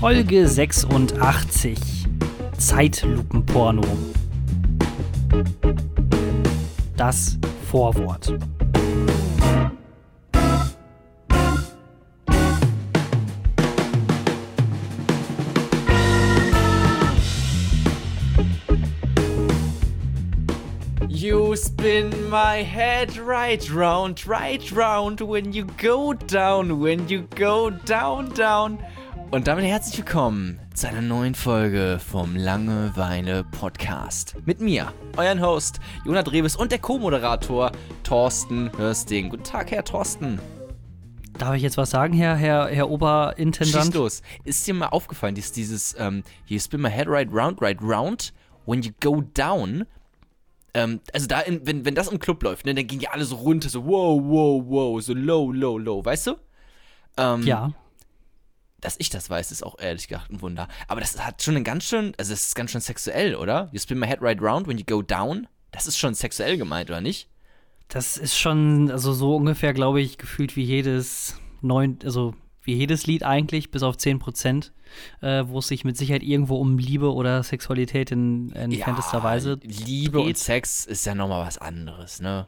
[0.00, 2.06] Folge 86.
[2.56, 3.82] Zeitlupenporno.
[6.96, 7.38] Das
[7.70, 8.32] Vorwort.
[21.08, 27.68] You spin my head right round, right round when you go down, when you go
[27.68, 28.78] down, down.
[29.30, 34.34] Und damit herzlich willkommen zu einer neuen Folge vom Langeweile Podcast.
[34.44, 37.70] Mit mir, euren Host Jonah Dreves und der Co-Moderator
[38.02, 39.28] Thorsten Hörsting.
[39.28, 40.40] Guten Tag, Herr Thorsten.
[41.38, 43.84] Darf ich jetzt was sagen, Herr, Herr, Herr Oberintendant?
[43.86, 44.22] Schieß los.
[44.44, 48.32] Ist dir mal aufgefallen, dass dieses ähm, You spin my head right round, right round
[48.66, 49.86] when you go down
[50.74, 53.24] ähm, also da, in, wenn, wenn das im Club läuft, ne, dann gehen die alle
[53.24, 56.36] so runter, so wow, wow, wow, so low, low, low, weißt du?
[57.16, 57.72] Ähm, Ja.
[58.80, 60.68] Dass ich das weiß, ist auch ehrlich gesagt ein Wunder.
[60.88, 63.68] Aber das hat schon einen ganz schön, also das ist ganz schön sexuell, oder?
[63.72, 65.46] You spin my head right round when you go down.
[65.70, 67.28] Das ist schon sexuell gemeint, oder nicht?
[67.88, 73.06] Das ist schon, also so ungefähr, glaube ich, gefühlt wie jedes neun, also wie jedes
[73.06, 74.72] Lied eigentlich, bis auf 10 Prozent,
[75.20, 80.18] äh, wo es sich mit Sicherheit irgendwo um Liebe oder Sexualität in entferntester Weise Liebe
[80.18, 80.26] dreht.
[80.26, 82.46] und Sex ist ja nochmal was anderes, ne?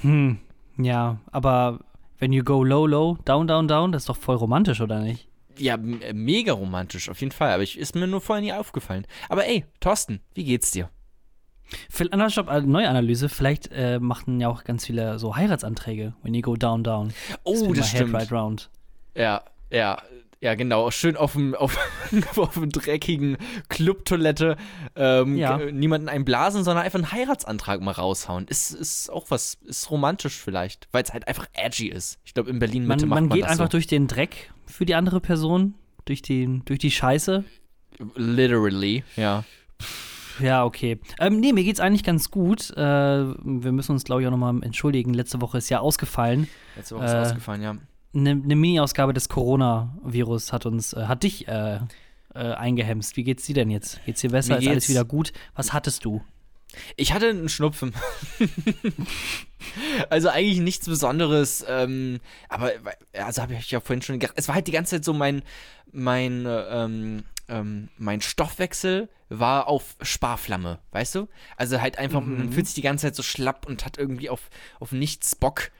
[0.00, 0.38] Hm,
[0.78, 1.80] ja, aber
[2.22, 5.26] wenn you go low, low, down, down, down, das ist doch voll romantisch, oder nicht?
[5.58, 7.50] Ja, äh, mega romantisch, auf jeden Fall.
[7.50, 9.08] Aber ich, ist mir nur vorher nie aufgefallen.
[9.28, 10.88] Aber ey, Thorsten, wie geht's dir?
[12.28, 16.54] Stopp, äh, Neuanalyse, vielleicht äh, machen ja auch ganz viele so Heiratsanträge, when you go
[16.54, 17.12] down, down.
[17.42, 18.14] Oh, Spin das my head stimmt.
[18.14, 18.70] Right round.
[19.16, 20.00] Ja, ja,
[20.42, 20.90] ja, genau.
[20.90, 21.78] Schön auf dem, auf,
[22.36, 23.38] auf dem dreckigen
[23.70, 24.56] Clubtoilette
[24.96, 25.56] ähm, Ja.
[25.58, 28.46] niemanden einblasen, sondern einfach einen Heiratsantrag mal raushauen.
[28.48, 32.18] Ist, ist auch was, ist romantisch vielleicht, weil es halt einfach edgy ist.
[32.24, 33.70] Ich glaube, in Berlin Mitte Man, macht man man geht einfach so.
[33.70, 37.44] durch den Dreck für die andere Person, durch die, durch die Scheiße.
[38.16, 39.44] Literally, ja.
[40.40, 40.98] Ja, okay.
[41.20, 42.70] Ähm, nee, mir geht's eigentlich ganz gut.
[42.70, 45.12] Äh, wir müssen uns, glaube ich, auch nochmal entschuldigen.
[45.12, 46.48] Letzte Woche ist ja ausgefallen.
[46.74, 47.76] Letzte Woche ist Äh, ausgefallen, ja.
[48.14, 51.80] Eine ne Mini-Ausgabe des Coronavirus hat uns, äh, hat dich äh,
[52.34, 53.16] äh, eingehemst.
[53.16, 54.04] Wie geht's dir denn jetzt?
[54.04, 54.54] Geht's dir besser?
[54.54, 55.32] Mir Ist alles geht's- wieder gut?
[55.54, 56.22] Was hattest du?
[56.96, 57.92] Ich hatte einen Schnupfen.
[60.10, 62.72] also eigentlich nichts Besonderes, ähm, aber
[63.12, 65.42] also habe ich ja vorhin schon gedacht, es war halt die ganze Zeit so mein
[65.92, 71.28] mein äh, ähm, ähm, mein Stoffwechsel war auf Sparflamme, weißt du?
[71.56, 74.48] Also halt einfach, man fühlt sich die ganze Zeit so schlapp und hat irgendwie auf,
[74.80, 75.70] auf nichts Bock.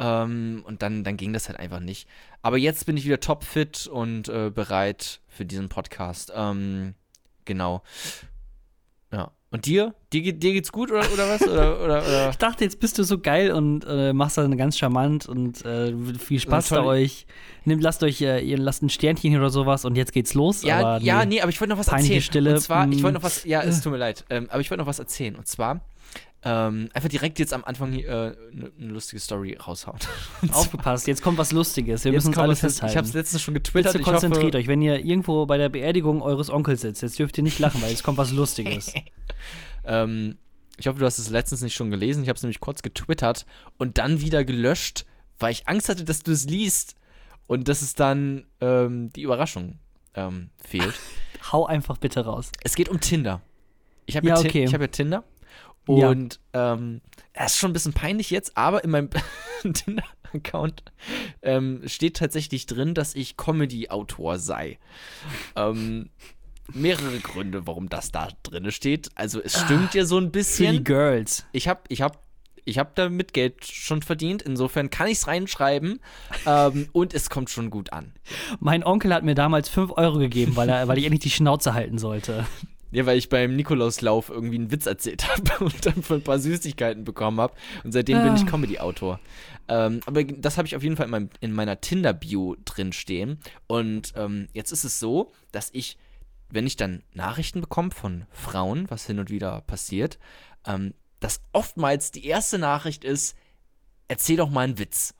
[0.00, 2.08] Ähm, und dann, dann ging das halt einfach nicht.
[2.42, 6.32] Aber jetzt bin ich wieder topfit und äh, bereit für diesen Podcast.
[6.34, 6.94] Ähm,
[7.44, 7.82] genau.
[9.12, 9.30] Ja.
[9.52, 9.94] Und dir?
[10.12, 11.42] Dir, geht- dir geht's gut oder, oder was?
[11.42, 12.30] Oder, oder, oder?
[12.30, 15.92] Ich dachte, jetzt bist du so geil und äh, machst das ganz charmant und äh,
[16.18, 17.26] viel Spaß bei euch.
[17.64, 20.62] Nehmt, lasst euch, äh, ihr lasst ein Sternchen hier oder sowas und jetzt geht's los.
[20.62, 21.34] Ja, aber ja, nee.
[21.34, 22.22] nee, aber ich wollte noch was erzählen.
[22.22, 23.02] Stille, Und zwar, ich mm.
[23.02, 25.34] wollte noch was, ja, es tut mir leid, ähm, aber ich wollte noch was erzählen.
[25.34, 25.80] Und zwar,
[26.42, 29.98] ähm, einfach direkt jetzt am Anfang äh, eine ne lustige Story raushauen.
[30.52, 32.04] Aufgepasst, jetzt kommt was Lustiges.
[32.04, 32.92] Wir Jetzt müssen uns kommt alle was- festhalten.
[32.92, 33.92] Ich habe es letztens schon getwittert.
[33.92, 37.02] Bitte konzentriert hoffe, euch, wenn ihr irgendwo bei der Beerdigung eures Onkels sitzt.
[37.02, 38.92] Jetzt dürft ihr nicht lachen, weil jetzt kommt was Lustiges.
[39.84, 40.36] Ähm,
[40.76, 42.22] ich hoffe, du hast es letztens nicht schon gelesen.
[42.22, 43.46] Ich habe es nämlich kurz getwittert
[43.78, 45.04] und dann wieder gelöscht,
[45.38, 46.96] weil ich Angst hatte, dass du es liest
[47.46, 49.78] und dass es dann ähm, die Überraschung
[50.14, 50.94] ähm, fehlt.
[51.52, 52.50] Hau einfach bitte raus.
[52.62, 53.40] Es geht um Tinder.
[54.06, 54.64] Ich habe ja, Ja, Ti- okay.
[54.64, 55.24] ich hab ja Tinder.
[55.88, 56.08] Ja.
[56.08, 57.00] Und ähm,
[57.32, 59.10] es ist schon ein bisschen peinlich jetzt, aber in meinem
[59.62, 60.84] Tinder-Account
[61.42, 64.78] ähm, steht tatsächlich drin, dass ich Comedy-Autor sei.
[65.56, 66.10] Ähm,
[66.74, 69.08] mehrere Gründe, warum das da drin steht.
[69.14, 70.84] Also es stimmt ja so ein Für die bisschen.
[70.84, 71.46] Girls.
[71.52, 72.22] Ich habe ich hab,
[72.64, 74.42] ich hab damit Geld schon verdient.
[74.42, 76.00] Insofern kann ich es reinschreiben.
[76.46, 78.12] ähm, und es kommt schon gut an.
[78.60, 81.74] Mein Onkel hat mir damals 5 Euro gegeben, weil, er, weil ich endlich die Schnauze
[81.74, 82.46] halten sollte.
[82.92, 86.38] Ja, weil ich beim Nikolauslauf irgendwie einen Witz erzählt habe und dann von ein paar
[86.38, 87.54] Süßigkeiten bekommen habe.
[87.84, 88.46] Und seitdem bin ich Ah.
[88.46, 89.20] Comedy-Autor.
[89.68, 93.38] Ähm, aber das habe ich auf jeden Fall in, meinem, in meiner Tinder-Bio drin stehen.
[93.68, 95.96] Und ähm, jetzt ist es so, dass ich,
[96.48, 100.18] wenn ich dann Nachrichten bekomme von Frauen, was hin und wieder passiert,
[100.66, 103.36] ähm, dass oftmals die erste Nachricht ist,
[104.08, 105.14] erzähl doch mal einen Witz.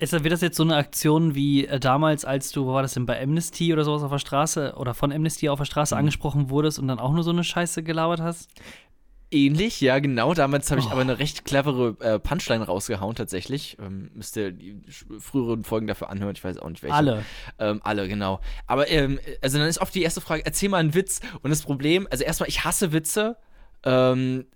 [0.00, 2.94] Ist, wird das jetzt so eine Aktion wie äh, damals, als du, wo war das
[2.94, 5.98] denn, bei Amnesty oder sowas auf der Straße oder von Amnesty auf der Straße Mhm.
[6.00, 8.48] angesprochen wurdest und dann auch nur so eine Scheiße gelabert hast?
[9.30, 10.32] Ähnlich, ja, genau.
[10.32, 10.90] Damals habe ich Oh.
[10.90, 13.76] aber eine recht clevere äh, Punchline rausgehauen, tatsächlich.
[13.78, 14.80] Ähm, müsst ihr die
[15.18, 16.94] früheren Folgen dafür anhören, ich weiß auch nicht welche.
[16.96, 17.24] Alle.
[17.58, 18.40] Ähm, alle, genau.
[18.66, 21.20] Aber, ähm, also dann ist oft die erste Frage, erzähl mal einen Witz.
[21.42, 23.36] Und das Problem, also erstmal, ich hasse Witze.
[23.82, 24.46] Ähm,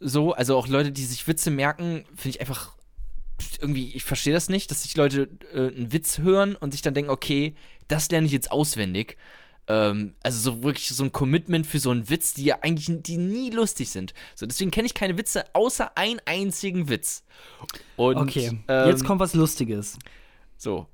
[0.00, 2.72] so, also auch Leute, die sich Witze merken, finde ich einfach
[3.60, 6.94] irgendwie, ich verstehe das nicht, dass sich Leute äh, einen Witz hören und sich dann
[6.94, 7.54] denken, okay,
[7.88, 9.16] das lerne ich jetzt auswendig.
[9.68, 13.16] Ähm, also so wirklich so ein Commitment für so einen Witz, die ja eigentlich die
[13.16, 14.14] nie lustig sind.
[14.34, 17.24] So, deswegen kenne ich keine Witze außer einen einzigen Witz.
[17.96, 19.98] Und, Okay, ähm, jetzt kommt was Lustiges.
[20.56, 20.86] so.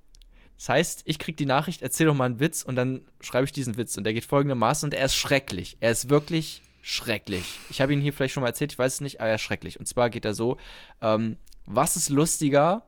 [0.59, 3.53] Das heißt, ich krieg die Nachricht, erzähl doch mal einen Witz und dann schreibe ich
[3.53, 3.97] diesen Witz.
[3.99, 5.77] Und der geht folgendermaßen und er ist schrecklich.
[5.81, 7.45] Er ist wirklich schrecklich.
[7.69, 9.43] Ich habe ihn hier vielleicht schon mal erzählt, ich weiß es nicht, aber er ist
[9.43, 9.79] schrecklich.
[9.79, 10.57] Und zwar geht er so:
[11.03, 12.87] ähm, Was ist lustiger?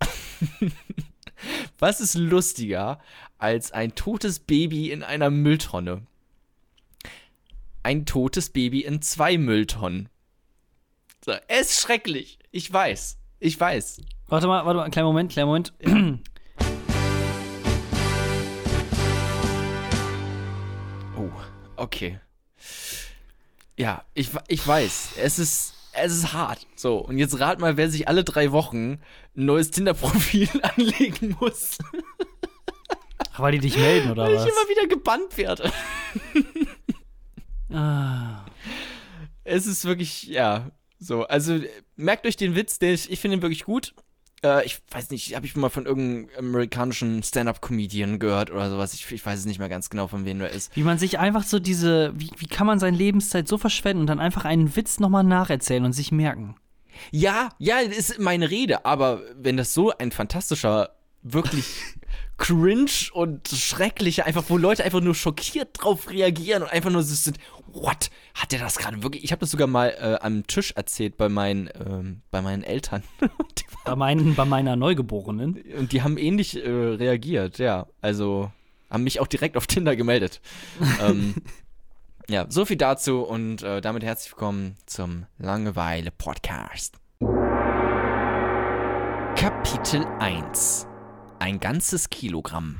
[1.78, 3.00] was ist lustiger
[3.38, 6.06] als ein totes Baby in einer Mülltonne?
[7.82, 10.10] Ein totes Baby in zwei Mülltonnen.
[11.24, 12.38] So, er ist schrecklich.
[12.50, 13.16] Ich weiß.
[13.40, 14.02] Ich weiß.
[14.26, 15.72] Warte mal, warte mal, einen kleinen Moment, kleinen Moment.
[21.16, 21.30] Oh,
[21.76, 22.20] okay.
[23.78, 26.66] Ja, ich, ich weiß, es ist, es ist hart.
[26.76, 29.00] So, und jetzt rat mal, wer sich alle drei Wochen ein
[29.34, 31.78] neues Tinder-Profil anlegen muss.
[33.36, 34.46] Weil die dich melden, oder Weil ich was?
[34.46, 35.72] immer wieder gebannt werde.
[37.72, 38.44] Ah.
[39.44, 41.24] Es ist wirklich, ja, so.
[41.24, 41.60] Also,
[41.96, 43.94] merkt euch den Witz, ich, ich finde ihn wirklich gut.
[44.44, 48.94] Äh, ich weiß nicht, habe ich mal von irgendeinem amerikanischen Stand-Up-Comedian gehört oder sowas.
[48.94, 50.74] Ich, ich weiß es nicht mehr ganz genau, von wem er ist.
[50.76, 54.06] Wie man sich einfach so diese, wie, wie kann man seine Lebenszeit so verschwenden und
[54.06, 56.56] dann einfach einen Witz nochmal nacherzählen und sich merken?
[57.10, 60.90] Ja, ja, das ist meine Rede, aber wenn das so ein fantastischer,
[61.22, 61.66] wirklich
[62.38, 67.14] cringe und schrecklicher, einfach wo Leute einfach nur schockiert drauf reagieren und einfach nur so
[67.14, 68.10] sind, what?
[68.34, 69.24] Hat der das gerade wirklich?
[69.24, 73.02] Ich habe das sogar mal äh, am Tisch erzählt bei meinen, ähm, bei meinen Eltern.
[73.84, 75.62] Bei, meinen, bei meiner Neugeborenen.
[75.78, 77.86] und die haben ähnlich äh, reagiert, ja.
[78.02, 78.52] Also
[78.90, 80.42] haben mich auch direkt auf Tinder gemeldet.
[81.00, 81.36] ähm,
[82.28, 86.96] ja, so viel dazu und äh, damit herzlich willkommen zum Langeweile-Podcast.
[89.36, 90.87] Kapitel 1
[91.38, 92.76] Ein ganzes Kilogramm.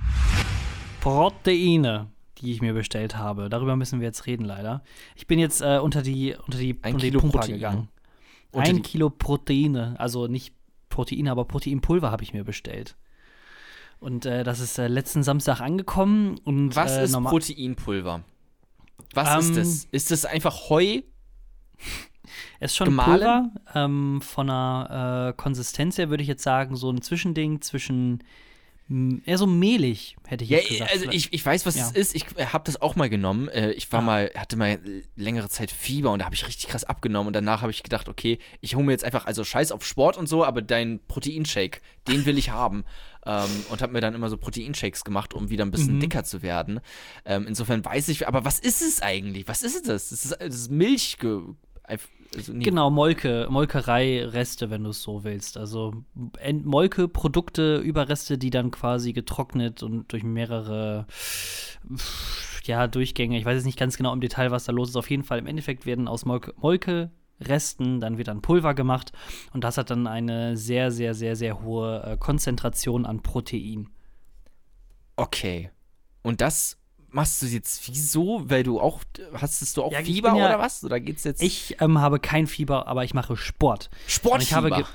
[1.00, 2.08] Proteine,
[2.38, 3.49] die ich mir bestellt habe.
[3.49, 4.82] Darüber müssen wir jetzt reden, leider.
[5.14, 7.56] Ich bin jetzt äh, unter die, unter die, Ein unter die Kilo Pumper Proteine.
[7.58, 7.88] gegangen.
[8.50, 9.94] Unter Ein die- Kilo Proteine.
[9.99, 10.55] Also nicht
[10.88, 12.96] Proteine, aber Proteinpulver habe ich mir bestellt.
[14.00, 16.38] Und äh, das ist äh, letzten Samstag angekommen.
[16.44, 18.22] Und, Was äh, ist Proteinpulver?
[19.14, 19.84] Was ist Ähm, das?
[19.90, 21.02] Ist das einfach Heu?
[22.61, 23.20] Es ist schon Gemahlen?
[23.20, 23.50] Pulver.
[23.75, 28.22] Ähm, von der äh, Konsistenz her würde ich jetzt sagen, so ein Zwischending zwischen
[29.26, 30.90] eher so mehlig, hätte ich Ja, jetzt gesagt.
[30.90, 31.85] also Vielleicht- ich, ich weiß, was Ja.
[31.87, 32.14] es ist.
[32.14, 33.49] Ich habe das auch mal genommen.
[33.49, 34.02] Äh, Ich war Ah.
[34.02, 34.79] mal, hatte mal
[35.14, 37.26] längere Zeit Fieber und da habe ich richtig krass abgenommen.
[37.26, 40.17] Und danach habe ich gedacht, okay, ich hole mir jetzt einfach, also scheiß auf Sport
[40.17, 42.85] und so, aber dein Proteinshake, den will ich haben.
[43.26, 46.00] Ähm, und habe mir dann immer so Proteinshakes gemacht, um wieder ein bisschen Mhm.
[46.00, 46.81] dicker zu werden.
[47.26, 49.46] Ähm, insofern weiß ich, aber was ist es eigentlich?
[49.49, 50.08] Was ist das?
[50.08, 51.19] Das ist, das ist Milch.
[52.36, 55.56] Also, nee, Genau, Molke, Molkerei-Reste, wenn du es so willst.
[55.56, 61.06] Also Molke-Produkte, Überreste, die dann quasi getrocknet und durch mehrere
[62.64, 64.96] ja, Durchgänge, ich weiß jetzt nicht ganz genau im Detail, was da los ist.
[64.96, 69.12] Auf jeden Fall, im Endeffekt werden aus Molke, Molke-Resten, dann wird dann Pulver gemacht
[69.52, 73.88] und das hat dann eine sehr, sehr, sehr, sehr hohe äh, Konzentration an Protein.
[75.16, 75.70] Okay.
[76.22, 76.78] Und das
[77.10, 78.43] machst du jetzt wieso?
[78.49, 79.00] Weil du auch,
[79.34, 80.84] hast du auch Ja, Fieber ja- oder was?
[80.84, 83.90] Oder geht's jetzt Ich ähm, habe kein Fieber, aber ich mache Sport.
[83.93, 84.88] Und Sportfieber?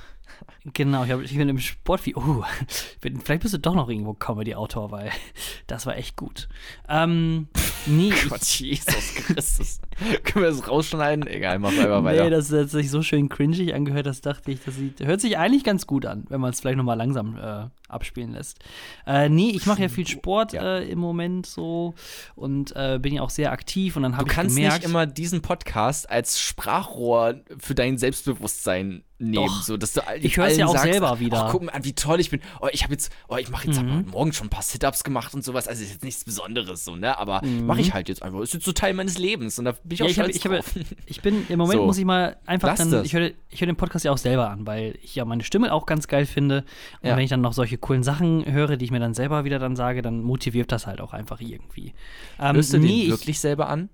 [0.74, 2.15] Genau, ich, hab, ich bin im Sport wie.
[2.15, 2.44] Oh,
[3.02, 5.11] bin, vielleicht bist du doch noch irgendwo Comedy-Autor, weil
[5.68, 6.47] das war echt gut.
[6.87, 7.47] Ähm,
[7.85, 9.81] nee, Gott, Jesus Christus.
[10.23, 11.28] Können wir das rausschneiden?
[11.28, 12.23] Egal, mach einfach weiter.
[12.23, 15.37] nee, das hat sich so schön cringig angehört, das dachte ich, das sieht, hört sich
[15.37, 18.57] eigentlich ganz gut an, wenn man es vielleicht nochmal langsam äh, abspielen lässt.
[19.06, 20.78] Äh, nee, ich mache ja viel Sport Ja.
[20.78, 21.94] äh, im Moment so
[22.35, 24.78] und äh, bin ja auch sehr aktiv und dann du habe ich kannst gemerkt.
[24.80, 29.61] nicht immer diesen Podcast als Sprachrohr für dein Selbstbewusstsein nehmen, Doch.
[29.61, 31.45] so dass du all- Ich allen ja auch sagst, selber wieder.
[31.48, 32.42] Oh, guck mal, wie toll ich bin.
[32.62, 34.07] Oh, ich habe jetzt, oh, ich mache jetzt Mhm.
[34.12, 35.68] morgen schon ein paar Sit-ups gemacht und sowas.
[35.68, 37.18] Also ist jetzt nichts Besonderes so, ne?
[37.18, 37.66] Aber Mhm.
[37.66, 38.40] mache ich halt jetzt einfach.
[38.42, 40.76] Ist jetzt so Teil meines Lebens und da bin ich auch Ja, ich hab- stolz
[40.76, 40.86] ich.
[41.06, 41.86] Ich bin, im Moment So.
[41.86, 43.06] muss ich mal einfach Lass dann, das.
[43.06, 45.72] ich höre ich hör den Podcast ja auch selber an, weil ich ja meine Stimme
[45.74, 46.64] auch ganz geil finde.
[47.02, 47.16] Und Ja.
[47.16, 49.76] wenn ich dann noch solche coolen Sachen höre, die ich mir dann selber wieder dann
[49.76, 51.94] sage, dann motiviert das halt auch einfach irgendwie.
[52.40, 53.90] Ähm, Hörst du nee, den ich- wirklich selber an?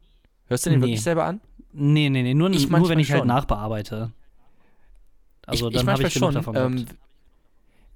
[0.47, 0.85] Hörst du den Nee.
[0.87, 1.41] wirklich selber an?
[1.73, 3.27] Nee, nee, nee, nur, Ich nur wenn ich halt schon.
[3.27, 4.11] nachbearbeite.
[5.49, 6.35] Also ich, dann ich habe ich genug schon.
[6.35, 6.85] davon ähm,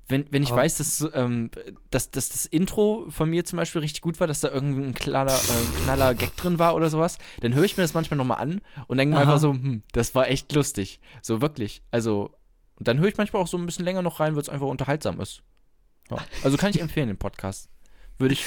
[0.10, 1.50] wenn, wenn ich Aber- weiß, dass, ähm,
[1.90, 5.34] dass, dass das Intro von mir zum Beispiel richtig gut war, dass da irgendein knaller,
[5.34, 8.62] äh, knaller Gag drin war oder sowas, dann höre ich mir das manchmal nochmal an
[8.88, 11.00] und denke mir einfach so, hm, das war echt lustig.
[11.22, 11.82] So wirklich.
[11.90, 12.32] Also,
[12.78, 14.68] und dann höre ich manchmal auch so ein bisschen länger noch rein, weil es einfach
[14.68, 15.42] unterhaltsam ist.
[16.12, 16.18] Ja.
[16.44, 17.70] Also kann ich empfehlen, den Podcast.
[18.18, 18.46] Würde ich,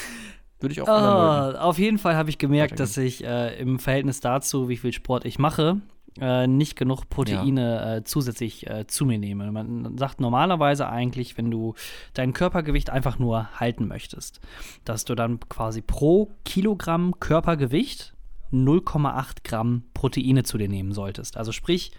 [0.59, 0.87] würde ich auch.
[0.87, 4.93] Ah, auf jeden Fall habe ich gemerkt, dass ich äh, im Verhältnis dazu, wie viel
[4.93, 5.81] Sport ich mache,
[6.19, 9.51] äh, nicht genug Proteine äh, zusätzlich äh, zu mir nehme.
[9.51, 11.75] Man sagt normalerweise eigentlich, wenn du
[12.13, 14.39] dein Körpergewicht einfach nur halten möchtest,
[14.85, 18.13] dass du dann quasi pro Kilogramm Körpergewicht
[18.51, 21.37] 0,8 Gramm Proteine zu dir nehmen solltest.
[21.37, 21.91] Also sprich,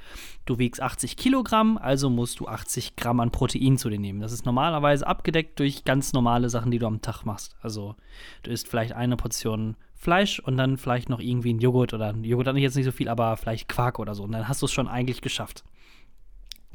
[0.46, 4.20] du wiegst 80 Kilogramm, also musst du 80 Gramm an Protein zu dir nehmen.
[4.20, 7.56] Das ist normalerweise abgedeckt durch ganz normale Sachen, die du am Tag machst.
[7.60, 7.96] Also
[8.42, 12.22] du isst vielleicht eine Portion Fleisch und dann vielleicht noch irgendwie ein Joghurt oder ein
[12.22, 14.22] Joghurt hat jetzt nicht so viel, aber vielleicht Quark oder so.
[14.22, 15.64] Und dann hast du es schon eigentlich geschafft.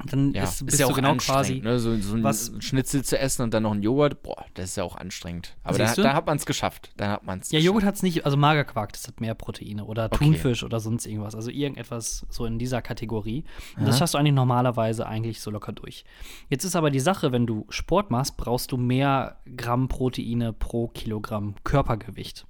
[0.06, 1.78] Dann ja, ist, ist ja auch genau quasi ne?
[1.78, 4.76] so, so ein was, Schnitzel zu essen und dann noch ein Joghurt, boah, das ist
[4.76, 5.56] ja auch anstrengend.
[5.62, 6.92] Aber da, da, hat man es geschafft.
[6.96, 10.06] Da hat man's ja, Joghurt hat es nicht, also Magerquark, das hat mehr Proteine oder
[10.06, 10.18] okay.
[10.18, 11.34] Thunfisch oder sonst irgendwas.
[11.34, 13.44] Also irgendetwas so in dieser Kategorie.
[13.76, 13.86] Und Aha.
[13.86, 16.04] das schaffst du eigentlich normalerweise eigentlich so locker durch.
[16.50, 20.88] Jetzt ist aber die Sache, wenn du Sport machst, brauchst du mehr Gramm Proteine pro
[20.88, 22.46] Kilogramm Körpergewicht.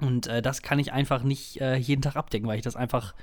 [0.00, 3.14] Und äh, das kann ich einfach nicht äh, jeden Tag abdecken, weil ich das einfach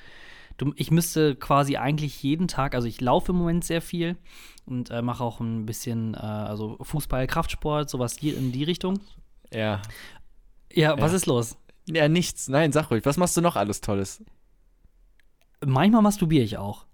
[0.58, 4.18] du, ich müsste quasi eigentlich jeden Tag, also ich laufe im Moment sehr viel
[4.66, 9.00] und äh, mache auch ein bisschen, äh, also Fußball, Kraftsport, sowas die, in die Richtung.
[9.52, 9.82] Ja.
[10.72, 11.18] Ja, was ja.
[11.18, 11.58] ist los?
[11.88, 12.48] Ja, nichts.
[12.48, 13.06] Nein, sag ruhig.
[13.06, 14.24] Was machst du noch alles Tolles?
[15.66, 16.86] Manchmal masturbiere ich auch.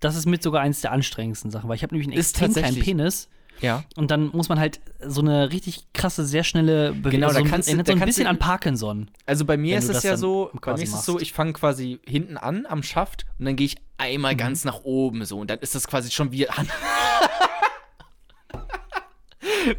[0.00, 2.80] Das ist mit sogar eins der anstrengendsten Sachen, weil ich habe nämlich einen extrem kleinen
[2.80, 3.28] Penis.
[3.62, 3.84] Ja.
[3.96, 7.10] Und dann muss man halt so eine richtig krasse, sehr schnelle Bewegung.
[7.12, 9.08] Genau, da so kannst du so ein bisschen an Parkinson.
[9.24, 12.00] Also bei mir ist es ja so, bei mir ist es so, ich fange quasi
[12.04, 14.38] hinten an am Schaft und dann gehe ich einmal mhm.
[14.38, 16.46] ganz nach oben so und dann ist das quasi schon wie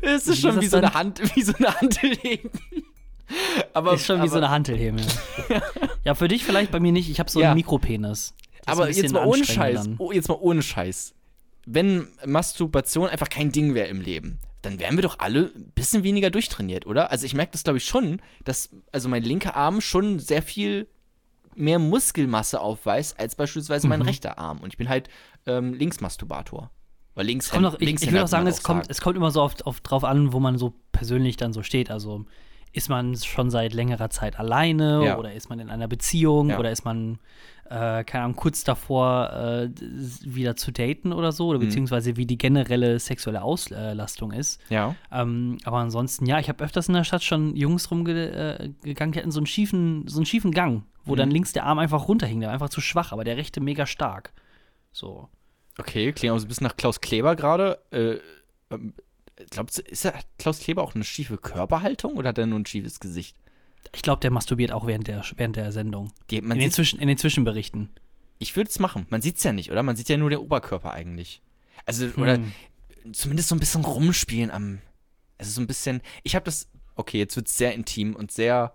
[0.01, 2.51] Es ist schon wie, wie so eine Hand, wie so eine Hantelheben.
[3.73, 5.03] Aber ist schon aber, wie so eine Hantelhebel.
[6.03, 7.09] ja, für dich vielleicht bei mir nicht.
[7.09, 7.47] Ich habe so ja.
[7.47, 8.35] einen Mikropenis.
[8.65, 9.89] aber jetzt mal ohne Scheiß.
[9.97, 11.15] Oh, jetzt mal ohne Scheiß
[11.65, 16.03] wenn Masturbation einfach kein Ding wäre im Leben, dann wären wir doch alle ein bisschen
[16.03, 17.11] weniger durchtrainiert, oder?
[17.11, 20.87] Also ich merke das, glaube ich, schon, dass also mein linker Arm schon sehr viel
[21.55, 23.89] mehr Muskelmasse aufweist als beispielsweise mhm.
[23.89, 24.59] mein rechter Arm.
[24.59, 25.09] Und ich bin halt
[25.45, 26.71] ähm, Linksmasturbator.
[27.15, 29.41] Weil links, kommt noch, ich, ich würde auch sagen, es kommt, es kommt immer so
[29.41, 31.91] oft, oft drauf an, wo man so persönlich dann so steht.
[31.91, 32.25] Also
[32.71, 35.17] ist man schon seit längerer Zeit alleine ja.
[35.17, 36.59] oder ist man in einer Beziehung ja.
[36.59, 37.19] oder ist man
[37.69, 39.69] äh, keine Ahnung, kurz davor äh,
[40.23, 41.63] wieder zu daten oder so, oder mhm.
[41.63, 44.61] beziehungsweise wie die generelle sexuelle Auslastung ist.
[44.69, 44.95] Ja.
[45.11, 48.95] Ähm, aber ansonsten, ja, ich habe öfters in der Stadt schon Jungs rumgegangen, äh, die
[48.95, 51.17] hatten so einen schiefen, so einen schiefen Gang, wo mhm.
[51.17, 53.85] dann links der Arm einfach runterhing, der war einfach zu schwach, aber der rechte mega
[53.85, 54.33] stark.
[54.91, 55.29] So.
[55.77, 57.79] Okay, klingt auch so ein bisschen nach Klaus Kleber gerade.
[57.91, 58.17] Äh,
[58.69, 58.93] ähm,
[59.49, 62.65] glaubst du, ist er, Klaus Kleber auch eine schiefe Körperhaltung oder hat er nur ein
[62.65, 63.35] schiefes Gesicht?
[63.91, 66.11] Ich glaube, der masturbiert auch während der, während der Sendung.
[66.29, 67.89] Die, in, den Zwischen, in den Zwischenberichten.
[68.39, 69.05] Ich würde es machen.
[69.09, 69.83] Man sieht es ja nicht, oder?
[69.83, 71.41] Man sieht ja nur den Oberkörper eigentlich.
[71.85, 72.21] Also, hm.
[72.21, 72.39] oder
[73.11, 74.79] zumindest so ein bisschen rumspielen am.
[75.37, 76.01] Also so ein bisschen.
[76.23, 76.69] Ich habe das.
[76.95, 78.73] Okay, jetzt wird es sehr intim und sehr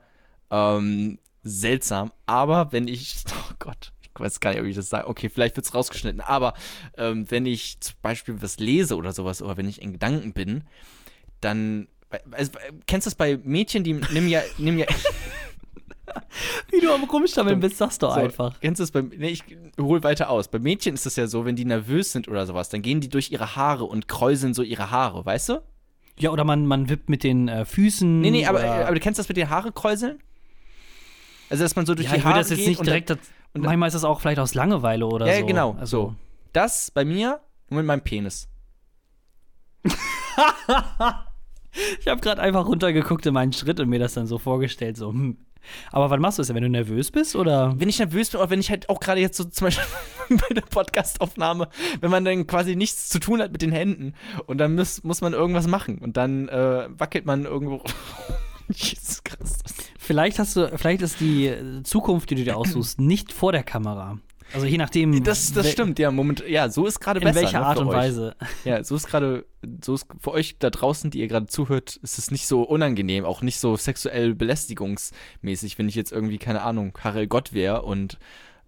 [0.50, 2.12] ähm, seltsam.
[2.26, 3.24] Aber wenn ich.
[3.50, 3.92] Oh Gott.
[4.02, 5.06] Ich weiß gar nicht, ob ich das sage.
[5.06, 6.20] Okay, vielleicht wird es rausgeschnitten.
[6.20, 6.54] Aber
[6.96, 10.64] ähm, wenn ich zum Beispiel was lese oder sowas, oder wenn ich in Gedanken bin,
[11.40, 11.86] dann
[12.30, 12.52] also,
[12.86, 14.86] kennst du das bei Mädchen, die nehmen ja, nehmen ja
[16.70, 18.58] Wie du am Rumstammeln bist, sagst du so, einfach.
[18.60, 19.02] Kennst du das bei.
[19.02, 19.44] Nee, ich
[19.78, 20.48] hol weiter aus.
[20.48, 23.08] Bei Mädchen ist es ja so, wenn die nervös sind oder sowas, dann gehen die
[23.08, 25.62] durch ihre Haare und kräuseln so ihre Haare, weißt du?
[26.18, 28.20] Ja, oder man, man wippt mit den äh, Füßen.
[28.20, 30.20] Nee, nee, aber, aber du kennst das mit den Haare kräuseln?
[31.50, 32.40] Also, dass man so durch ja, die Haare.
[32.40, 33.10] Ich das jetzt nicht direkt.
[33.10, 33.18] Dann,
[33.54, 35.40] und manchmal ist das auch vielleicht aus Langeweile oder ja, so.
[35.40, 35.76] Ja, genau.
[35.78, 35.86] Also.
[35.86, 36.14] So.
[36.52, 38.48] Das bei mir nur mit meinem Penis.
[42.00, 45.10] Ich habe gerade einfach runtergeguckt in meinen Schritt und mir das dann so vorgestellt, so,
[45.10, 45.36] hm.
[45.92, 47.74] Aber wann machst du das denn, wenn du nervös bist, oder?
[47.78, 49.84] Wenn ich nervös bin oder wenn ich halt auch gerade jetzt so zum Beispiel
[50.48, 51.68] bei der Podcastaufnahme,
[52.00, 54.14] wenn man dann quasi nichts zu tun hat mit den Händen
[54.46, 57.82] und dann muss, muss man irgendwas machen und dann äh, wackelt man irgendwo.
[58.72, 59.74] Jesus Christus.
[59.98, 61.54] Vielleicht hast du, vielleicht ist die
[61.84, 64.18] Zukunft, die du dir aussuchst, nicht vor der Kamera.
[64.52, 65.22] Also je nachdem.
[65.24, 67.38] Das, das stimmt, ja, Moment, ja, so ist gerade besser.
[67.38, 67.96] In welcher ne, Art und euch.
[67.96, 68.36] Weise.
[68.64, 69.44] Ja, so ist gerade,
[69.84, 73.24] so ist für euch da draußen, die ihr gerade zuhört, ist es nicht so unangenehm,
[73.24, 78.18] auch nicht so sexuell belästigungsmäßig, wenn ich jetzt irgendwie, keine Ahnung, Karel Gott wäre und,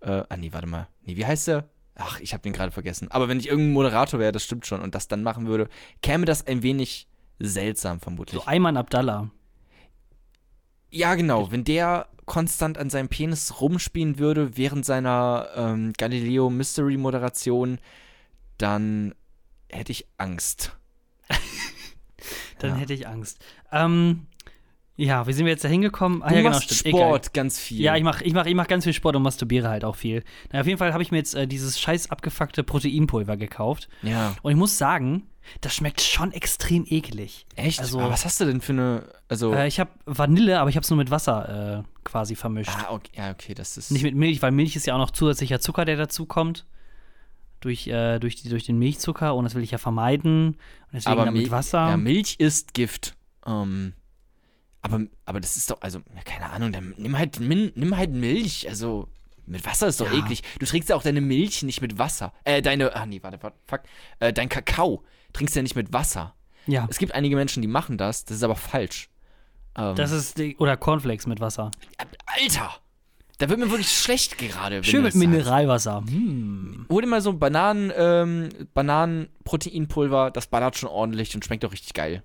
[0.01, 1.69] äh, ah nee, warte mal, nee, wie heißt der?
[1.97, 3.11] Ach, ich habe den gerade vergessen.
[3.11, 5.69] Aber wenn ich irgendein Moderator wäre, das stimmt schon, und das dann machen würde,
[6.03, 7.09] käme das ein wenig
[7.39, 8.41] seltsam vermutlich.
[8.41, 9.31] So Ayman Abdallah.
[10.90, 11.50] Ja, genau.
[11.50, 17.78] Wenn der konstant an seinem Penis rumspielen würde während seiner ähm, Galileo Mystery Moderation,
[18.59, 19.14] dann
[19.68, 20.76] hätte ich Angst.
[22.59, 22.76] dann ja.
[22.76, 23.44] hätte ich Angst.
[23.73, 24.26] Ähm,
[24.97, 26.23] ja, wie sind wir jetzt da hingekommen?
[26.23, 26.94] Ah, du ja, genau, machst stimmt.
[26.94, 27.32] Sport Egal.
[27.32, 27.80] ganz viel.
[27.80, 30.23] Ja, ich mache ich mach, ich mach ganz viel Sport und masturbiere halt auch viel.
[30.52, 33.88] Na, auf jeden Fall habe ich mir jetzt äh, dieses scheiß abgefuckte Proteinpulver gekauft.
[34.02, 34.37] Ja.
[34.42, 35.23] Und ich muss sagen,
[35.61, 37.47] das schmeckt schon extrem eklig.
[37.56, 37.80] Echt?
[37.80, 39.04] Also- Aber was hast du denn für eine.
[39.28, 39.52] Also.
[39.52, 42.70] Äh, ich habe Vanille, aber ich habe es nur mit Wasser äh, quasi vermischt.
[42.75, 43.90] ah, okay, ja, okay, das ist.
[43.90, 46.66] Nicht mit Milch, weil Milch ist ja auch noch zusätzlicher Zucker, der dazu kommt.
[47.61, 50.49] Durch, äh, durch, die, durch den Milchzucker und das will ich ja vermeiden.
[50.49, 50.56] Und
[50.94, 51.90] deswegen aber mit Wasser.
[51.90, 53.16] Ja, Milch ist Gift.
[53.47, 53.92] Ähm,
[54.80, 58.66] aber, aber das ist doch, also, keine Ahnung, dann nimm halt, nimm halt Milch.
[58.66, 59.09] Also,
[59.44, 60.18] mit Wasser ist doch Ja.
[60.20, 60.42] eklig.
[60.59, 62.32] Du trinkst ja auch deine Milch nicht mit Wasser.
[62.44, 63.82] Äh, deine, ah nee, warte, warte, fuck.
[64.20, 66.35] Äh, dein Kakao trinkst ja nicht mit Wasser.
[66.67, 69.09] ja, Es gibt einige Menschen, die machen das, das ist aber falsch.
[69.77, 71.71] Ähm, das ist die, oder Cornflakes mit Wasser.
[72.27, 72.71] Alter!
[73.39, 74.85] Da wird mir wirklich schlecht gerade.
[74.85, 75.15] Schön mit.
[75.15, 76.05] Mineralwasser.
[76.07, 76.85] Hm.
[76.91, 81.95] Hol dir mal so Bananen, ähm, Bananenproteinpulver, das ballert schon ordentlich und schmeckt auch richtig
[81.95, 82.23] geil.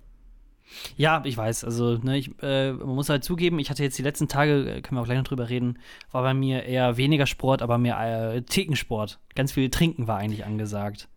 [0.96, 1.64] Ja, ich weiß.
[1.64, 4.80] Also, ne, ich, äh, man muss halt zugeben, ich hatte jetzt die letzten Tage, äh,
[4.82, 5.78] können wir auch gleich noch drüber reden,
[6.12, 7.98] war bei mir eher weniger Sport, aber mehr
[8.34, 9.18] äh, Thekensport.
[9.34, 11.08] Ganz viel Trinken war eigentlich angesagt.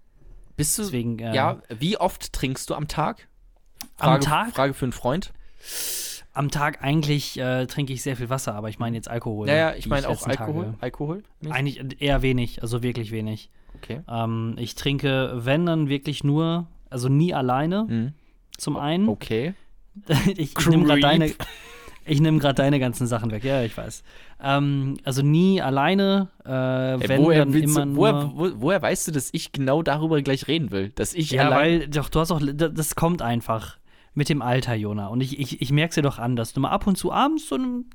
[0.59, 3.27] Bist du, Deswegen, äh, ja, wie oft trinkst du am Tag?
[3.97, 4.53] Am Frage, Tag?
[4.53, 5.31] Frage für einen Freund.
[6.33, 9.47] Am Tag eigentlich äh, trinke ich sehr viel Wasser, aber ich meine jetzt Alkohol.
[9.47, 10.65] Ja, ja, die ich meine auch Alkohol.
[10.65, 11.23] Tage- Alkohol?
[11.49, 13.49] Eigentlich eher wenig, also wirklich wenig.
[13.75, 14.01] Okay.
[14.09, 18.13] Ähm, ich trinke, wenn dann wirklich nur, also nie alleine, Mhm.
[18.57, 19.09] zum einen.
[19.09, 19.53] Okay.
[20.35, 21.33] ich nehme gerade deine,
[22.09, 24.03] ich nehme gerade deine ganzen Sachen weg, ja, ich weiß.
[24.43, 29.07] Ähm, also nie alleine, äh, Ey, wenn woher, dann immer du, woher, wo, woher weißt
[29.07, 30.89] du, dass ich genau darüber gleich reden will?
[30.89, 33.77] Dass ich ja, weil doch, du hast auch, das kommt einfach
[34.15, 35.07] mit dem Alter, Jona.
[35.07, 37.11] Und ich, ich, ich merke es dir doch an, dass du mal ab und zu
[37.11, 37.85] abends so ein,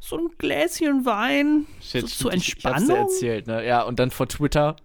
[0.00, 3.66] so ein Gläschen Wein so Shit, zur ich- Ich hab's dir erzählt, ne?
[3.66, 4.76] Ja, und dann vor Twitter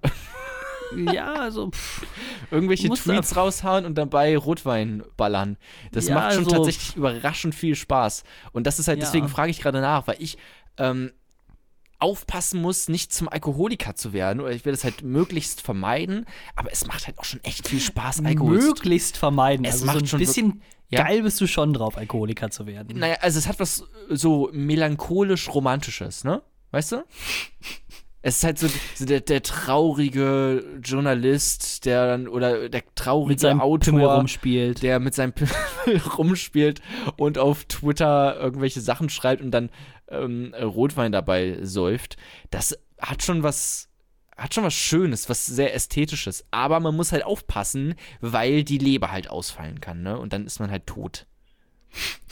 [1.11, 2.05] ja, also pff,
[2.51, 5.57] irgendwelche Tweets raushauen und dabei Rotwein ballern.
[5.91, 8.23] Das Ja, macht schon also- tatsächlich überraschend viel Spaß.
[8.51, 9.05] Und das ist halt, Ja.
[9.05, 10.37] deswegen frage ich gerade nach, weil ich
[10.77, 11.11] ähm,
[11.99, 14.39] aufpassen muss, nicht zum Alkoholiker zu werden.
[14.39, 16.25] Oder ich will das halt möglichst vermeiden.
[16.55, 19.65] Aber es macht halt auch schon echt viel Spaß, Alkohol zu möglichst vermeiden.
[19.65, 21.03] Es also macht so ein schon bisschen Ja.
[21.03, 22.97] geil bist du schon drauf, Alkoholiker zu werden.
[22.97, 26.41] Naja, also es hat was so melancholisch-romantisches, ne?
[26.71, 27.03] Weißt du?
[28.21, 33.39] Es ist halt so, so der, der traurige Journalist, der dann, oder der traurige mit
[33.39, 34.83] seinem Pimmel Autor, rumspielt.
[34.83, 35.55] der mit seinem Pimmel
[36.17, 36.81] rumspielt
[37.17, 39.69] und auf Twitter irgendwelche Sachen schreibt und dann
[40.09, 42.17] ähm, Rotwein dabei säuft.
[42.51, 43.87] Das hat schon was,
[44.35, 46.45] hat schon was Schönes, was sehr Ästhetisches.
[46.51, 50.19] Aber man muss halt aufpassen, weil die Leber halt ausfallen kann, ne?
[50.19, 51.25] Und dann ist man halt tot.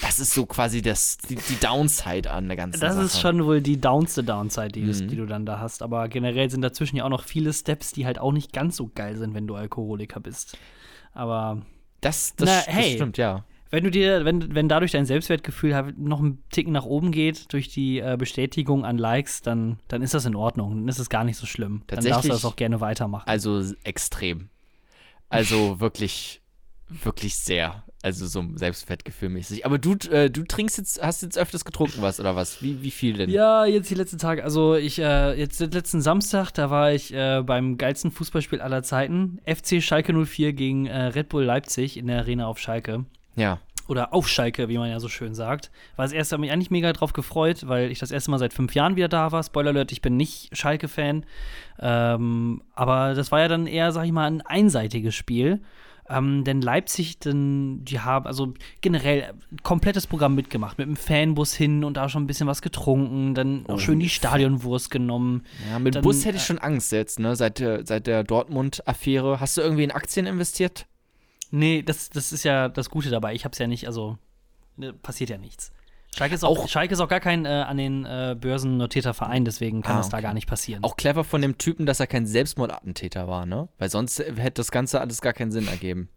[0.02, 3.06] Das ist so quasi das, die, die Downside an der ganzen Das Sache.
[3.06, 5.08] ist schon wohl die downste Downside, die, Mhm.
[5.08, 5.82] die du dann da hast.
[5.82, 8.90] Aber generell sind dazwischen ja auch noch viele Steps, die halt auch nicht ganz so
[8.94, 10.58] geil sind, wenn du Alkoholiker bist.
[11.14, 11.62] Aber
[12.02, 12.94] Das, das, Na, das hey.
[12.94, 13.44] stimmt, ja.
[13.72, 17.52] wenn du dir, wenn, wenn dadurch dein Selbstwertgefühl halt noch einen Ticken nach oben geht
[17.52, 20.76] durch die äh, Bestätigung an Likes, dann, dann ist das in Ordnung.
[20.76, 21.82] Dann ist es gar nicht so schlimm.
[21.88, 23.28] Dann darfst du das auch gerne weitermachen.
[23.28, 24.50] Also extrem.
[25.30, 26.42] Also wirklich,
[26.88, 27.84] wirklich sehr.
[28.04, 29.66] Also so selbstwertgefühlmäßig.
[29.66, 32.62] Aber du, äh, du trinkst jetzt, hast jetzt öfters getrunken was oder was?
[32.62, 33.30] Wie, wie viel denn?
[33.30, 34.44] Ja, jetzt die letzten Tage.
[34.44, 38.84] Also ich, äh, jetzt den letzten Samstag, da war ich äh, beim geilsten Fußballspiel aller
[38.84, 39.40] Zeiten.
[39.46, 43.06] FC Schalke 04 gegen äh, Red Bull Leipzig in der Arena auf Schalke.
[43.36, 43.60] Ja.
[43.88, 45.72] Oder auf Schalke, wie man ja so schön sagt.
[45.96, 48.54] War das erste, habe mich eigentlich mega drauf gefreut, weil ich das erste Mal seit
[48.54, 49.42] fünf Jahren wieder da war.
[49.42, 51.26] Spoiler Alert, ich bin nicht Schalke-Fan.
[51.80, 55.62] Ähm, aber das war ja dann eher, sag ich mal, ein einseitiges Spiel.
[56.10, 61.54] Ähm, denn Leipzig, denn, die haben also generell ein komplettes Programm mitgemacht, mit dem Fanbus
[61.54, 65.44] hin und da schon ein bisschen was getrunken, dann auch Oh, schön die Stadionwurst genommen.
[65.70, 67.36] Ja, mit Dann, Bus hätte ich äh, schon Angst jetzt, ne?
[67.36, 69.40] Seit der, seit der Dortmund-Affäre.
[69.40, 70.86] Hast du irgendwie in Aktien investiert?
[71.52, 73.34] Nee, das, das ist ja das Gute dabei.
[73.34, 74.18] Ich hab's ja nicht, also
[74.78, 75.72] ne, passiert ja nichts.
[76.16, 79.14] Schalke ist auch, Auch- Schalke ist auch gar kein äh, an den äh, Börsen notierter
[79.14, 80.84] Verein, deswegen kann Ah, das da gar nicht passieren.
[80.84, 83.68] Auch clever von dem Typen, dass er kein Selbstmordattentäter war, ne?
[83.78, 86.10] Weil sonst hätte das Ganze alles gar keinen Sinn ergeben.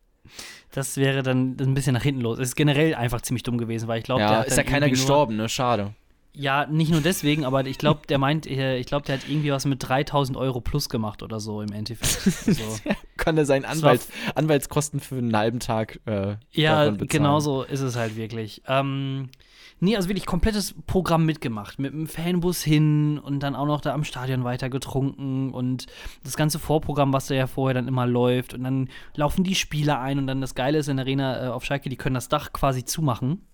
[0.73, 2.39] Das wäre dann ein bisschen nach hinten los.
[2.39, 5.37] Es ist generell einfach ziemlich dumm gewesen, weil ich glaube, Ja, ist ja keiner gestorben,
[5.37, 5.49] ne?
[5.49, 5.95] Schade.
[6.33, 9.51] Ja, nicht nur deswegen, aber ich glaube, der meint, äh, ich glaube, der hat irgendwie
[9.51, 12.21] was mit 3000 Euro plus gemacht oder so im Endeffekt.
[12.47, 12.63] Also,
[13.17, 14.03] Kann er seinen Anwalt,
[14.37, 18.63] Anwaltskosten für einen halben Tag äh, Ja, genau so ist es halt wirklich.
[18.69, 19.31] Ähm,
[19.81, 21.79] nee, also wirklich komplettes Programm mitgemacht.
[21.79, 25.87] Mit dem Fanbus hin und dann auch noch da am Stadion weiter getrunken und
[26.23, 28.55] das ganze Vorprogramm, was da ja vorher dann immer läuft.
[28.55, 31.49] Und dann laufen die Spieler ein und dann das Geile ist in der Arena äh,
[31.49, 33.47] auf Schalke, die können das Dach quasi zumachen.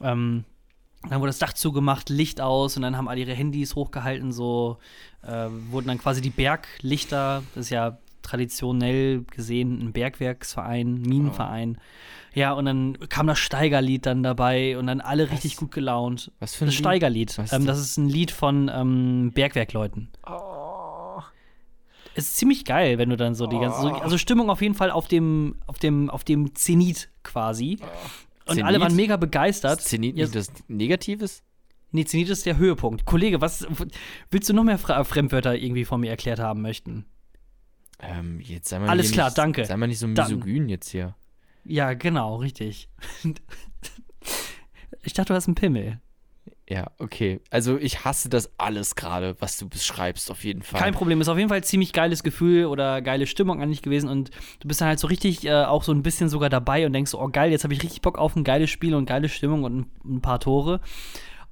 [0.00, 0.44] Ähm,
[1.08, 4.78] dann wurde das Dach zugemacht, Licht aus und dann haben alle ihre Handys hochgehalten, so
[5.22, 11.78] äh, wurden dann quasi die Berglichter, das ist ja traditionell gesehen ein Bergwerksverein, Minenverein.
[12.34, 16.32] Ja, und dann kam das Steigerlied dann dabei und dann alle richtig gut gelaunt.
[16.40, 16.80] Was für ein Das Lied?
[16.84, 17.76] Steigerlied, Was ist ähm, das?
[17.78, 20.08] das ist ein Lied von ähm, Bergwerkleuten.
[20.26, 21.20] Oh.
[22.14, 24.74] es ist ziemlich geil, wenn du dann so die ganze, so, also Stimmung auf jeden
[24.74, 27.78] Fall auf dem, auf dem, auf dem Zenit quasi.
[28.46, 28.64] Und Zenit?
[28.64, 29.80] alle waren mega begeistert.
[29.80, 31.42] Ist Zenit Ja, nicht das Negatives?
[31.90, 33.04] nee, Zenit ist der Höhepunkt.
[33.04, 33.66] Kollege, was
[34.30, 37.04] willst du noch mehr Fra Fremdwörter irgendwie von mir erklärt haben möchten?
[38.00, 39.64] Ähm, jetzt sei mal Alles klar, nicht, danke.
[39.66, 41.14] Sei mal nicht so Dann- misogyn jetzt hier.
[41.64, 42.88] Ja, genau, richtig.
[45.02, 46.00] ich dachte, du hast einen Pimmel.
[46.68, 47.40] Ja, okay.
[47.50, 50.80] Also ich hasse das alles gerade, was du beschreibst, auf jeden Fall.
[50.80, 54.08] Kein Problem, ist auf jeden Fall ein ziemlich geiles Gefühl oder geile Stimmung eigentlich gewesen
[54.08, 56.92] und du bist dann halt so richtig äh, auch so ein bisschen sogar dabei und
[56.92, 59.28] denkst so, oh geil, jetzt habe ich richtig Bock auf ein geiles Spiel und geile
[59.28, 60.80] Stimmung und ein, ein paar Tore.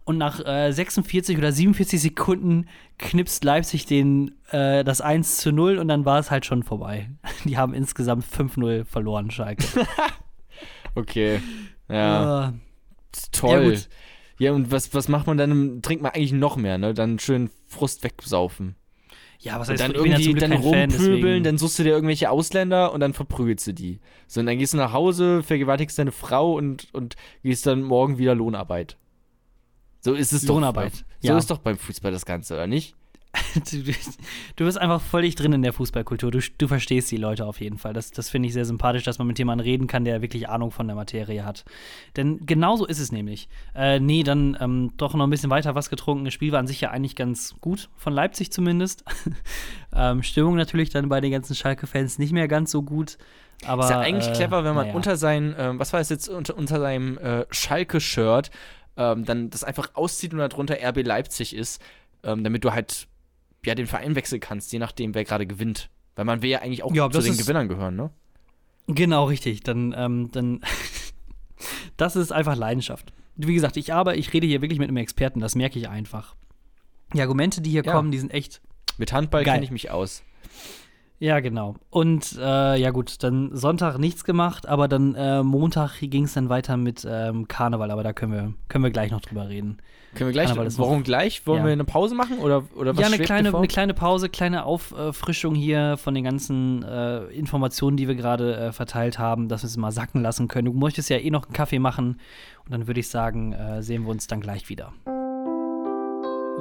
[0.05, 2.67] Und nach äh, 46 oder 47 Sekunden
[2.99, 7.11] knipst Leipzig den, äh, das 1 zu 0 und dann war es halt schon vorbei.
[7.45, 9.65] Die haben insgesamt 5-0 verloren, Schalke.
[10.95, 11.41] Okay.
[11.89, 12.53] Ja, Äh,
[13.33, 13.75] toll.
[13.75, 15.83] ja, Ja, und was, was macht man dann?
[15.83, 16.95] Trinkt man eigentlich noch mehr, ne?
[16.95, 18.75] Dann schön Frust wegsaufen.
[19.39, 22.31] ja, was Und heißt, dann bin ja irgendwie dann rumpöbeln, dann suchst du dir irgendwelche
[22.31, 24.01] Ausländer und dann verprügelst du die.
[24.27, 28.19] So, und dann gehst du nach Hause, vergewaltigst deine Frau und, und gehst dann morgen
[28.19, 28.97] wieder Lohnarbeit.
[30.01, 30.99] So ist es Lohnarbeit, doch.
[31.21, 31.39] So ja.
[31.39, 32.95] ist doch beim Fußball das Ganze, oder nicht?
[33.71, 33.83] Du,
[34.57, 36.31] du- bist einfach völlig drin in der Fußballkultur.
[36.31, 37.93] Du, du verstehst die Leute auf jeden Fall.
[37.93, 40.71] Das, das finde ich sehr sympathisch, dass man mit jemandem reden kann, der wirklich Ahnung
[40.71, 41.65] von der Materie hat.
[42.17, 43.49] Denn genauso ist es nämlich.
[43.75, 46.25] Äh, nee, dann ähm, doch noch ein bisschen weiter was getrunken.
[46.25, 49.05] Das Spiel war an sich ja eigentlich ganz gut, von Leipzig zumindest.
[49.95, 53.17] ähm, Stimmung natürlich dann bei den ganzen Schalke-Fans nicht mehr ganz so gut.
[53.67, 54.97] Aber, Ist ja eigentlich äh, clever, wenn man naja.
[54.97, 58.51] unter sein, ähm, was war es jetzt, unter, unter seinem äh, Schalke-Shirt
[59.01, 61.81] ähm, dann das einfach auszieht und darunter RB Leipzig ist,
[62.23, 63.09] ähm, damit du halt
[63.65, 65.89] ja den Verein wechseln kannst, je nachdem, wer gerade gewinnt.
[66.17, 68.11] Weil man will ja eigentlich auch Ja, zu den Gewinnern gehören, ne?
[68.87, 69.63] Genau, richtig.
[69.63, 70.61] Dann, ähm, dann
[71.97, 73.13] das ist einfach Leidenschaft.
[73.37, 76.37] Wie gesagt, ich aber, ich rede hier wirklich mit einem Experten, das merke ich einfach.
[77.15, 77.93] Die Argumente, die hier Ja.
[77.93, 78.61] kommen, die sind echt.
[78.99, 80.23] Mit Handball kenne ich mich aus.
[81.23, 81.75] Ja, genau.
[81.91, 86.49] Und äh, ja gut, dann Sonntag nichts gemacht, aber dann äh, Montag ging es dann
[86.49, 89.77] weiter mit ähm, Karneval, aber da können wir, können wir gleich noch drüber reden.
[90.15, 91.47] Können wir gleich, Karneval ist noch- warum gleich?
[91.47, 91.65] Wollen Ja.
[91.67, 95.55] wir eine Pause machen oder, oder was ja, eine kleine, eine kleine Pause, kleine Auffrischung
[95.55, 99.77] hier von den ganzen äh, Informationen, die wir gerade äh, verteilt haben, dass wir es
[99.77, 100.65] mal sacken lassen können.
[100.65, 102.19] Du möchtest ja eh noch einen Kaffee machen
[102.65, 104.95] und dann würde ich sagen, äh, sehen wir uns dann gleich wieder.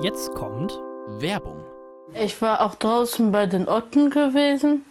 [0.04, 0.78] Jetzt kommt.
[1.20, 1.64] Werbung.
[2.14, 4.84] Ich war auch draußen bei den Otten gewesen.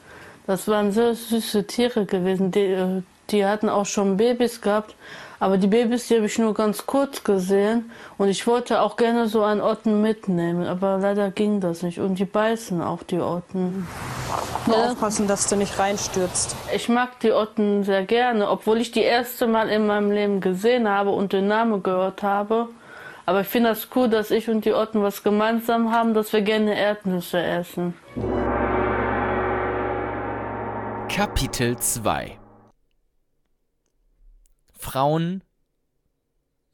[0.46, 2.50] Das waren sehr süße Tiere gewesen.
[2.50, 4.94] Die, äh, die hatten auch schon Babys gehabt.
[5.40, 7.90] Aber die Babys, die habe ich nur ganz kurz gesehen.
[8.16, 10.66] Und ich wollte auch gerne so einen Otten mitnehmen.
[10.66, 11.98] Aber leider ging das nicht.
[11.98, 13.86] Und die beißen auch die Otten.
[14.66, 16.56] Aufpassen, dass du nicht reinstürzt.
[16.74, 20.88] Ich mag die Otten sehr gerne, obwohl ich die erste Mal in meinem Leben gesehen
[20.88, 22.68] habe und den Namen gehört habe.
[23.28, 26.40] Aber ich finde das cool, dass ich und die Otten was gemeinsam haben, dass wir
[26.40, 27.92] gerne Erdnüsse essen.
[31.10, 32.38] Kapitel 2
[34.72, 35.44] Frauen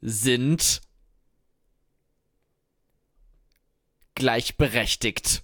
[0.01, 0.81] sind
[4.15, 5.43] gleichberechtigt.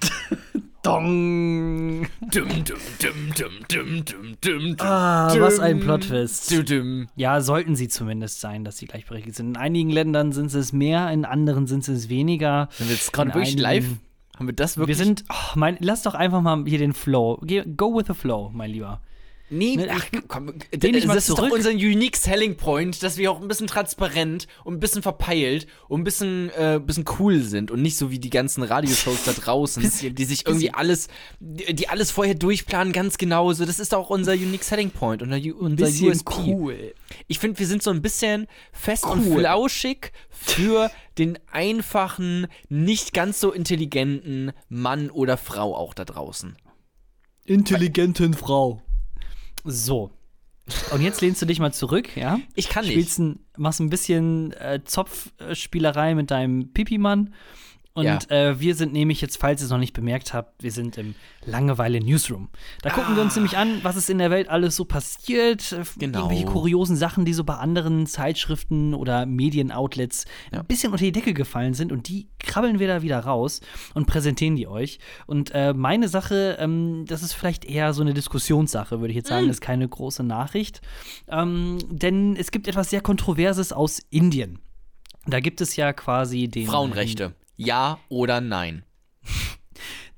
[0.82, 2.06] Dong!
[2.20, 2.78] Dum, dum, dum,
[3.36, 6.54] dum, dum, dum, dum, dum, Ah, was ein Plot-Twist.
[7.16, 9.48] Ja, sollten sie zumindest sein, dass sie gleichberechtigt sind.
[9.48, 12.68] In einigen Ländern sind sie es mehr, in anderen sind sie es weniger.
[12.72, 13.84] Sind wir jetzt gerade wirklich live?
[14.36, 14.96] Haben wir das wirklich?
[14.98, 17.36] Wir sind, oh, mein, lass doch einfach mal hier den Flow.
[17.76, 19.02] Go with the flow, mein Lieber.
[19.52, 21.52] Nee, Ne, ach, ich- komm, lehn dich mal das ist doch zurück.
[21.52, 26.00] unser unique selling point, dass wir auch ein bisschen transparent und ein bisschen verpeilt und
[26.00, 29.82] ein bisschen, äh, bisschen cool sind und nicht so wie die ganzen Radioshows da draußen,
[29.82, 31.08] Bisschen- die sich irgendwie alles,
[31.40, 33.64] die, die alles vorher durchplanen, ganz genauso.
[33.66, 36.32] Das ist auch unser unique selling point, unser, U- unser USP.
[36.46, 36.94] cool.
[37.26, 39.40] Ich finde, wir sind so ein bisschen fest und Cool.
[39.40, 46.56] flauschig für den einfachen, nicht ganz so intelligenten Mann oder Frau auch da draußen.
[47.44, 48.80] Intelligenten Frau.
[49.64, 50.10] So.
[50.92, 52.38] Und jetzt lehnst du dich mal zurück, ja?
[52.54, 52.92] Ich kann nicht.
[52.92, 57.34] Spielst ein, machst ein bisschen äh, Zopfspielerei mit deinem Pipi-Mann.
[57.92, 58.18] Und Ja.
[58.28, 61.16] äh, wir sind nämlich jetzt, falls ihr es noch nicht bemerkt habt, wir sind im
[61.44, 62.48] Langeweile Newsroom.
[62.82, 65.72] Da gucken wir uns nämlich an, was ist in der Welt alles so passiert.
[65.72, 66.18] äh, Genau.
[66.20, 70.60] Irgendwelche kuriosen Sachen, die so bei anderen Zeitschriften oder Medienoutlets Ja.
[70.60, 71.90] ein bisschen unter die Decke gefallen sind.
[71.90, 73.60] Und die krabbeln wir da wieder raus
[73.94, 75.00] und präsentieren die euch.
[75.26, 79.28] Und äh, meine Sache, ähm, das ist vielleicht eher so eine Diskussionssache, würde ich jetzt
[79.28, 79.48] sagen.
[79.48, 80.80] Das ist keine große Nachricht.
[81.28, 84.60] Ähm, denn es gibt etwas sehr Kontroverses aus Indien.
[85.26, 86.66] Da gibt es ja quasi den.
[86.66, 87.34] Frauenrechte.
[87.62, 88.84] Ja oder nein?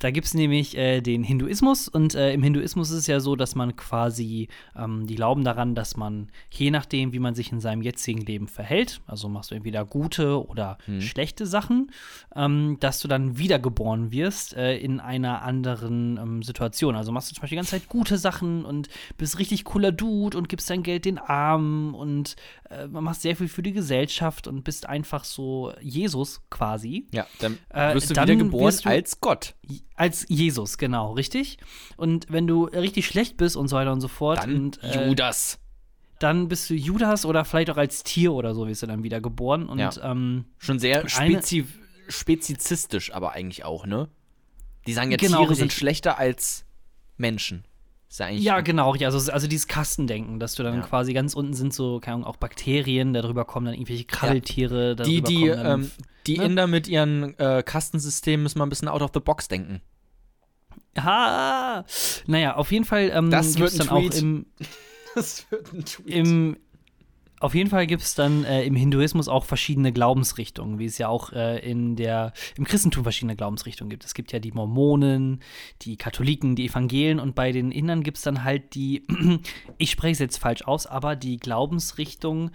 [0.03, 3.37] Da gibt es nämlich äh, den Hinduismus und äh, im Hinduismus ist es ja so,
[3.37, 7.61] dass man quasi, ähm, die glauben daran, dass man je nachdem, wie man sich in
[7.61, 11.93] seinem jetzigen Leben verhält, also machst du entweder gute oder schlechte Sachen,
[12.35, 16.97] ähm, dass du dann wiedergeboren wirst äh, in einer anderen ähm, Situation.
[16.97, 18.89] Also machst du zum Beispiel die ganze Zeit gute Sachen und
[19.19, 22.35] bist richtig cooler Dude und gibst dein Geld den Armen und
[22.71, 27.07] äh, machst sehr viel für die Gesellschaft und bist einfach so Jesus quasi.
[27.13, 29.55] Ja, dann Äh, wirst du dann wieder geboren wirst du- als Gott.
[29.95, 31.59] Als Jesus, genau, richtig.
[31.97, 35.07] Und wenn du richtig schlecht bist und so weiter und so fort, Dann und, äh,
[35.09, 35.59] Judas.
[36.19, 39.21] dann bist du Judas oder vielleicht auch als Tier oder so wirst du dann wieder
[39.21, 39.69] geboren.
[39.69, 39.91] Und Ja.
[40.03, 41.67] ähm, Schon sehr spezi
[42.09, 44.09] spezizistisch, aber eigentlich auch, ne?
[44.87, 45.59] Die sagen ja, Genau, Tiere richtig.
[45.59, 46.65] sind schlechter als
[47.17, 47.65] Menschen.
[48.19, 50.81] Ja ja, genau, ja, also, also dieses Kastendenken, dass du dann Ja.
[50.83, 55.05] quasi ganz unten sind so, keine Ahnung, auch Bakterien, darüber kommen dann irgendwelche Krabbeltiere, darüber
[55.11, 55.91] Die, die, dann, ähm,
[56.27, 56.45] die ne?
[56.45, 59.81] Inder mit ihren äh, Kastensystemen müssen mal ein bisschen out of the box denken.
[60.99, 61.85] Ha!
[62.27, 64.21] Naja, auf jeden Fall ähm, wird ein dann auch Tweet.
[64.23, 64.47] im,
[65.15, 66.07] Das wird ein Tweet.
[66.15, 66.57] im
[67.43, 71.09] auf jeden Fall gibt es dann äh, im Hinduismus auch verschiedene Glaubensrichtungen, wie es ja
[71.09, 74.05] auch äh, in der, im Christentum verschiedene Glaubensrichtungen gibt.
[74.05, 75.43] Es gibt ja die Mormonen,
[75.83, 79.05] die Katholiken, die Evangelen und bei den Indern gibt es dann halt die,
[79.79, 82.53] ich spreche es jetzt falsch aus, aber die Glaubensrichtung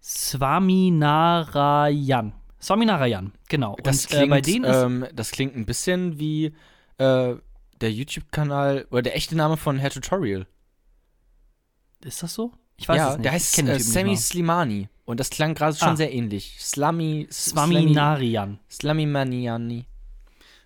[0.00, 2.32] Swaminarayan.
[2.62, 3.76] Swaminarayan, genau.
[3.82, 6.54] das, und klingt, äh, bei denen ähm, das klingt ein bisschen wie
[6.98, 7.34] äh,
[7.80, 10.46] der YouTube-Kanal oder der echte Name von Hair Tutorial.
[12.04, 12.52] ist das so?
[12.80, 13.24] Ich weiß ja, es nicht.
[13.26, 14.16] der heißt äh, Sammy.
[14.16, 14.88] Slimani.
[15.04, 15.96] Und das klang gerade schon Ah.
[15.96, 16.56] sehr ähnlich.
[16.58, 17.28] Slami.
[17.30, 18.58] Swaminarayan.
[18.70, 19.84] Slamimaniani.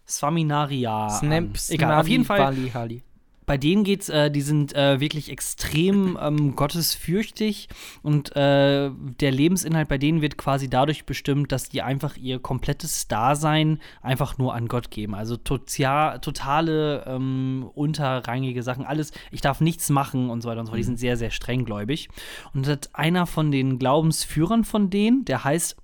[0.06, 1.10] Swaminarayan.
[1.10, 2.38] Snap, Egal, auf jeden Fall.
[2.38, 3.02] Bali, Hali.
[3.46, 7.68] Bei denen geht's, äh, die sind äh, wirklich extrem ähm, gottesfürchtig
[8.02, 13.08] und äh, der Lebensinhalt bei denen wird quasi dadurch bestimmt, dass die einfach ihr komplettes
[13.08, 15.14] Dasein einfach nur an Gott geben.
[15.14, 20.66] Also totia, totale ähm, unterrangige Sachen, alles, ich darf nichts machen und so weiter und
[20.66, 20.78] so fort.
[20.78, 22.08] Die sind sehr, sehr strenggläubig.
[22.54, 25.76] Und hat einer von den Glaubensführern von denen, der heißt,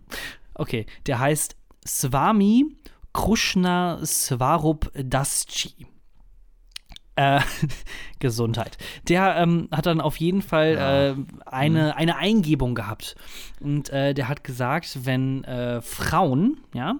[0.54, 2.76] okay, der heißt Swami
[3.12, 5.86] Krishna Swarup Dasji
[7.16, 7.40] äh,
[8.18, 8.78] Gesundheit.
[9.08, 13.16] Der ähm, hat dann auf jeden Fall äh, eine, eine Eingebung gehabt.
[13.60, 16.96] Und äh, der hat gesagt, wenn äh, Frauen ja,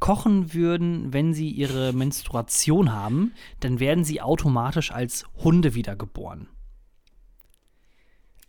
[0.00, 6.48] kochen würden, wenn sie ihre Menstruation haben, dann werden sie automatisch als Hunde wiedergeboren.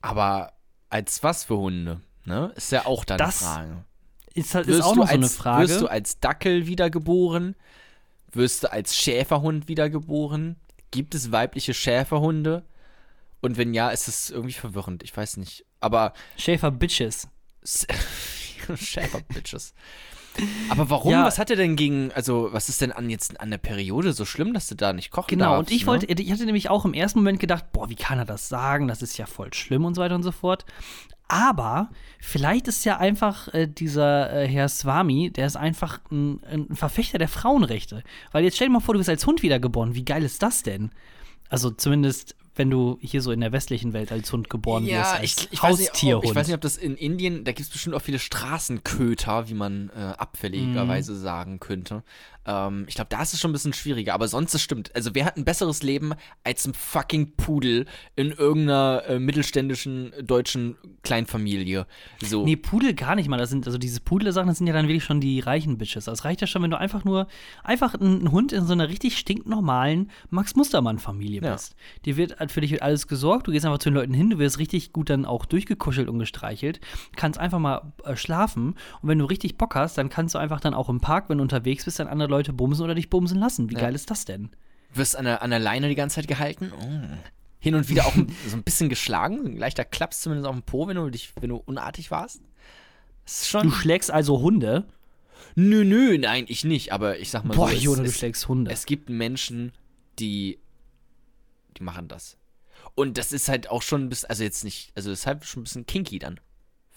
[0.02, 0.54] Aber
[0.90, 2.02] als was für Hunde?
[2.26, 2.52] Ne?
[2.56, 3.86] Ist ja auch dann Das Frage.
[4.34, 5.68] Ist, halt, Wirst ist auch noch so eine als, Frage.
[5.68, 7.56] Wirst du als Dackel wiedergeboren?
[8.34, 10.58] Wirst du als Schäferhund wiedergeboren?
[10.96, 12.64] Gibt es weibliche Schäferhunde?
[13.42, 15.04] Und wenn ja, ist es irgendwie verwirrend.
[15.04, 15.66] Ich weiß nicht.
[15.82, 17.28] Aber Schäfer Bitches.
[18.76, 19.74] Schäfer-Bitches.
[20.70, 21.12] Aber warum?
[21.12, 21.26] Ja.
[21.26, 24.26] Was hat er denn gegen, also was ist denn an jetzt an der Periode so
[24.26, 25.70] schlimm, dass du da nicht kochen Genau, darfst?
[25.70, 25.88] und ich ne?
[25.88, 28.88] wollte, ich hatte nämlich auch im ersten Moment gedacht, boah, wie kann er das sagen?
[28.88, 30.66] Das ist ja voll schlimm und so weiter und so fort.
[31.28, 36.76] Aber vielleicht ist ja einfach äh, dieser äh, Herr Swami, der ist einfach ein, ein
[36.76, 38.04] Verfechter der Frauenrechte.
[38.32, 39.96] Weil jetzt stell dir mal vor, du bist als Hund wiedergeboren.
[39.96, 40.92] Wie geil ist das denn?
[41.50, 44.92] Also zumindest, wenn du hier so in der westlichen Welt als Hund geboren wirst.
[44.94, 46.26] Ja, Als ich, ich, weiß nicht, ob, Haustierhund.
[46.26, 49.54] ich weiß nicht, ob das in Indien, da gibt es bestimmt auch viele Straßenköter, wie
[49.54, 51.20] man äh, abfälligerweise Mhm.
[51.22, 52.04] sagen könnte.
[52.46, 54.96] Ähm, ich glaube, da ist es schon ein bisschen schwieriger, aber sonst das stimmt.
[54.96, 60.76] Also wer hat ein besseres Leben als ein fucking Pudel in irgendeiner äh, mittelständischen deutschen
[61.04, 61.86] Kleinfamilie?
[62.24, 62.44] So.
[62.46, 63.38] Nee, Pudel gar nicht mal.
[63.38, 66.06] Das sind, also diese Pudel-Sachen, das sind ja dann wirklich schon die reichen Bitches.
[66.06, 67.28] Das reicht ja schon, wenn du einfach nur,
[67.64, 71.54] einfach ein Hund in so einer richtig stinknormalen Max-Mustermann-Familie Ja.
[71.54, 71.76] bist.
[72.06, 74.38] Dir wird, für dich wird alles gesorgt, du gehst einfach zu den Leuten hin, du
[74.40, 76.80] wirst richtig gut dann auch durchgekuschelt und gestreichelt,
[77.16, 80.60] kannst einfach mal äh, schlafen und wenn du richtig Bock hast, dann kannst du einfach
[80.60, 83.40] dann auch im Park, wenn du unterwegs bist, dann andere Leute bumsen oder dich bumsen
[83.40, 83.70] lassen.
[83.70, 83.82] Wie Ja.
[83.82, 84.50] geil ist das denn?
[84.94, 86.72] Wirst an der, an der Leine die ganze Zeit gehalten.
[86.80, 87.18] Oh.
[87.60, 89.46] Hin und wieder auch ein, so ein bisschen geschlagen.
[89.46, 92.42] Ein leichter Klaps zumindest auf den Po, wenn du, dich, wenn du unartig warst.
[93.62, 94.86] Du schlägst also Hunde.
[95.56, 96.92] Nö, nö, nein, ich nicht.
[96.94, 98.72] Aber ich sag mal Boah, so, es, Jona, du es, schlägst Hunde.
[98.72, 99.72] es gibt Menschen,
[100.20, 100.60] die,
[101.78, 102.38] die machen das.
[102.94, 105.64] Und das ist halt auch schon ein bisschen, also jetzt nicht, also halt schon ein
[105.64, 106.40] bisschen kinky dann.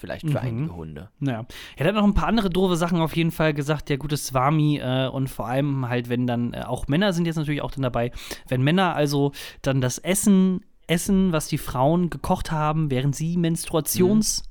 [0.01, 0.37] Vielleicht für Mhm.
[0.47, 1.11] einige Hunde.
[1.21, 1.45] Ja.
[1.77, 4.79] Er hat noch ein paar andere doofe Sachen auf jeden Fall gesagt, der gute Swami
[4.79, 7.83] äh, und vor allem halt, wenn dann, äh, auch Männer sind jetzt natürlich auch dann
[7.83, 8.13] dabei,
[8.47, 14.43] wenn Männer also dann das Essen essen, was die Frauen gekocht haben, während sie Menstruations,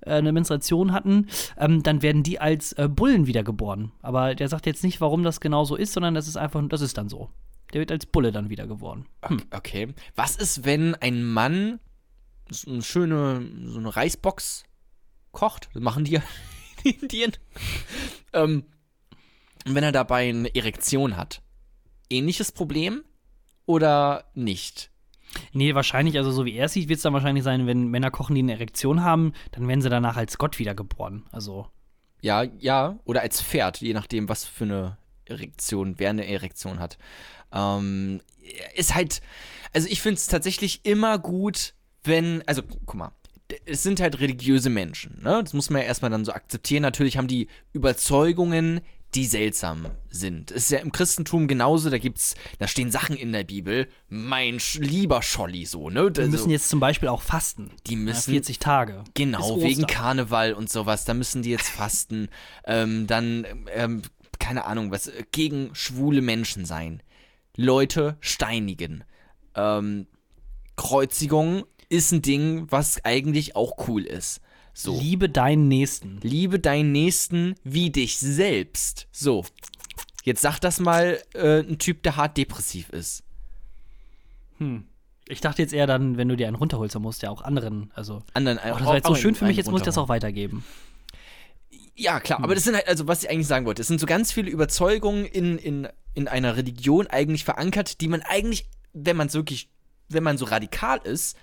[0.00, 1.26] äh, eine Menstruation hatten,
[1.58, 3.92] ähm, dann werden die als äh, Bullen wiedergeboren.
[4.02, 6.80] Aber der sagt jetzt nicht, warum das genau so ist, sondern das ist einfach, das
[6.80, 7.28] ist dann so.
[7.74, 9.04] Der wird als Bulle dann wiedergeboren.
[9.26, 9.42] Hm.
[9.54, 9.94] Okay.
[10.16, 11.78] Was ist, wenn ein Mann
[12.50, 14.64] so eine schöne, so eine Reisbox
[15.38, 15.68] kocht?
[15.72, 16.22] Das machen die ja
[16.84, 17.32] in Indien.
[18.32, 18.64] ähm,
[19.66, 21.42] und wenn er dabei eine Erektion hat,
[22.10, 23.04] ähnliches Problem
[23.66, 24.90] oder nicht?
[25.52, 28.10] Nee, wahrscheinlich, also so wie er es sieht, wird es dann wahrscheinlich sein, wenn Männer
[28.10, 31.26] kochen, die eine Erektion haben, dann werden sie danach als Gott wiedergeboren.
[31.32, 31.68] Also.
[32.22, 36.98] Ja, ja, oder als Pferd, je nachdem, was für eine Erektion, wer eine Erektion hat.
[37.52, 38.20] Ähm,
[38.74, 39.20] ist halt,
[39.74, 41.74] also ich finde es tatsächlich immer gut,
[42.04, 43.12] wenn, also guck mal,
[43.64, 45.40] es sind halt religiöse Menschen, ne?
[45.42, 46.82] Das muss man ja erstmal dann so akzeptieren.
[46.82, 48.80] Natürlich haben die Überzeugungen,
[49.14, 50.50] die seltsam sind.
[50.50, 54.58] Es ist ja im Christentum genauso, da gibt's, da stehen Sachen in der Bibel, mein
[54.78, 56.10] lieber Scholli so, ne?
[56.10, 57.70] Die Also, müssen jetzt zum Beispiel auch fasten.
[57.86, 59.04] Die müssen- Ja, 40 Tage.
[59.14, 59.86] Genau, wegen.
[59.86, 62.28] Karneval und sowas, da müssen die jetzt fasten.
[62.66, 64.02] ähm, dann, ähm,
[64.38, 67.02] keine Ahnung, was, gegen schwule Menschen sein.
[67.56, 69.04] Leute steinigen.
[69.54, 70.06] Ähm,
[70.76, 74.40] Kreuzigung ist ein Ding, was eigentlich auch cool ist.
[74.74, 74.98] So.
[74.98, 76.20] Liebe deinen Nächsten.
[76.22, 79.08] Liebe deinen Nächsten wie dich selbst.
[79.10, 79.44] So.
[80.24, 83.24] Jetzt sag das mal äh, ein Typ, der hart depressiv ist.
[85.28, 87.42] Ich dachte jetzt eher dann, wenn du dir einen runterholst, dann musst du ja auch
[87.42, 88.22] anderen, also.
[88.34, 90.64] Anderen Oh, das war jetzt so schön für mich, jetzt muss ich das auch weitergeben.
[91.94, 94.06] Ja, klar, aber das sind halt, also was ich eigentlich sagen wollte, es sind so
[94.06, 99.26] ganz viele Überzeugungen in, in, in einer Religion eigentlich verankert, die man eigentlich, wenn man
[99.26, 99.68] es wirklich,
[100.08, 101.36] wenn man so radikal ist,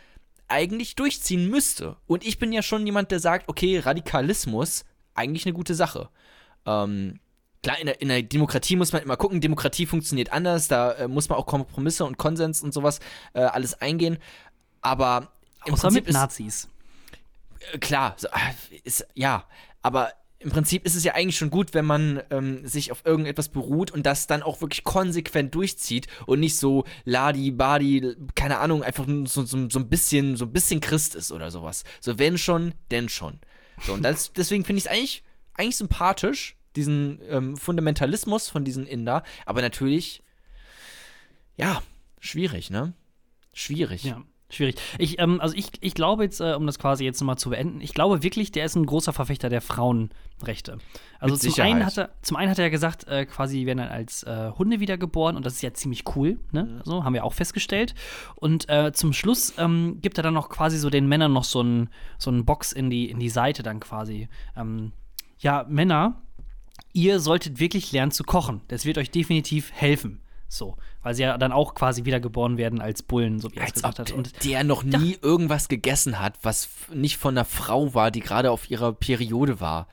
[0.48, 1.98] eigentlich durchziehen müsste.
[2.08, 6.10] Und ich bin ja schon jemand, der sagt, okay, Radikalismus, eigentlich eine gute Sache.
[6.66, 7.20] Ähm,
[7.64, 11.08] klar, in der, in der Demokratie muss man immer gucken, Demokratie funktioniert anders, da äh,
[11.08, 13.00] muss man auch Kompromisse und Konsens und sowas
[13.34, 14.18] äh, alles eingehen.
[14.82, 15.32] Aber
[15.66, 16.70] im Außer Prinzip mit ist, Nazis.
[17.74, 18.40] äh, klar, ah,
[18.84, 19.46] ist, ja,
[19.82, 20.14] aber
[20.46, 23.90] im Prinzip ist es ja eigentlich schon gut, wenn man ähm, sich auf irgendetwas beruht
[23.90, 29.08] und das dann auch wirklich konsequent durchzieht und nicht so Ladi, Badi, keine Ahnung, einfach
[29.08, 31.84] so, so, so ein bisschen, so ein bisschen Christ ist oder sowas.
[32.00, 33.40] So, wenn schon, denn schon.
[33.82, 35.24] So, und das, deswegen finde ich es eigentlich,
[35.56, 40.22] eigentlich sympathisch, diesen ähm, Fundamentalismus von diesen Inder, aber natürlich,
[41.58, 41.82] ja,
[42.20, 42.94] schwierig, ne?
[43.52, 44.04] Schwierig.
[44.04, 44.76] Ja, schwierig.
[44.98, 47.82] Ich, ähm, also ich, ich glaube jetzt, äh, um das quasi jetzt nochmal zu beenden,
[47.82, 50.78] ich glaube wirklich, der ist ein großer Verfechter der Frauenrechte.
[51.20, 51.72] Also Mit zum Sicherheit.
[51.74, 54.24] einen, hat er, zum einen hat er ja gesagt, äh, quasi die werden dann als
[54.24, 56.82] äh, Hunde wiedergeboren und das ist ja ziemlich cool, ne?
[56.84, 57.96] So, haben wir auch festgestellt.
[58.36, 61.62] Und äh, zum Schluss ähm, gibt er dann noch quasi so den Männern noch so
[61.62, 64.28] einen so Box in die, in die Seite dann quasi.
[64.56, 64.92] Ähm,
[65.38, 66.22] ja, Männer,
[66.94, 68.62] ihr solltet wirklich lernen zu kochen.
[68.68, 70.22] Das wird euch definitiv helfen.
[70.48, 73.74] So, weil sie ja dann auch quasi wiedergeboren werden als Bullen, so wie er es
[73.74, 74.12] gesagt hat.
[74.12, 78.52] Und der noch nie irgendwas gegessen hat, was nicht von einer Frau war, die gerade
[78.52, 79.88] auf ihrer Periode war.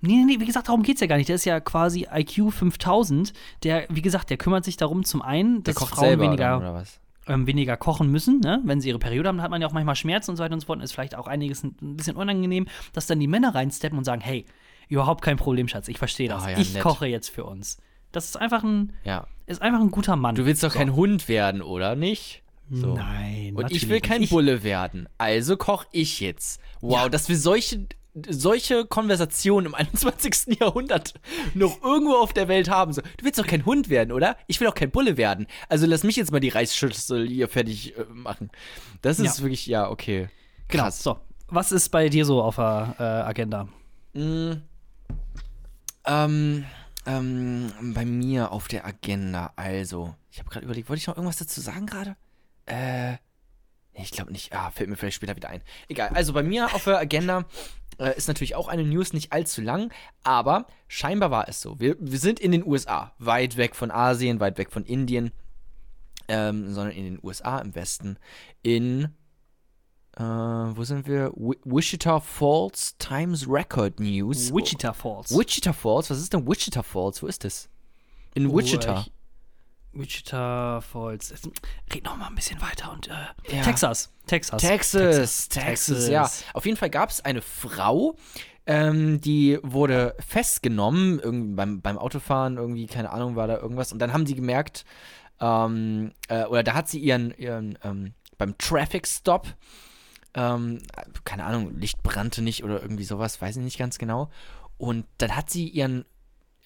[0.00, 1.28] Nee, nee, nee, wie gesagt, darum geht's ja gar nicht.
[1.28, 3.32] Der ist ja quasi IQ 5000.
[3.64, 6.84] Der, wie gesagt, der kümmert sich darum, zum einen, dass Frauen weniger, dann,
[7.26, 8.40] ähm, weniger kochen müssen.
[8.40, 8.60] Ne?
[8.64, 10.60] Wenn sie ihre Periode haben, hat man ja auch manchmal Schmerzen und so weiter und
[10.60, 10.78] so fort.
[10.78, 14.04] Und ist vielleicht auch einiges ein ein bisschen unangenehm, dass dann die Männer reinsteppen und
[14.04, 14.46] sagen: Hey,
[14.88, 16.44] überhaupt kein Problem, Schatz, ich verstehe das.
[16.44, 16.82] Ah, ja, ich nett.
[16.82, 17.78] koche jetzt für uns.
[18.12, 19.26] Das ist einfach ein, Ja.
[19.46, 20.34] ist einfach ein guter Mann.
[20.34, 20.78] Du willst doch So.
[20.78, 22.42] kein Hund werden, oder nicht?
[22.70, 22.94] So.
[22.94, 23.54] Nein.
[23.56, 24.30] Und ich will kein nicht.
[24.30, 25.08] Bulle werden.
[25.18, 26.60] Also koch ich jetzt.
[26.80, 27.08] Wow, Ja.
[27.08, 27.86] dass wir solche,
[28.28, 30.58] solche Konversationen im 21.
[30.60, 31.14] Jahrhundert
[31.54, 32.92] noch irgendwo auf der Welt haben.
[32.92, 34.36] So, du willst doch kein Hund werden, oder?
[34.48, 35.46] Ich will auch kein Bulle werden.
[35.70, 38.50] Also lass mich jetzt mal die Reisschüssel hier fertig äh, machen.
[39.02, 39.44] Das ist Ja.
[39.44, 40.28] wirklich, ja, okay.
[40.68, 40.84] Genau.
[40.84, 41.02] Krass.
[41.02, 41.18] So,
[41.48, 43.68] was ist bei dir so auf der äh, Agenda?
[44.12, 44.52] Mm,
[46.06, 46.64] ähm,
[47.08, 51.38] ähm, bei mir auf der Agenda, also, ich habe gerade überlegt, wollte ich noch irgendwas
[51.38, 52.16] dazu sagen gerade?
[52.66, 53.16] Äh,
[53.94, 54.52] ich glaube nicht.
[54.52, 55.62] Ah, fällt mir vielleicht später wieder ein.
[55.88, 57.46] Egal, also bei mir auf der Agenda
[57.98, 59.92] äh, ist natürlich auch eine News nicht allzu lang,
[60.22, 61.80] aber scheinbar war es so.
[61.80, 65.32] Wir, wir sind in den USA, weit weg von Asien, weit weg von Indien,
[66.28, 68.18] ähm, sondern in den USA im Westen,
[68.62, 69.14] in
[70.18, 71.30] äh, wo sind wir?
[71.36, 74.52] Wi- Wichita Falls Times Record News.
[74.52, 75.30] Wichita Falls.
[75.36, 76.10] Wichita Falls?
[76.10, 77.22] Was ist denn Wichita Falls?
[77.22, 77.68] Wo ist das?
[78.34, 79.00] In Oh, Wichita.
[79.06, 79.12] ich-
[79.92, 81.32] Wichita Falls.
[81.94, 83.62] Red noch mal ein bisschen weiter und äh, Ja.
[83.62, 84.12] Texas.
[84.26, 84.60] Texas.
[84.60, 86.30] Texas, Texas, ja.
[86.52, 88.14] Auf jeden Fall gab es eine Frau,
[88.66, 93.92] ähm, die wurde festgenommen, irgendwie beim, beim Autofahren, irgendwie, keine Ahnung, war da irgendwas.
[93.92, 94.84] Und dann haben die gemerkt,
[95.40, 99.46] ähm, äh, oder da hat sie ihren, ihren ähm, beim Traffic Stop,
[100.34, 100.80] ähm,
[101.24, 104.30] keine Ahnung, Licht brannte nicht oder irgendwie sowas, weiß ich nicht ganz genau.
[104.76, 106.04] Und dann hat sie ihren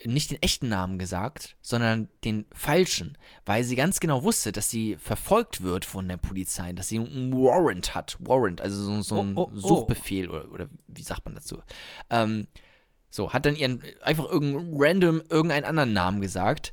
[0.04, 4.96] nicht den echten Namen gesagt, sondern den falschen, weil sie ganz genau wusste, dass sie
[4.96, 8.16] verfolgt wird von der Polizei, dass sie einen Warrant hat.
[8.20, 9.58] Warrant, also so, so ein Oh, oh, oh.
[9.58, 11.62] Suchbefehl oder, oder wie sagt man dazu?
[12.10, 12.48] Ähm,
[13.10, 16.72] so, hat dann ihren einfach irgendeinen random irgendeinen anderen Namen gesagt.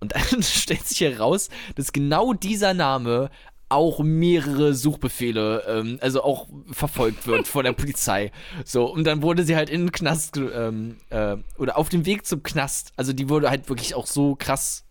[0.00, 3.30] Und dann stellt sich heraus, dass genau dieser Name
[3.74, 8.32] auch mehrere Suchbefehle, ähm, also auch verfolgt wird von der Polizei.
[8.64, 12.26] So, und dann wurde sie halt in den Knast, ähm, äh, oder auf dem Weg
[12.26, 12.92] zum Knast.
[12.96, 14.84] Also die wurde halt wirklich auch so krass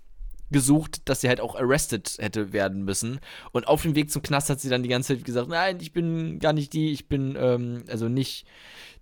[0.51, 3.19] gesucht, dass sie halt auch arrested hätte werden müssen.
[3.51, 5.91] Und auf dem Weg zum Knast hat sie dann die ganze Zeit gesagt, nein, ich
[5.91, 8.45] bin gar nicht die, ich bin, ähm, also nicht,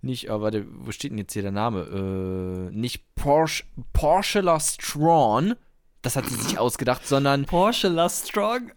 [0.00, 2.70] nicht, oh, warte, wo steht denn jetzt hier der Name?
[2.70, 5.54] Äh, nicht Porsche, Porcela Strawn,
[6.02, 8.72] das hat sie sich ausgedacht, sondern, Porsche La Strong.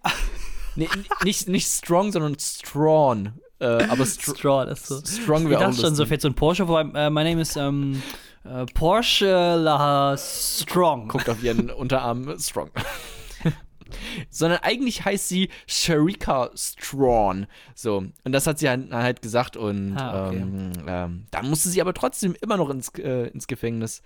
[0.76, 0.90] Nee,
[1.24, 3.34] nicht, nicht Strong, sondern Strawn.
[3.60, 5.22] Äh, aber Str Straw, das ist so.
[5.24, 7.00] Strong wäre auch dachte schon, so fährt so ein Porsche vorbei.
[7.00, 8.02] Äh, my name is ähm,
[8.44, 11.08] äh, Porsche La Strong.
[11.08, 12.72] guckt auf ihren Unterarm Strong.
[14.30, 17.48] Sondern eigentlich heißt sie Sharika Strawn.
[17.76, 20.38] So, und das hat sie halt, halt gesagt und Ah, okay.
[20.38, 24.02] ähm, ähm, dann musste sie aber trotzdem immer noch ins, äh, ins Gefängnis,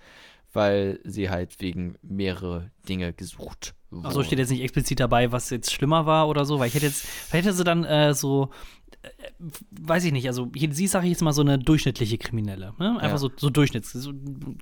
[0.52, 4.08] weil sie halt wegen mehrere Dinge gesucht wurde.
[4.08, 6.86] Achso, steht jetzt nicht explizit dabei, was jetzt schlimmer war oder so, weil ich hätte
[6.86, 8.50] jetzt, vielleicht hätte sie dann äh, so,
[9.02, 9.08] äh,
[9.70, 12.90] weiß ich nicht, also hier- sie sage ich jetzt mal so eine durchschnittliche Kriminelle, ne?
[13.00, 13.18] Einfach Ja.
[13.18, 14.12] so, so Durchschnitts, so,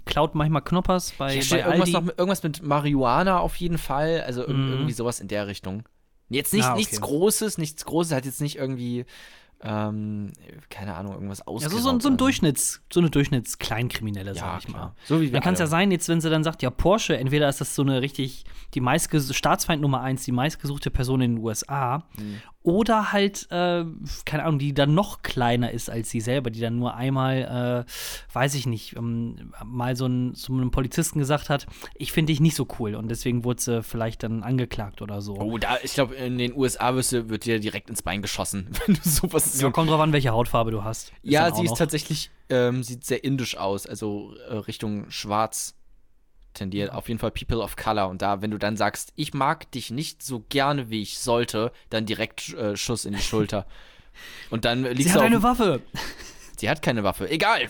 [0.05, 4.23] klaut manchmal Knoppers bei, Hier bei irgendwas, noch mit, irgendwas mit Marihuana auf jeden Fall,
[4.23, 4.71] also Mhm.
[4.71, 5.83] irgendwie sowas in der Richtung.
[6.31, 6.79] Jetzt nicht, Ah, okay.
[6.81, 9.07] nichts Großes, nichts Großes, hat jetzt nicht irgendwie,
[9.63, 10.33] ähm,
[10.71, 11.83] keine Ahnung, irgendwas ja, so, ausgeraubt.
[11.83, 14.87] so, so ein Durchschnitts, so eine Durchschnittskleinkriminelle, Ja, sag ich klar.
[14.87, 14.95] mal.
[15.05, 17.49] So wie Dann kann es ja sein, jetzt, wenn sie dann sagt, ja, Porsche, entweder
[17.49, 18.45] ist das so eine richtig,
[18.75, 22.41] die meistges Staatsfeind Nummer eins, die meistgesuchte Person in den USA, Mhm.
[22.69, 23.85] Oder halt, äh,
[24.27, 28.35] keine Ahnung, die dann noch kleiner ist als sie selber, die dann nur einmal, äh,
[28.35, 32.41] weiß ich nicht, ähm, mal so, ein, so einem Polizisten gesagt hat, ich finde dich
[32.41, 35.37] nicht so cool und deswegen wurde sie vielleicht dann angeklagt oder so.
[35.39, 38.69] Oh, da, ich glaube, in den USA wirst du, wird dir direkt ins Bein geschossen,
[38.87, 41.09] wenn du sowas Ja, kommt drauf an, welche Hautfarbe du hast.
[41.23, 41.79] Ist Ja, sie ist noch.
[41.79, 45.75] tatsächlich, ähm, sieht sehr indisch aus, also äh, Richtung schwarz
[46.59, 46.93] tendiert.
[46.93, 48.09] Auf jeden Fall People of Color.
[48.09, 51.73] Und da, wenn du dann sagst, ich mag dich nicht so gerne, wie ich sollte,
[51.91, 53.67] dann direkt äh, Schuss in die Schulter.
[54.51, 55.81] Und dann liegst Sie du hat auf, eine Waffe.
[56.59, 57.31] Sie hat keine Waffe.
[57.31, 57.69] Egal.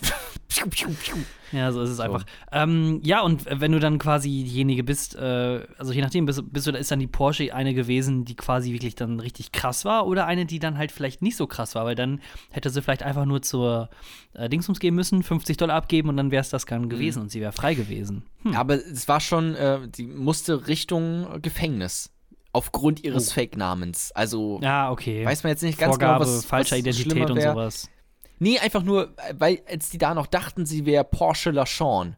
[1.52, 2.24] Ja, so ist es einfach.
[2.52, 6.66] Ähm, ja, und wenn du dann quasi diejenige bist, äh, also je nachdem, bist, bist
[6.66, 10.26] du, ist dann die Porsche eine gewesen, die quasi wirklich dann richtig krass war oder
[10.26, 12.20] eine, die dann halt vielleicht nicht so krass war, weil dann
[12.50, 13.88] hätte sie vielleicht einfach nur zur
[14.34, 17.30] äh, Dingsums gehen müssen, 50 Dollar abgeben und dann wäre es das dann gewesen und
[17.30, 18.24] sie wäre frei gewesen.
[18.42, 18.54] Hm.
[18.54, 22.10] Aber es war schon, äh, die musste Richtung Gefängnis.
[22.50, 23.34] Aufgrund ihres Oh.
[23.34, 24.10] Fake-Namens.
[24.12, 25.24] Also Ja, okay.
[25.24, 27.90] weiß man jetzt nicht ganz Vorgabe, genau, was falscher was Identität und sowas.
[28.38, 32.16] Nee, einfach nur, weil als die da noch dachten, sie wäre Porsche Lachon.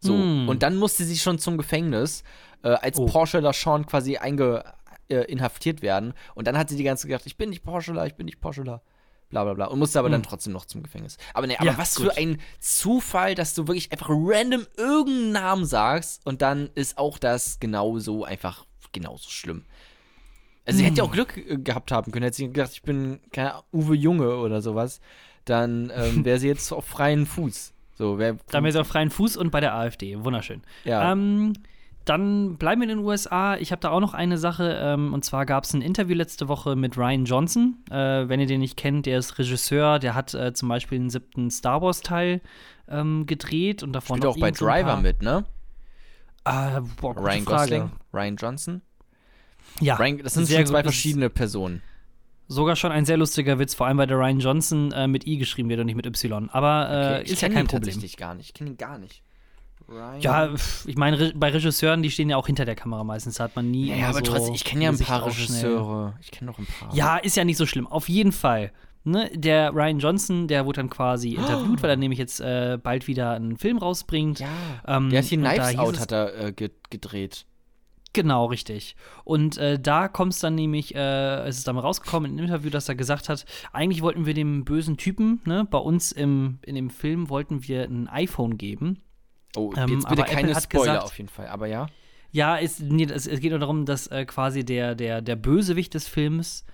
[0.00, 0.14] So.
[0.14, 0.48] Hm.
[0.48, 2.22] Und dann musste sie schon zum Gefängnis,
[2.62, 3.06] äh, als Oh.
[3.06, 4.64] Porsche Lachon quasi einge,
[5.08, 6.12] äh, inhaftiert werden.
[6.34, 8.26] Und dann hat sie die ganze Zeit gedacht, ich bin nicht Porsche La, ich bin
[8.26, 8.82] nicht Porsche La.
[9.28, 9.66] Bla bla bla.
[9.66, 11.16] Und musste aber dann trotzdem noch zum Gefängnis.
[11.34, 11.72] Aber nee, aber Hm.
[11.74, 12.06] Ja, was gut.
[12.12, 17.18] für ein Zufall, dass du wirklich einfach random irgendeinen Namen sagst und dann ist auch
[17.18, 19.64] das genauso einfach genauso schlimm.
[20.64, 21.10] Also sie hätte ja Hm.
[21.10, 22.24] auch Glück äh, gehabt haben können.
[22.24, 25.00] Hätte sie gedacht, ich bin keine Ahnung, Uwe Junge oder sowas,
[25.46, 27.72] dann ähm, wäre sie jetzt auf freien Fuß.
[27.94, 30.22] So, wär, Dann wäre sie auf freien Fuß und bei der AfD.
[30.22, 30.62] Wunderschön.
[30.84, 31.12] Ja.
[31.12, 31.54] Ähm,
[32.04, 33.56] dann bleiben wir in den USA.
[33.56, 34.78] Ich habe da auch noch eine Sache.
[34.80, 37.78] Ähm, und zwar gab es ein Interview letzte Woche mit Ryan Johnson.
[37.90, 39.98] Äh, wenn ihr den nicht kennt, der ist Regisseur.
[39.98, 42.42] Der hat äh, zum Beispiel den siebten Star Wars-Teil
[42.88, 43.82] ähm, gedreht.
[43.82, 45.46] Und davon Spielt auch bei so Driver mit, ne?
[46.44, 47.70] Ah, boah, Ryan Frage.
[47.70, 48.82] Gosling, Ryan Johnson.
[49.80, 51.82] Ja, Ryan, das sind sehr zwei verschiedene Personen.
[52.48, 55.36] Sogar schon ein sehr lustiger Witz, vor allem weil der Ryan Johnson äh, mit I
[55.36, 56.48] geschrieben wird und nicht mit Y.
[56.50, 57.82] Aber äh, Okay, ich ist ja kein ihn Problem.
[57.84, 58.46] tatsächlich gar nicht.
[58.48, 59.22] Ich kenne ihn gar nicht.
[59.88, 60.20] Ryan.
[60.20, 60.54] Ja,
[60.86, 63.36] ich meine, bei Regisseuren, die stehen ja auch hinter der Kamera meistens.
[63.36, 63.88] Da hat man nie.
[63.88, 65.26] ja, immer aber so trotzdem, ich kenne ja ein paar.
[65.26, 66.14] Regisseure.
[66.20, 66.94] Ich kenne noch ein paar.
[66.94, 67.86] Ja, ist ja nicht so schlimm.
[67.86, 68.72] Auf jeden Fall.
[69.04, 73.06] Ne, der Ryan Johnson, der wurde dann quasi interviewt, weil er nämlich jetzt äh, bald
[73.06, 74.40] wieder einen Film rausbringt.
[74.40, 74.48] Ja.
[74.88, 77.46] Ähm, Der hat hier Knives Out hat er äh, ge gedreht.
[78.16, 78.96] Genau, richtig.
[79.24, 82.70] Und äh, da kommt es dann nämlich, äh, es ist dann rausgekommen in einem Interview,
[82.70, 83.44] dass er gesagt hat,
[83.74, 87.84] eigentlich wollten wir dem bösen Typen, ne, bei uns im, in dem Film wollten wir
[87.84, 89.02] ein iPhone geben.
[89.54, 91.48] Oh, Ähm, jetzt bitte aber keine Apple hat Spoiler gesagt- auf jeden Fall.
[91.48, 91.88] Aber ja.
[92.32, 95.92] Ja, es, nee, es, es geht nur darum, dass äh, quasi der, der, der Bösewicht
[95.92, 96.64] des Films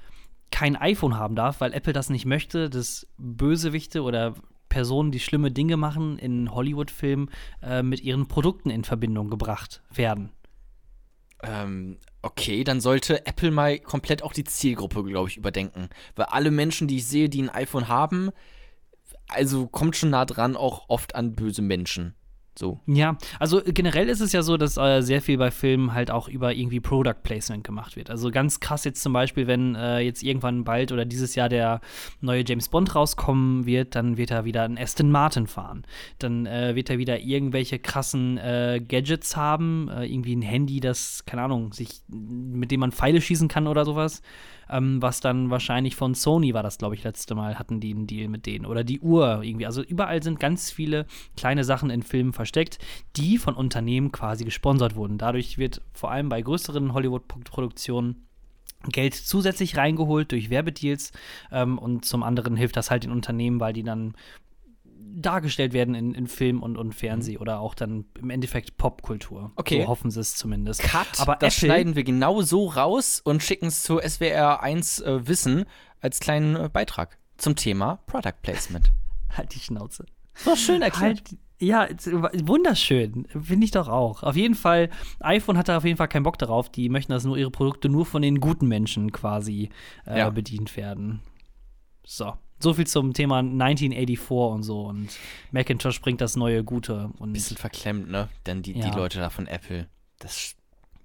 [0.52, 4.34] kein iPhone haben darf, weil Apple das nicht möchte, dass Bösewichte oder
[4.68, 7.30] Personen, die schlimme Dinge machen in Hollywood-Filmen,
[7.62, 10.30] äh, mit ihren Produkten in Verbindung gebracht werden.
[11.42, 15.88] Ähm, okay, dann sollte Apple mal komplett auch die Zielgruppe, glaube ich, überdenken.
[16.14, 18.30] Weil alle Menschen, die ich sehe, die ein iPhone haben,
[19.28, 22.14] also kommt schon nah dran auch oft an böse Menschen.
[22.58, 22.80] So.
[22.86, 26.28] Ja, also generell ist es ja so, dass äh, sehr viel bei Filmen halt auch
[26.28, 28.10] über irgendwie Product Placement gemacht wird.
[28.10, 31.80] Also ganz krass jetzt zum Beispiel, wenn äh, jetzt irgendwann bald oder dieses Jahr der
[32.20, 35.84] neue James Bond rauskommen wird, dann wird er wieder einen Aston Martin fahren.
[36.18, 41.24] Dann äh, wird er wieder irgendwelche krassen äh, Gadgets haben, äh, irgendwie ein Handy, das,
[41.24, 44.20] keine Ahnung, sich, mit dem man Pfeile schießen kann oder sowas.
[44.70, 48.06] Ähm, was dann wahrscheinlich von Sony war das, glaube ich, letzte Mal, hatten die einen
[48.06, 48.66] Deal mit denen.
[48.66, 49.66] Oder die Uhr irgendwie.
[49.66, 51.06] Also überall sind ganz viele
[51.36, 52.78] kleine Sachen in Filmen versteckt,
[53.16, 55.18] die von Unternehmen quasi gesponsert wurden.
[55.18, 58.26] Dadurch wird vor allem bei größeren Hollywood-Produktionen
[58.90, 61.12] Geld zusätzlich reingeholt durch Werbedeals
[61.52, 64.14] ähm, und zum anderen hilft das halt den Unternehmen, weil die dann
[65.14, 69.52] dargestellt werden in, in Film und, und Fernsehen oder auch dann im Endeffekt Popkultur.
[69.56, 69.82] Okay.
[69.82, 70.82] So hoffen sie es zumindest.
[70.82, 75.00] Cut, Aber das Apple- schneiden wir genau so raus und schicken es zu SWR 1
[75.00, 75.64] äh, Wissen
[76.00, 78.92] als kleinen äh, Beitrag zum Thema Product Placement.
[79.36, 80.06] Halt die Schnauze.
[80.34, 81.22] So schön erklärt.
[81.30, 82.10] Halt, ja, es-
[82.46, 83.26] wunderschön.
[83.40, 84.22] Finde ich doch auch.
[84.22, 84.90] Auf jeden Fall,
[85.20, 86.68] iPhone hat da auf jeden Fall keinen Bock darauf.
[86.70, 89.68] Die möchten, dass nur ihre Produkte nur von den guten Menschen quasi
[90.06, 90.30] äh, Ja.
[90.30, 91.20] bedient werden.
[92.04, 92.32] So.
[92.62, 94.82] So viel zum Thema 1984 und so.
[94.86, 95.08] Und
[95.50, 97.10] Macintosh bringt das neue Gute.
[97.18, 98.28] Und bisschen verklemmt, ne?
[98.46, 98.88] Denn die, Ja.
[98.88, 99.88] die Leute da von Apple,
[100.18, 100.54] das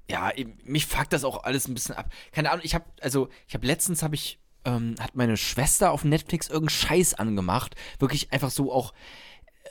[0.09, 0.31] ja,
[0.63, 2.11] mich fuckt das auch alles ein bisschen ab.
[2.31, 6.03] Keine Ahnung, ich habe also ich habe letztens habe ich ähm, hat meine Schwester auf
[6.05, 8.93] Netflix irgendeinen Scheiß angemacht, wirklich einfach so auch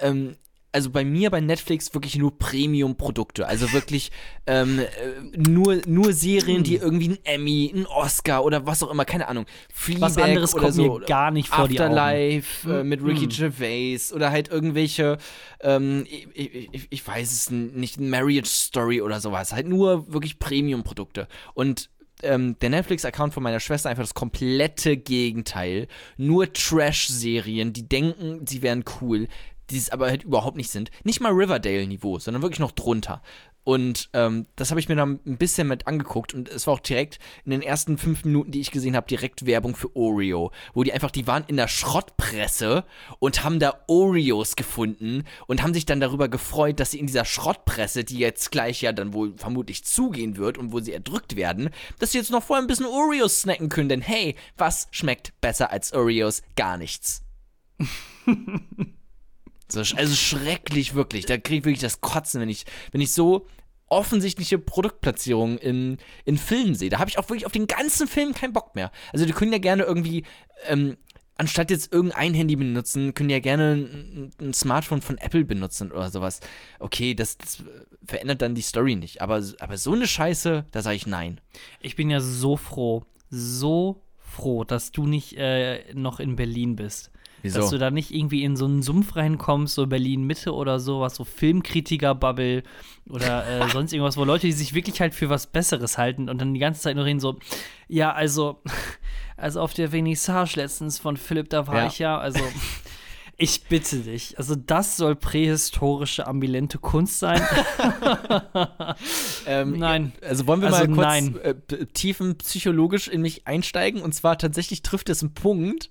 [0.00, 0.36] ähm,
[0.76, 3.46] also bei mir bei Netflix wirklich nur Premium-Produkte.
[3.48, 4.10] Also wirklich
[4.46, 6.64] ähm, äh, nur, nur Serien, Hm.
[6.64, 9.46] die irgendwie einen Emmy, einen Oscar oder was auch immer, keine Ahnung.
[9.72, 10.98] Fleabag Was anderes oder kommt so.
[10.98, 11.94] mir gar nicht vor die Augen.
[11.96, 13.28] Afterlife äh, mit Ricky Hm.
[13.30, 15.16] Gervais oder halt irgendwelche,
[15.60, 16.28] ähm, ich,
[16.72, 19.52] ich, ich- weiß es nicht, Marriage Story oder sowas.
[19.52, 21.26] Halt nur wirklich Premium-Produkte.
[21.54, 21.88] Und
[22.22, 25.86] ähm, der Netflix-Account von meiner Schwester einfach das komplette Gegenteil.
[26.16, 29.28] Nur Trash-Serien, die denken, sie wären cool,
[29.70, 30.90] die es aber halt überhaupt nicht sind.
[31.04, 33.22] Nicht mal Riverdale-Niveau, sondern wirklich noch drunter.
[33.66, 36.80] Und ähm, das habe ich mir dann ein bisschen mit angeguckt und es war auch
[36.80, 40.84] direkt in den ersten fünf Minuten, die ich gesehen habe, direkt Werbung für Oreo, wo
[40.84, 42.84] die einfach, die waren in der Schrottpresse
[43.18, 47.24] und haben da Oreos gefunden und haben sich dann darüber gefreut, dass sie in dieser
[47.24, 51.70] Schrottpresse, die jetzt gleich ja dann wohl vermutlich zugehen wird und wo sie erdrückt werden,
[51.98, 55.72] dass sie jetzt noch vorher ein bisschen Oreos snacken können, denn hey, was schmeckt besser
[55.72, 56.44] als Oreos?
[56.54, 57.24] Gar nichts.
[59.96, 61.26] Also schrecklich, wirklich.
[61.26, 63.46] Da kriege ich wirklich das Kotzen, wenn ich, wenn ich so
[63.88, 66.90] offensichtliche Produktplatzierungen in, in Filmen sehe.
[66.90, 68.90] Da habe ich auch wirklich auf den ganzen Film keinen Bock mehr.
[69.12, 70.24] Also die können ja gerne irgendwie,
[70.66, 70.96] ähm,
[71.36, 76.10] anstatt jetzt irgendein Handy benutzen, können ja gerne ein, ein Smartphone von Apple benutzen oder
[76.10, 76.40] sowas.
[76.80, 77.62] Okay, das, das
[78.04, 79.22] verändert dann die Story nicht.
[79.22, 81.40] Aber, aber so eine Scheiße, da sage ich nein.
[81.80, 87.12] Ich bin ja so froh, so froh, dass du nicht äh, noch in Berlin bist.
[87.42, 87.60] Wieso?
[87.60, 91.24] Dass du da nicht irgendwie in so einen Sumpf reinkommst, so Berlin-Mitte oder sowas, so
[91.24, 92.62] Filmkritiker-Bubble
[93.08, 96.40] oder äh, sonst irgendwas, wo Leute, die sich wirklich halt für was Besseres halten und
[96.40, 97.38] dann die ganze Zeit nur reden so,
[97.88, 98.60] ja, also,
[99.36, 101.86] also auf der Vernissage letztens von Philipp, da war Ja.
[101.86, 102.40] ich ja, also
[103.38, 107.40] ich bitte dich, also das soll prähistorische, ambilente Kunst sein?
[109.46, 110.12] Ähm, Nein.
[110.22, 114.02] Also wollen wir Also mal kurz äh, tiefenpsychologisch in mich einsteigen.
[114.02, 115.90] Und zwar tatsächlich trifft es einen Punkt,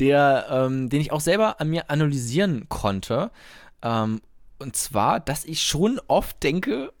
[0.00, 3.30] der, ähm, den ich auch selber an mir analysieren konnte.
[3.82, 4.20] Ähm,
[4.58, 6.92] und zwar, dass ich schon oft denke,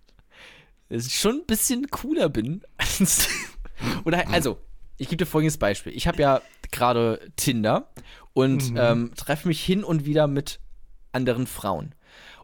[0.88, 2.62] dass ich schon ein bisschen cooler bin.
[4.04, 4.58] Oder also,
[4.98, 5.92] ich gebe dir folgendes Beispiel.
[5.92, 6.40] Ich habe ja
[6.70, 7.90] gerade Tinder
[8.36, 10.60] und ähm, treffe mich hin und wieder mit
[11.10, 11.94] anderen Frauen.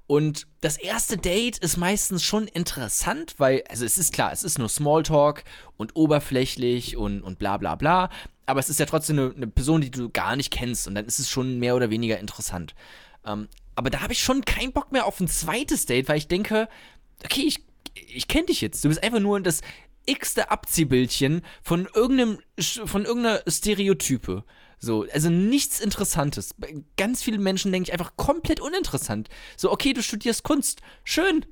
[0.07, 4.59] Und das erste Date ist meistens schon interessant, weil, also es ist klar, es ist
[4.59, 5.45] nur Smalltalk
[5.77, 8.09] und oberflächlich und, und bla bla bla.
[8.47, 11.05] Aber es ist ja trotzdem eine, eine Person, die du gar nicht kennst und dann
[11.05, 12.75] ist es schon mehr oder weniger interessant.
[13.27, 16.27] Ähm, aber da habe ich schon keinen Bock mehr auf ein zweites Date, weil ich
[16.27, 16.71] denke,
[17.23, 17.63] okay, ich,
[17.95, 18.83] ich kenne dich jetzt.
[18.83, 19.61] Du bist einfach nur das
[20.07, 24.43] x-te Abziehbildchen von irgendeinem, von irgendeiner Stereotype.
[24.83, 26.55] So, also nichts Interessantes.
[26.59, 29.29] Bei ganz vielen Menschen denke ich einfach komplett uninteressant.
[29.57, 30.81] So, okay, du studierst Kunst.
[31.05, 31.47] Schön.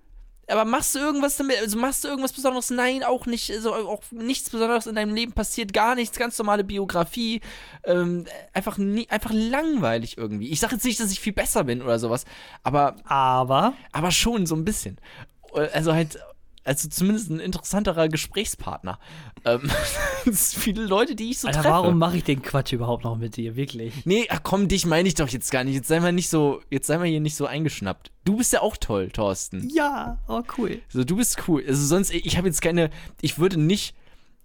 [0.49, 1.57] Aber machst du irgendwas damit?
[1.61, 2.71] Also machst du irgendwas Besonderes?
[2.71, 3.53] Nein, auch nicht.
[3.53, 6.19] Also auch nichts Besonderes in deinem Leben passiert, gar nichts.
[6.19, 7.41] Ganz normale Biografie.
[7.85, 10.49] Ähm, einfach, nie, einfach langweilig irgendwie.
[10.49, 12.25] Ich sage jetzt nicht, dass ich viel besser bin oder sowas,
[12.65, 14.99] aber Aber aber schon so ein bisschen.
[15.53, 16.19] Also halt,
[16.65, 18.99] also zumindest ein interessanterer Gesprächspartner.
[19.45, 19.71] Ähm,
[20.27, 21.75] es sind viele Leute, die ich so Alter, treffe.
[21.75, 23.57] warum mache ich den Quatsch überhaupt noch mit dir?
[23.57, 24.05] Wirklich.
[24.05, 25.75] Nee, ach komm, dich meine ich doch jetzt gar nicht.
[25.75, 28.11] Jetzt sei mal nicht so, jetzt sei mal hier nicht so eingeschnappt.
[28.25, 29.69] Du bist ja auch toll, Thorsten.
[29.73, 30.81] Ja, oh cool.
[30.89, 31.65] Also du bist cool.
[31.67, 32.91] Also sonst, ich habe jetzt keine,
[33.21, 33.95] ich würde nicht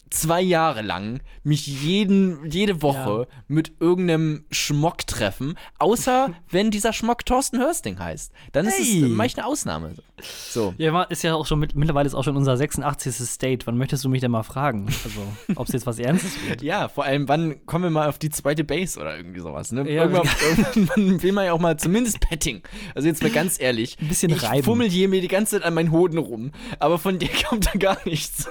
[0.10, 7.26] zwei Jahre lang mich jeden, jede Woche mit irgendeinem Schmock treffen, außer wenn dieser Schmock
[7.26, 8.32] Thorsten Hörsting heißt.
[8.51, 9.03] Dann ist Hey.
[9.03, 9.93] es mache ich eine Ausnahme.
[10.49, 10.74] So.
[10.78, 13.16] Ja, ist ja auch schon mit, mittlerweile ist auch schon unser 86.
[13.28, 13.66] State.
[13.68, 14.86] Wann möchtest du mich denn mal fragen?
[15.03, 15.22] Also,
[15.56, 16.62] ob es jetzt was Ernstes wird?
[16.62, 19.82] Ja, vor allem, wann kommen wir mal auf die zweite Base oder irgendwie sowas, ne?
[19.91, 20.28] Ja, irgendwann,
[20.74, 22.62] irgendwann will man ja auch mal zumindest Petting.
[22.95, 23.97] Also jetzt mal ganz ehrlich.
[23.99, 24.64] Ein bisschen ich reiben.
[24.64, 27.72] fummel hier mir die ganze Zeit an meinen Hoden rum, aber von dir kommt da
[27.78, 28.47] gar nichts.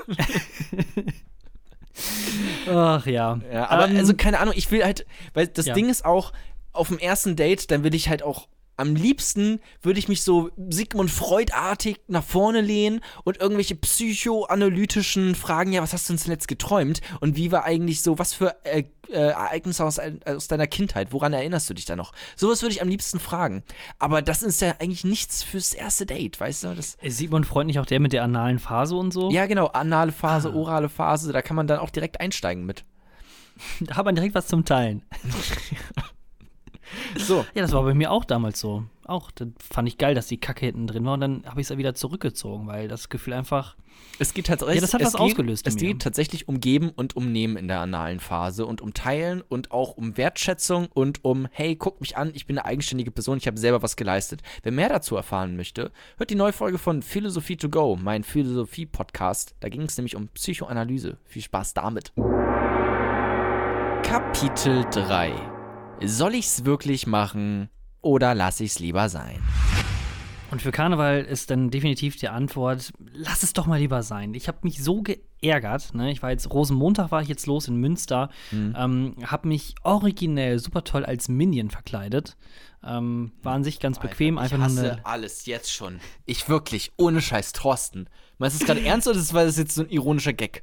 [2.68, 3.40] Ach ja.
[3.53, 5.74] Ja, aber Ähm, also keine Ahnung, ich will halt, weil das Ja.
[5.74, 6.32] Ding ist auch,
[6.72, 10.51] auf dem ersten Date, dann will ich halt auch am liebsten würde ich mich so
[10.70, 16.49] Sigmund Freud-artig nach vorne lehnen und irgendwelche psychoanalytischen Fragen, ja, was hast du denn zuletzt
[16.49, 17.01] geträumt?
[17.20, 21.33] Und wie war eigentlich so, was für äh, äh, Ereignisse aus, aus deiner Kindheit, woran
[21.33, 22.12] erinnerst du dich da noch?
[22.37, 23.62] Sowas würde ich am liebsten fragen.
[23.99, 26.75] Aber das ist ja eigentlich nichts fürs erste Date, weißt du?
[26.75, 29.31] Das, ist Sigmund Freud nicht auch der mit der analen Phase und so?
[29.31, 30.55] ja, genau, anale Phase, Ah.
[30.57, 32.85] orale Phase, da kann man dann auch direkt einsteigen mit.
[33.81, 35.03] Da hat man direkt was zum Teilen.
[37.16, 37.45] So.
[37.55, 38.84] Ja, das war bei mir auch damals so.
[39.07, 41.70] Auch, das fand ich geil, dass die Kacke hinten drin war und dann habe ich
[41.70, 43.76] es wieder zurückgezogen, weil das Gefühl einfach.
[44.18, 47.14] Es geht tatsächlich, Ja, das hat was geht, ausgelöst Es geht tatsächlich um Geben und
[47.16, 51.47] um Nehmen in der analen Phase und um Teilen und auch um Wertschätzung und um,
[51.53, 54.40] hey, guck mich an, ich bin eine eigenständige Person, ich habe selber was geleistet.
[54.62, 59.55] Wer mehr dazu erfahren möchte, hört die neue Folge von Philosophie to Go, mein Philosophie-Podcast.
[59.61, 61.18] Da ging es nämlich um Psychoanalyse.
[61.24, 62.12] Viel Spaß damit.
[64.03, 65.54] Kapitel 3.
[66.03, 67.68] Soll ich's wirklich machen
[68.01, 69.42] oder lass ich's lieber sein?
[70.51, 74.34] Und für Karneval ist dann definitiv die Antwort, lass es doch mal lieber sein.
[74.34, 75.95] Ich habe mich so geärgert.
[75.95, 76.12] Ne?
[76.12, 80.84] Ich war jetzt, Rosenmontag war ich jetzt los in Münster, ähm, habe mich originell super
[80.84, 82.36] toll als Minion verkleidet.
[82.86, 85.07] Ähm, war an sich ganz bequem, einfach ich hasse eine.
[85.07, 86.01] alles jetzt schon.
[86.26, 88.09] Ich wirklich, ohne Scheiß, Thorsten.
[88.38, 90.62] Meinst du das gerade ernst oder das war das jetzt so ein ironischer Gag?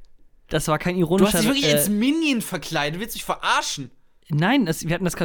[0.50, 1.34] Das war kein Du ironischer.
[1.34, 3.90] hast dich wirklich äh, als Minion verkleidet, willst du mich verarschen?
[4.34, 5.16] Nein, es, wir hatten das.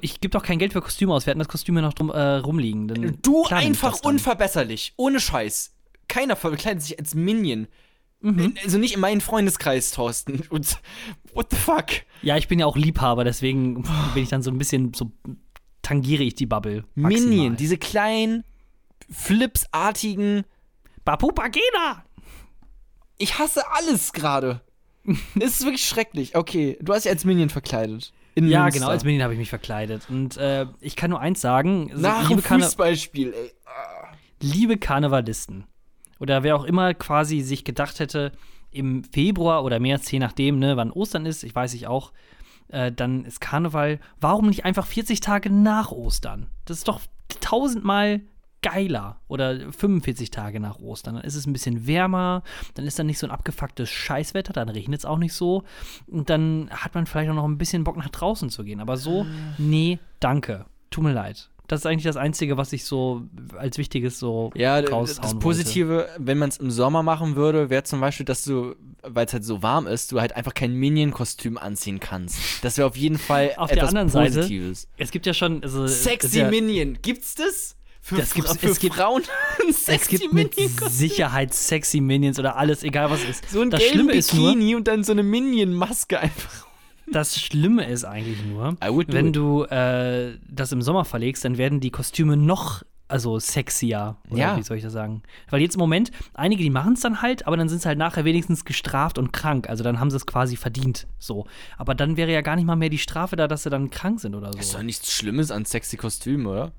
[0.00, 1.26] Ich gebe doch kein Geld für Kostüme aus.
[1.26, 2.88] Wir hatten das Kostüm ja noch drum, äh, rumliegen.
[2.88, 5.74] Dann, Du einfach unverbesserlich, ohne Scheiß.
[6.08, 7.66] Keiner verkleidet sich als Minion.
[8.20, 8.54] Mhm.
[8.62, 10.42] Also nicht in meinem Freundeskreis, Thorsten.
[10.50, 10.78] Und
[11.34, 11.86] what the fuck?
[12.22, 13.82] Ja, ich bin ja auch Liebhaber, deswegen
[14.14, 15.10] bin ich dann so ein bisschen so
[15.82, 16.84] tangiere ich die Bubble.
[16.94, 17.28] maximal.
[17.28, 18.44] Minion, diese kleinen,
[19.10, 20.44] flipsartigen.
[21.04, 22.04] Bapu Bagena!
[23.18, 24.60] Ich hasse alles gerade.
[25.34, 26.36] Es ist wirklich schrecklich.
[26.36, 28.12] Okay, du hast dich als Minion verkleidet.
[28.34, 28.80] In Ja, Münster.
[28.80, 30.08] genau, als Minion habe ich mich verkleidet.
[30.08, 33.52] Und äh, ich kann nur eins sagen: Nach liebe, dem Karne Fußballspiel, ey.
[34.40, 35.64] liebe Karnevalisten.
[36.18, 38.32] Oder wer auch immer quasi sich gedacht hätte,
[38.70, 42.12] im Februar oder März, je nachdem, ne, wann Ostern ist, ich weiß ich auch,
[42.68, 43.98] äh, dann ist Karneval.
[44.20, 46.46] Warum nicht einfach 40 Tage nach Ostern?
[46.64, 47.00] Das ist doch
[47.40, 48.20] tausendmal
[48.62, 49.20] geiler.
[49.28, 51.16] Oder 45 Tage nach Ostern.
[51.16, 52.42] Dann ist es ein bisschen wärmer,
[52.74, 55.64] dann ist dann nicht so ein abgefucktes Scheißwetter, dann regnet es auch nicht so.
[56.06, 58.80] Und dann hat man vielleicht auch noch ein bisschen Bock nach draußen zu gehen.
[58.80, 59.26] Aber so,
[59.58, 60.66] nee, danke.
[60.90, 61.48] Tut mir leid.
[61.68, 63.22] Das ist eigentlich das Einzige, was ich so
[63.56, 65.38] als Wichtiges so Ja, raushauen das wollte.
[65.38, 69.32] Positive, wenn man es im Sommer machen würde, wäre zum Beispiel, dass du, weil es
[69.32, 72.38] halt so warm ist, du halt einfach kein Minion-Kostüm anziehen kannst.
[72.62, 74.86] Das wäre auf jeden Fall Auf der etwas anderen Seite, Positives.
[74.98, 75.62] Es gibt ja schon.
[75.62, 77.76] Also, Sexy ja, Minion, gibt's das?
[78.04, 79.22] Für, Das gibt's- für es gibt- Frauen
[79.86, 80.54] Es gibt mit.
[80.90, 83.50] Sicherheit sexy Minions oder alles, egal was es ist.
[83.50, 86.66] So ein das Schlimme ist nur, Bikini und dann so eine Minion-Maske einfach.
[87.10, 89.36] das Schlimme ist eigentlich nur, wenn it.
[89.36, 94.16] du äh, das im Sommer verlegst, dann werden die Kostüme noch also sexier.
[94.30, 94.56] Oder Ja.
[94.56, 95.22] wie soll ich das sagen?
[95.50, 97.98] Weil jetzt im Moment, einige, die machen es dann halt, aber dann sind sie halt
[97.98, 99.68] nachher wenigstens gestraft und krank.
[99.68, 101.06] Also dann haben sie es quasi verdient.
[101.18, 101.46] So.
[101.76, 104.18] Aber dann wäre ja gar nicht mal mehr die Strafe da, dass sie dann krank
[104.20, 104.58] sind oder so.
[104.58, 106.72] Ist doch nichts Schlimmes an sexy Kostümen, oder?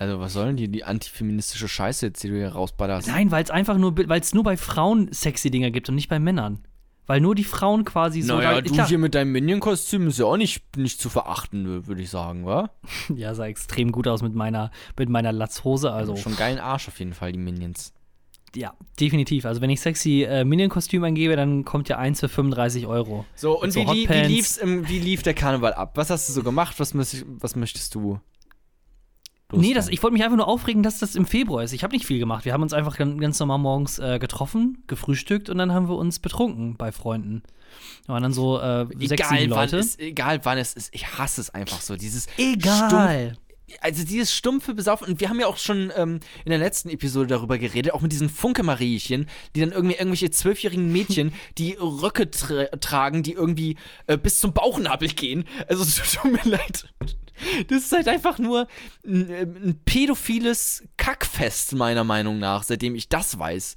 [0.00, 3.06] Also, was sollen die, die antifeministische Scheiße jetzt, die du hier rausballerst?
[3.08, 6.08] Nein, weil es einfach nur, weil es nur bei Frauen sexy Dinger gibt und nicht
[6.08, 6.60] bei Männern.
[7.06, 8.36] Weil nur die Frauen quasi so.
[8.36, 11.86] Naja, weil- du klar, hier mit deinem Minion-Kostüm ist ja auch nicht, nicht zu verachten,
[11.86, 12.70] würde ich sagen, wa?
[13.14, 15.92] Ja, sah extrem gut aus mit meiner, mit meiner Latzhose.
[15.92, 17.92] Also, Schon geilen Arsch auf jeden Fall, die Minions.
[18.56, 19.44] ja, definitiv.
[19.44, 23.26] Also, wenn ich sexy äh, Minion-Kostüm eingebe, dann kommt ja eins für 35 Euro.
[23.34, 25.92] So, und so wie, wie, lief's im, wie lief der Karneval ab?
[25.96, 26.80] Was hast du so gemacht?
[26.80, 28.18] Was, müß, was möchtest du?
[29.52, 31.72] Nee, das, ich wollte mich einfach nur aufregen, dass das im Februar ist.
[31.72, 32.44] Ich habe nicht viel gemacht.
[32.44, 36.18] Wir haben uns einfach ganz, normal morgens äh, getroffen, gefrühstückt und dann haben wir uns
[36.18, 37.42] betrunken bei Freunden.
[38.06, 39.78] Da waren dann so äh, sechs, egal, sieben wann Leute.
[39.78, 41.96] es, egal wann es ist, ich hasse es einfach so.
[41.96, 43.36] Dieses Egal.
[43.80, 47.28] Also dieses stumpfe Besaufen, und wir haben ja auch schon ähm, in der letzten Episode
[47.28, 52.66] darüber geredet, auch mit diesen Funke-Mariechen, die dann irgendwie irgendwelche zwölfjährigen Mädchen, die Röcke tra
[52.80, 55.44] tragen, die irgendwie äh, bis zum Bauchnabel gehen.
[55.68, 56.88] Also es tut mir leid.
[57.68, 58.68] Das ist halt einfach nur
[59.06, 63.76] ein, ein pädophiles Kackfest, meiner Meinung nach, seitdem ich das weiß.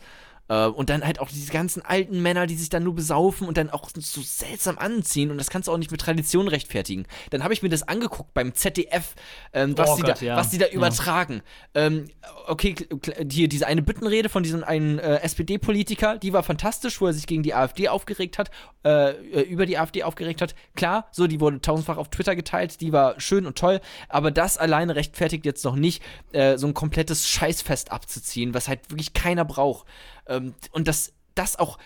[0.53, 3.57] Äh, Und dann halt auch diese ganzen alten Männer, die sich dann nur besaufen und
[3.57, 5.31] dann auch so seltsam anziehen.
[5.31, 7.05] Und das kannst du auch nicht mit Tradition rechtfertigen.
[7.29, 9.15] Dann habe ich mir das angeguckt beim ZDF,
[9.53, 10.35] ähm, was, Oh die Gott, da, ja.
[10.35, 10.71] was die da Ja.
[10.73, 11.41] übertragen.
[11.75, 12.05] Ähm,
[12.47, 12.75] okay,
[13.31, 17.27] hier diese eine Büttenrede von diesem einen äh, SPD-Politiker, die war fantastisch, wo er sich
[17.27, 18.51] gegen die AfD aufgeregt hat,
[18.85, 20.55] äh, äh, über die AfD aufgeregt hat.
[20.75, 23.79] Klar, so, die wurde tausendfach auf Twitter geteilt, die war schön und toll,
[24.09, 28.89] aber das alleine rechtfertigt jetzt noch nicht, äh, so ein komplettes Scheißfest abzuziehen, was halt
[28.89, 29.87] wirklich keiner braucht.
[30.27, 31.77] Ähm, und das, das auch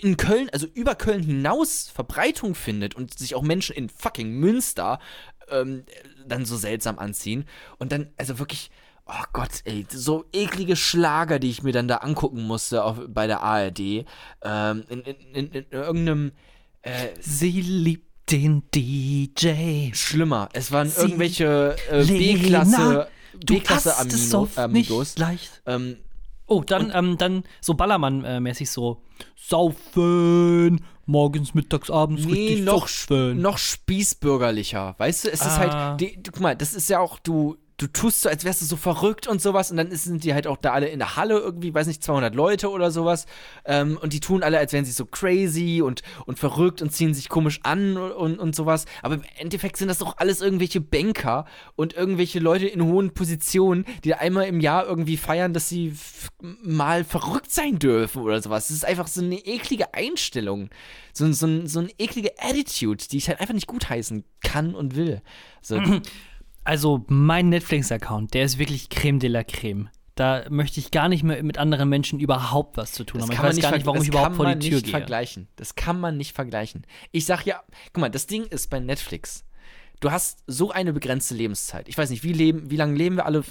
[0.00, 4.98] in Köln, also über Köln hinaus Verbreitung findet und sich auch Menschen in fucking Münster
[5.48, 5.84] ähm,
[6.26, 7.44] dann so seltsam anziehen.
[7.78, 8.70] Und dann, also wirklich,
[9.06, 13.26] oh Gott, ey, so eklige Schlager, die ich mir dann da angucken musste auf, bei
[13.26, 13.78] der ARD.
[14.42, 16.32] Ähm, in, in, in, in irgendeinem.
[16.82, 19.92] Äh, Sie liebt den DJ.
[19.94, 20.48] schlimmer.
[20.52, 23.96] Es waren Sie- irgendwelche äh, B-Klasse Du B-Klasse
[24.56, 25.18] Amigos.
[25.18, 25.62] leicht.
[25.66, 25.96] Ähm,
[26.46, 29.00] Oh, dann, ähm, dann so Ballermann-mäßig so
[29.36, 33.40] saufen, morgens, mittags, abends Nee, richtig noch, saufen.
[33.40, 34.94] noch spießbürgerlicher.
[34.98, 35.58] Weißt du, es ist Ah.
[35.58, 38.62] halt, die, du, guck mal, das ist ja auch, du, du tust so, als wärst
[38.62, 41.16] du so verrückt und sowas und dann sind die halt auch da alle in der
[41.16, 43.26] Halle irgendwie, weiß nicht, 200 Leute oder sowas
[43.64, 47.14] ähm, und die tun alle, als wären sie so crazy und, und verrückt und ziehen
[47.14, 48.84] sich komisch an und, und, sowas.
[49.02, 53.84] Aber im Endeffekt sind das doch alles irgendwelche Banker und irgendwelche Leute in hohen Positionen,
[54.04, 55.94] die einmal im Jahr irgendwie feiern, dass sie
[56.40, 58.68] mal verrückt sein dürfen oder sowas.
[58.68, 60.70] Das ist einfach so eine eklige Einstellung.
[61.12, 65.22] So, so, so eine eklige Attitude, die ich halt einfach nicht gutheißen kann und will.
[65.60, 65.80] So,
[66.64, 69.90] Also mein Netflix-Account, der ist wirklich Creme de la Creme.
[70.14, 73.32] Da möchte ich gar nicht mehr mit anderen Menschen überhaupt was zu tun haben.
[73.32, 74.92] Ich weiß gar nicht, warum ich das überhaupt kann vor man die Tür nicht gehe.
[74.92, 75.48] vergleichen.
[75.56, 76.86] Das kann man nicht vergleichen.
[77.10, 77.62] Ich sag ja,
[77.92, 79.44] guck mal, das Ding ist bei Netflix.
[80.00, 81.88] Du hast so eine begrenzte Lebenszeit.
[81.88, 83.42] Ich weiß nicht, wie leben, wie lange leben wir alle?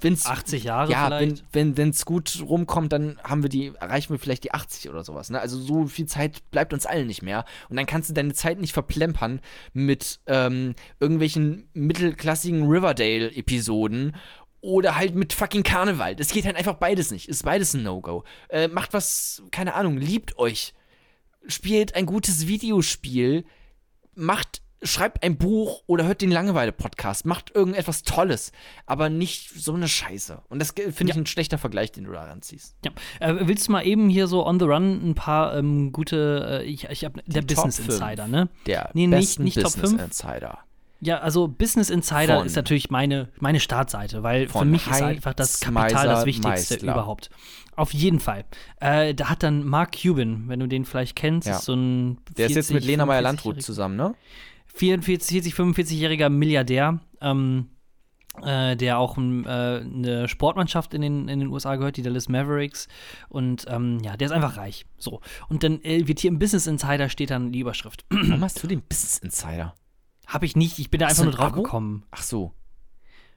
[0.00, 1.44] Wenn's, 80 Jahre ja, vielleicht?
[1.52, 5.04] wenn wenn es gut rumkommt, dann haben wir die erreichen wir vielleicht die 80 oder
[5.04, 5.30] sowas.
[5.30, 5.40] Ne?
[5.40, 7.44] Also so viel Zeit bleibt uns allen nicht mehr.
[7.68, 9.40] Und dann kannst du deine Zeit nicht verplempern
[9.72, 14.16] mit ähm, irgendwelchen mittelklassigen Riverdale-Episoden
[14.60, 16.16] oder halt mit fucking Karneval.
[16.16, 17.28] Das geht halt einfach beides nicht.
[17.28, 18.24] Ist beides ein No-Go.
[18.48, 20.74] Äh, macht was, keine Ahnung, liebt euch.
[21.46, 23.44] Spielt ein gutes Videospiel.
[24.16, 27.24] Macht, schreibt ein Buch oder hört den Langeweile-Podcast.
[27.26, 28.52] Macht irgendetwas Tolles.
[28.84, 30.42] Aber nicht so eine Scheiße.
[30.48, 31.14] Und das finde ich Ja.
[31.16, 32.76] ein schlechter Vergleich, den du da ranziehst.
[32.84, 32.90] Ja.
[33.20, 36.64] Äh, willst du mal eben hier so on the run ein paar ähm, gute, äh,
[36.64, 37.78] ich, ich hab, der Die Business.
[37.78, 38.48] Insider, ne?
[38.66, 40.02] Der Nee, nicht- nicht Top Business fünf.
[40.02, 40.58] Insider.
[41.00, 45.02] Ja, also Business Insider Von- ist natürlich meine, meine Startseite, weil für mich ist Heinz
[45.02, 46.92] einfach das Kapital das Wichtigste Meisler.
[46.92, 47.28] überhaupt.
[47.76, 48.44] Auf jeden Fall.
[48.80, 51.56] Äh, da hat dann Mark Cuban, wenn du den vielleicht kennst, Ja.
[51.56, 54.14] ist so ein Der ist jetzt 40, mit Lena Meyer-Landrut 45-jähriger zusammen, ne?
[54.76, 57.70] 44, 40, 45-jähriger Milliardär, ähm,
[58.42, 62.28] äh, der auch ähm, äh, eine Sportmannschaft in den, in den USA gehört, die Dallas
[62.28, 62.86] Mavericks.
[63.30, 64.84] Und ähm, ja, der ist einfach reich.
[64.98, 65.22] So.
[65.48, 68.04] Und dann äh, wird hier im Business Insider steht dann die Überschrift.
[68.10, 69.74] Warum hast du den Business Insider?
[70.26, 71.62] Habe ich nicht, ich bin da einfach nur drauf Abo?
[71.62, 72.04] gekommen.
[72.10, 72.52] Ach so.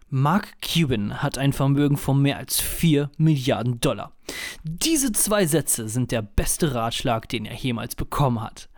[0.09, 4.11] Mark Cuban hat ein Vermögen von mehr als 4 Milliarden Dollar.
[4.63, 8.69] Diese zwei Sätze sind der beste Ratschlag, den er jemals bekommen hat.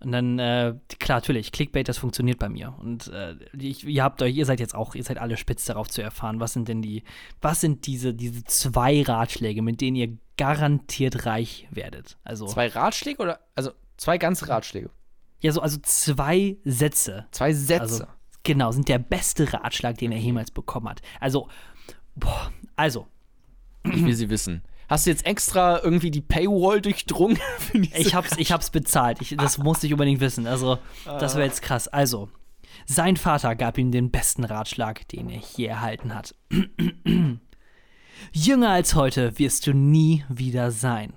[0.00, 2.74] Und dann, äh, klar, natürlich, Clickbait, das funktioniert bei mir.
[2.78, 5.88] Und äh, ich, ihr habt euch, ihr seid jetzt auch, ihr seid alle spitz darauf
[5.88, 7.02] zu erfahren, was sind denn die,
[7.40, 12.18] was sind diese, diese zwei Ratschläge, mit denen ihr garantiert reich werdet.
[12.24, 13.40] Also, Zwei Ratschläge oder?
[13.54, 14.90] Also zwei ganze Ratschläge.
[15.40, 17.26] ja, so, also zwei Sätze.
[17.30, 17.80] Zwei Sätze.
[17.80, 18.04] Also,
[18.42, 21.00] genau, sind der beste Ratschlag, den er jemals bekommen hat.
[21.20, 21.48] Also,
[22.14, 23.06] boah, also,
[23.84, 24.62] ich will sie wissen.
[24.88, 27.38] Hast du jetzt extra irgendwie die Paywall durchdrungen?
[27.72, 29.20] ich hab's, ich hab's bezahlt.
[29.20, 30.46] Ich, das musste ich unbedingt wissen.
[30.46, 31.88] Also, das wäre jetzt krass.
[31.88, 32.28] Also,
[32.86, 36.34] sein Vater gab ihm den besten Ratschlag, den er je erhalten hat.
[38.32, 41.12] Jünger als heute wirst du nie wieder sein.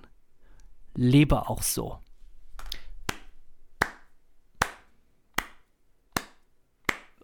[0.96, 2.00] Lebe auch so.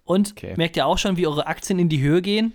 [0.03, 0.53] Und Okay.
[0.57, 2.53] merkt ihr auch schon, wie eure Aktien in die Höhe gehen?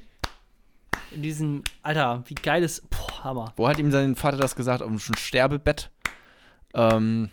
[1.12, 2.88] In diesem, Alter, wie geil ist.
[2.91, 3.53] Boah, Hammer.
[3.57, 4.82] Wo hat ihm sein Vater das gesagt?
[4.82, 5.91] Auf einem Sterbebett?
[6.74, 7.30] Ähm,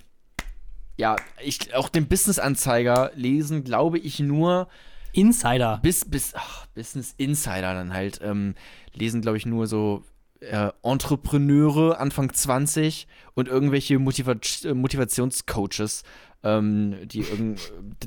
[0.97, 4.67] ja, ich, auch den Business-Anzeiger lesen, glaube ich, nur
[5.13, 5.79] Insider.
[5.81, 8.55] bis, bis, ach, Business Insider dann halt, ähm,
[8.93, 10.03] lesen, glaube ich, nur so
[10.41, 16.03] äh, Entrepreneure Anfang 20 und irgendwelche Motiva äh, Motivationscoaches,
[16.43, 17.25] ähm, die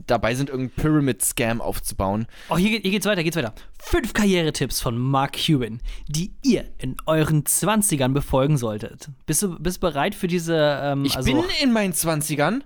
[0.07, 2.27] dabei sind, irgendeinen Pyramid-Scam aufzubauen.
[2.49, 3.53] Oh, hier, geht- hier geht's weiter, geht's weiter.
[3.79, 9.11] Fünf Karrieretipps von Mark Cuban, die ihr in euren 20ern befolgen solltet.
[9.27, 12.63] Bist du bist bereit für diese, ähm, Ich also, bin in meinen 20ern.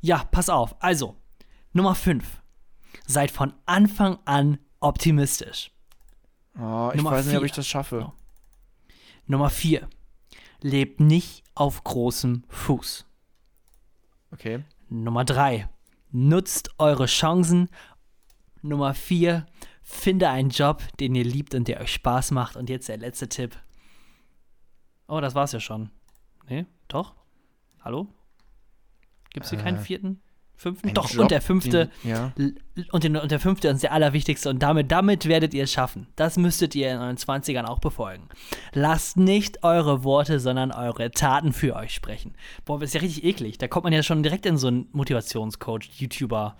[0.00, 0.76] ja, pass auf.
[0.82, 1.16] Also,
[1.72, 2.24] Nummer 5.
[3.06, 5.70] Seid von Anfang an optimistisch.
[6.58, 7.46] Oh, ich Nummer weiß nicht, ob vier.
[7.46, 7.98] ich das schaffe.
[8.00, 8.12] Ja.
[9.26, 9.88] Nummer 4.
[10.62, 13.04] Lebt nicht auf großem Fuß.
[14.32, 14.60] Okay.
[14.88, 15.68] Nummer 3.
[16.12, 17.68] Nutzt eure Chancen.
[18.62, 19.46] Nummer 4.
[19.82, 22.56] Finde einen Job, den ihr liebt und der euch Spaß macht.
[22.56, 23.56] Und jetzt der letzte Tipp.
[25.08, 25.90] Oh, das war's ja schon.
[26.48, 27.14] Nee, doch?
[27.80, 28.08] Hallo?
[29.30, 29.82] Gibt's hier keinen Äh.
[29.82, 30.20] vierten?
[30.58, 30.88] Fünften?
[30.88, 31.90] Ein Doch, Job, und der fünfte.
[32.02, 32.32] den- ja.
[32.90, 36.06] Und, den, und der fünfte ist der allerwichtigste und damit, damit werdet ihr es schaffen.
[36.16, 38.28] Das müsstet ihr in euren 20ern auch befolgen.
[38.72, 42.34] Lasst nicht eure Worte, sondern eure Taten für euch sprechen.
[42.64, 43.58] Boah, das ist ja richtig eklig.
[43.58, 46.56] Da kommt man ja schon direkt in so einen Motivationscoach, YouTuber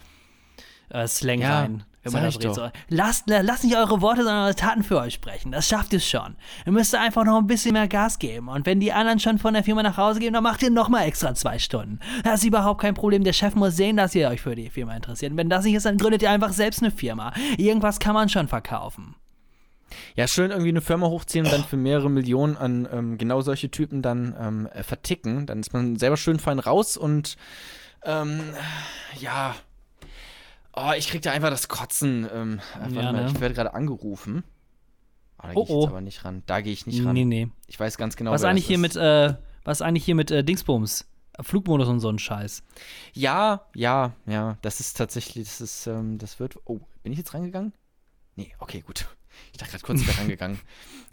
[0.91, 1.85] äh, Slang Ja, rein.
[2.07, 2.55] Wenn man das redet.
[2.55, 5.53] So, lasst, la- lasst nicht eure Worte, sondern eure Taten für euch sprechen.
[5.53, 6.37] Das schafft ihr schon.
[6.65, 8.49] Ihr müsst einfach noch ein bisschen mehr Gas geben.
[8.49, 10.89] Und wenn die anderen schon von der Firma nach Hause gehen, dann macht ihr noch
[10.89, 12.01] mal extra zwei Stunden.
[12.25, 13.25] Das ist überhaupt kein Problem.
[13.25, 15.33] Der Chef muss sehen, dass ihr euch für die Firma interessiert.
[15.33, 17.33] Und wenn das nicht ist, dann gründet ihr einfach selbst eine Firma.
[17.59, 19.15] Irgendwas kann man schon verkaufen.
[20.17, 23.71] Ja, schön irgendwie eine Firma hochziehen und dann für mehrere Millionen an ähm, genau solche
[23.71, 25.47] Typen dann ähm, äh, verticken.
[25.47, 27.37] Dann ist man selber schön fein raus und
[28.05, 28.41] ähm,
[29.21, 29.55] ja.
[30.77, 32.29] Oh, ich krieg da einfach das Kotzen.
[32.33, 33.27] Ähm, äh, Ja, ne?
[33.33, 34.45] Ich werde gerade angerufen.
[35.39, 35.87] Oh, da Oh, gehe ich jetzt oh.
[35.89, 36.43] aber nicht ran.
[36.47, 37.15] Da gehe ich nicht ran.
[37.15, 37.49] Nee, nee.
[37.67, 38.83] Ich weiß ganz genau, Was wer eigentlich hier ist.
[38.83, 41.07] mit, äh, was eigentlich hier mit äh, Dingsbums?
[41.41, 42.63] Flugmodus und so ein Scheiß.
[43.13, 44.57] Ja, ja, ja.
[44.63, 46.57] Das ist tatsächlich, das ist, ähm, das wird.
[46.65, 47.73] Oh, bin ich jetzt rangegangen?
[48.37, 49.07] Nee, okay, gut.
[49.53, 50.59] Ich dachte gerade kurz, ich wäre rangegangen.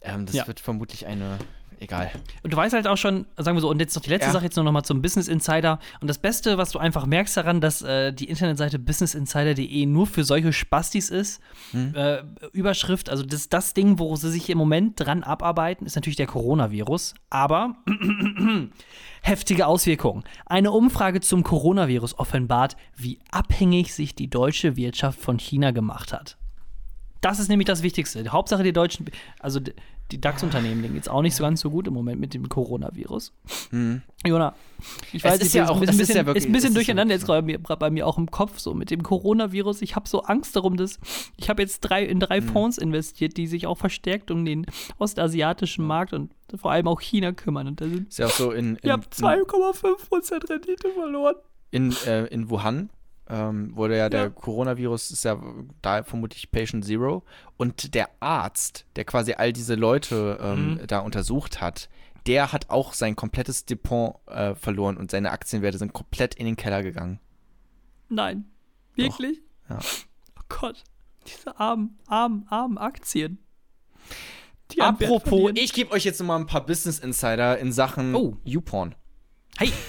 [0.02, 0.48] Ähm, das Ja.
[0.48, 1.40] wird vermutlich eine.
[1.80, 2.12] Egal.
[2.44, 4.34] Und du weißt halt auch schon, sagen wir so, und jetzt noch die letzte Ja.
[4.34, 5.80] Sache jetzt nur noch mal zum Business Insider.
[6.02, 10.24] Und das Beste, was du einfach merkst daran, dass äh, die Internetseite businessinsider.de nur für
[10.24, 11.94] solche Spastis ist, Hm.
[11.96, 16.18] äh, Überschrift, also das, das Ding, wo sie sich im Moment dran abarbeiten, ist natürlich
[16.18, 17.14] der Coronavirus.
[17.30, 17.76] Aber
[19.22, 20.24] heftige Auswirkungen.
[20.46, 26.38] Eine Umfrage zum Coronavirus offenbart, wie abhängig sich die deutsche Wirtschaft von China gemacht hat.
[27.24, 28.28] Das ist nämlich das Wichtigste.
[28.32, 29.06] Hauptsache die deutschen,
[29.40, 29.60] also
[30.12, 32.50] die DAX-Unternehmen, denen geht es auch nicht so ganz so gut im Moment mit dem
[32.50, 33.32] Coronavirus.
[34.26, 34.54] Jona,
[35.14, 36.50] ich Es weiß ist nicht, ja ist auch- ein es bisschen, ist ja wirklich- ist
[36.50, 38.92] ein bisschen es ist durcheinander jetzt gerade bei, bei mir auch im Kopf, so mit
[38.92, 39.82] dem Coronavirus.
[39.82, 41.00] Ich habe so Angst darum, dass
[41.38, 44.66] ich habe jetzt drei, in drei Fonds investiert, die sich auch verstärkt um den
[45.00, 47.68] ostasiatischen Markt und vor allem auch China kümmern.
[47.68, 48.76] Und da sind, Ist ja auch so in.
[48.76, 51.36] in ich habe 2,5% Rendite verloren.
[51.72, 52.90] in, äh, in Wuhan
[53.34, 54.30] ähm, wurde ja der Ja.
[54.30, 55.42] Coronavirus, ist ja
[55.82, 57.24] da vermutlich Patient Zero.
[57.58, 60.88] Und der Arzt, der quasi all diese Leute ähm, Mhm.
[60.88, 61.90] da untersucht hat,
[62.28, 66.56] der hat auch sein komplettes Depot äh, verloren und seine Aktienwerte sind komplett in den
[66.56, 67.20] Keller gegangen.
[68.10, 68.46] Nein.
[68.96, 69.42] Wirklich?
[69.70, 69.80] Ja.
[70.40, 70.84] Oh Gott.
[71.28, 73.40] Diese armen, armen, armen Aktien.
[74.72, 78.38] Die Apropos, ich gebe euch jetzt noch mal ein paar Business Insider in Sachen Oh.
[78.44, 78.96] YouPorn.
[79.58, 79.72] Hey.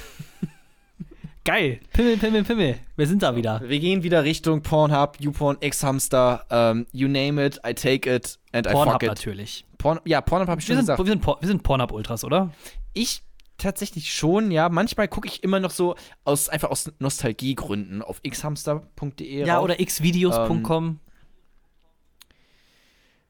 [1.44, 1.80] Geil.
[1.92, 2.78] Pimmel, Pimmel, Pimmel.
[2.96, 3.60] Wir sind da wieder.
[3.68, 8.66] Wir gehen wieder Richtung Pornhub, YouPorn, X-Hamster, ähm, you name it, I take it and
[8.66, 9.08] I Pornhub fuck it.
[9.10, 9.66] natürlich.
[9.76, 11.06] Porn, ja, Pornhub habe ich Wir schon sind, gesagt.
[11.06, 12.50] wir sind, Por- wir sind Pornhub-Ultras, oder?
[12.94, 13.22] Ich
[13.58, 14.70] tatsächlich schon, ja.
[14.70, 19.46] Manchmal gucke ich immer noch so aus einfach aus Nostalgiegründen auf xhamster.de.
[19.46, 19.64] Ja, rauf.
[19.64, 21.00] oder xvideos.com.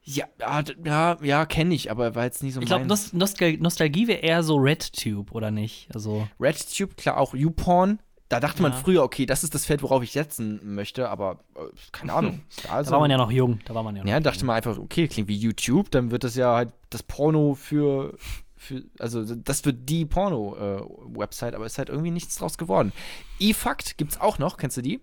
[0.03, 2.85] Ja, ja, ja, ja kenne ich, aber war jetzt nicht so ich glaube.
[2.85, 5.89] Nost Nostal Nostalgie wäre eher so RedTube, oder nicht?
[5.93, 7.99] Also, RedTube, klar, auch YouPorn.
[8.27, 8.77] Da dachte man Ja.
[8.79, 11.59] früher, okay, das ist das Feld, worauf ich setzen möchte, aber äh,
[11.91, 12.41] keine Ahnung.
[12.63, 13.59] da war man ja noch jung.
[13.65, 16.23] Da war man ja noch Ja, dachte man einfach, okay, klingt wie YouTube, dann wird
[16.23, 18.17] das ja halt das Porno für,
[18.57, 22.91] für also das wird die Porno-Website, aber ist halt irgendwie nichts draus geworden.
[23.39, 25.01] eFact gibt's auch noch, kennst du die?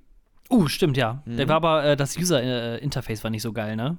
[0.50, 1.22] Uh, stimmt, ja.
[1.24, 1.36] Mhm.
[1.36, 3.98] Der war aber, äh, das User-Interface war nicht so geil, ne?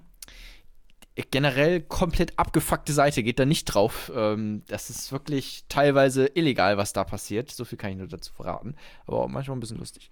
[1.31, 4.11] Generell komplett abgefuckte Seite, geht da nicht drauf.
[4.15, 7.51] Ähm, das ist wirklich teilweise illegal, was da passiert.
[7.51, 8.75] So viel kann ich nur dazu verraten.
[9.05, 10.09] Aber auch manchmal ein bisschen lustig.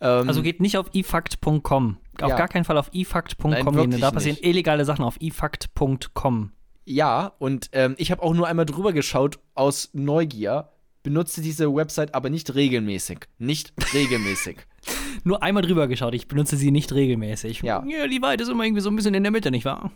[0.00, 1.96] Ähm, Also geht nicht auf efact.com.
[2.20, 2.36] Auf Ja.
[2.36, 4.00] gar keinen Fall auf efact.com Nein, gehen.
[4.00, 4.46] Da passieren nicht.
[4.46, 6.52] illegale Sachen auf efact.com.
[6.84, 10.68] ja, und ähm, ich habe auch nur einmal drüber geschaut aus Neugier.
[11.04, 13.20] Benutze diese Website aber nicht regelmäßig.
[13.38, 14.58] Nicht regelmäßig.
[15.24, 16.14] Nur einmal drüber geschaut.
[16.14, 17.62] Ich benutze sie nicht regelmäßig.
[17.62, 17.84] Ja.
[17.86, 19.90] ja die Weite ist immer irgendwie so ein bisschen in der Mitte, nicht wahr?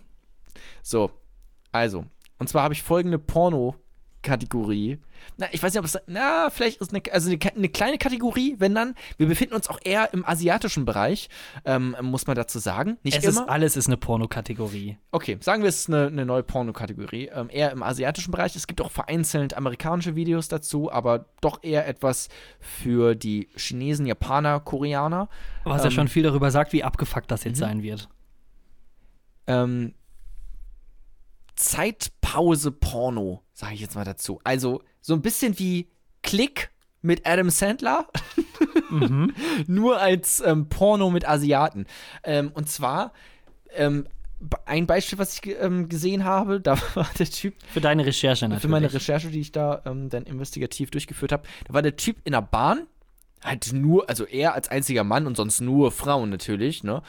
[0.86, 1.10] So,
[1.72, 2.04] also.
[2.38, 4.98] Und zwar habe ich folgende Porno-Kategorie.
[5.36, 5.98] Na, ich weiß nicht, ob es.
[6.06, 8.94] Na, vielleicht ist eine, also eine, eine kleine Kategorie, wenn dann.
[9.16, 11.28] Wir befinden uns auch eher im asiatischen Bereich,
[11.64, 12.98] ähm, muss man dazu sagen.
[13.02, 13.42] Nicht Es immer.
[13.42, 14.96] ist alles ist eine Pornokategorie.
[15.10, 17.30] Okay, sagen wir, es ist eine, eine neue Porno-Kategorie.
[17.34, 18.54] Ähm, eher im asiatischen Bereich.
[18.54, 22.28] Es gibt auch vereinzelt amerikanische Videos dazu, aber doch eher etwas
[22.60, 25.28] für die Chinesen, Japaner, Koreaner.
[25.64, 27.64] Was ja Ähm, schon viel darüber sagt, wie abgefuckt das jetzt mhm.
[27.64, 28.08] sein wird.
[29.48, 29.94] ähm,
[31.56, 34.40] Zeitpause-Porno, sage ich jetzt mal dazu.
[34.44, 35.88] Also so ein bisschen wie
[36.22, 36.70] Klick
[37.02, 38.06] mit Adam Sandler,
[38.90, 39.34] Mhm.
[39.66, 41.86] nur als ähm, Porno mit Asiaten.
[42.24, 43.12] Ähm, und zwar
[43.74, 44.06] ähm,
[44.64, 48.62] ein Beispiel, was ich ähm, gesehen habe, da war der Typ, Für deine Recherche natürlich.
[48.62, 52.16] für meine Recherche, die ich da ähm, dann investigativ durchgeführt habe, da war der Typ
[52.24, 52.86] in der Bahn,
[53.42, 57.02] halt nur, also er als einziger Mann und sonst nur Frauen natürlich, ne?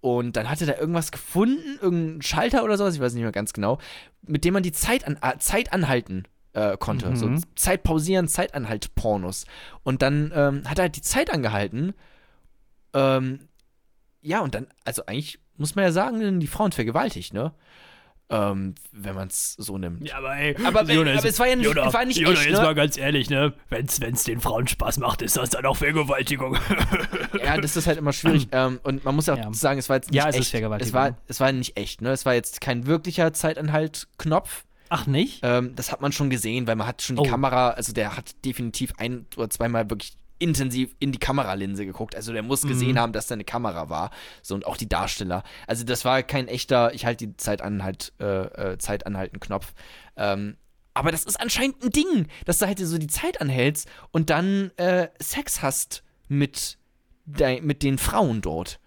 [0.00, 3.52] Und dann hatte er irgendwas gefunden, irgendeinen Schalter oder sowas, ich weiß nicht mehr ganz
[3.52, 3.78] genau,
[4.22, 7.10] mit dem man die Zeit, an, äh, Zeit anhalten äh, konnte.
[7.10, 7.16] Mhm.
[7.16, 9.44] So Zeit pausieren, Zeitanhalt Pornos.
[9.82, 11.92] Und dann ähm, hat er halt die Zeit angehalten.
[12.94, 13.40] Ähm,
[14.22, 17.52] ja, und dann, also eigentlich muss man ja sagen, die Frauen vergewaltigt, ne?
[18.32, 20.06] Ähm, wenn man es so nimmt.
[20.06, 20.88] Ja, aber ey, Aber, aber
[21.24, 22.74] es war ja nicht, war nicht echt, ne?
[22.76, 23.52] ganz ehrlich, ne?
[23.70, 26.56] Wenn's, wenn's den Frauen Spaß macht, ist das dann auch Vergewaltigung.
[27.44, 28.48] Ja, das ist halt immer schwierig.
[28.52, 29.52] ähm, und man muss ja auch Ja.
[29.52, 30.44] sagen, es war jetzt nicht Ja, es echt.
[30.44, 30.88] ist Vergewaltigung.
[30.88, 32.10] Es war, es war nicht echt, ne?
[32.10, 34.64] Es war jetzt kein wirklicher Zeitanhalt-Knopf.
[34.88, 35.40] Ach, nicht?
[35.44, 37.30] Ähm, das hat man schon gesehen, weil man hat schon die Oh.
[37.30, 42.16] Kamera, also der hat definitiv ein oder zweimal wirklich intensiv in die Kameralinse geguckt.
[42.16, 42.98] Also der muss gesehen Mhm.
[42.98, 44.10] haben, dass da eine Kamera war.
[44.42, 45.44] So und auch die Darsteller.
[45.66, 48.24] Also das war kein echter, ich halte die Zeit anhalt, äh,
[48.72, 49.72] äh, Zeit anhalten Knopf.
[50.16, 50.56] Ähm,
[50.94, 54.70] aber das ist anscheinend ein Ding, dass du halt so die Zeit anhältst und dann
[54.76, 56.78] äh, Sex hast mit,
[57.26, 58.80] dei- mit den Frauen dort.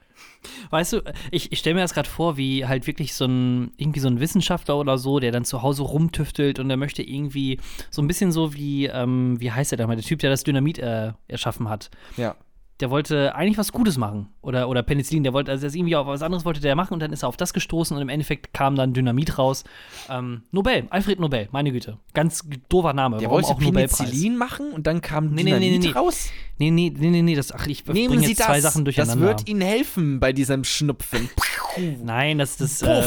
[0.70, 1.02] Weißt du,
[1.32, 4.20] ich, ich stelle mir das gerade vor, wie halt wirklich so ein, irgendwie so ein
[4.20, 7.60] Wissenschaftler oder so, der dann zu Hause rumtüftelt und der möchte irgendwie
[7.90, 10.44] so ein bisschen so wie, ähm, wie heißt der da mal, der Typ, der das
[10.44, 11.90] Dynamit äh, erschaffen hat.
[12.18, 12.36] Ja.
[12.84, 14.28] Der wollte eigentlich was Gutes machen.
[14.42, 17.00] Oder, oder Penicillin, der wollte, also das irgendwie auch was anderes wollte der machen und
[17.00, 19.64] dann ist er auf das gestoßen und im Endeffekt kam dann Dynamit raus.
[20.10, 21.98] Ähm, Nobel, Alfred Nobel, meine Güte.
[22.14, 23.20] Ganz doofer Name.
[23.20, 23.98] Der Warum wollte auch Nobelpreis?
[24.00, 25.94] Penicillin machen und dann kam Nee, nee, nee, Dynamit nee, nee.
[25.94, 26.30] raus.
[26.58, 28.48] Nee, nee, nee, nee, nee, das, ach, ich Nehmen bringe Sie jetzt das.
[28.48, 29.28] zwei Sachen das durcheinander.
[29.28, 31.30] wird Ihnen helfen bei diesem Schnupfen.
[32.04, 33.02] Nein, das ist, äh,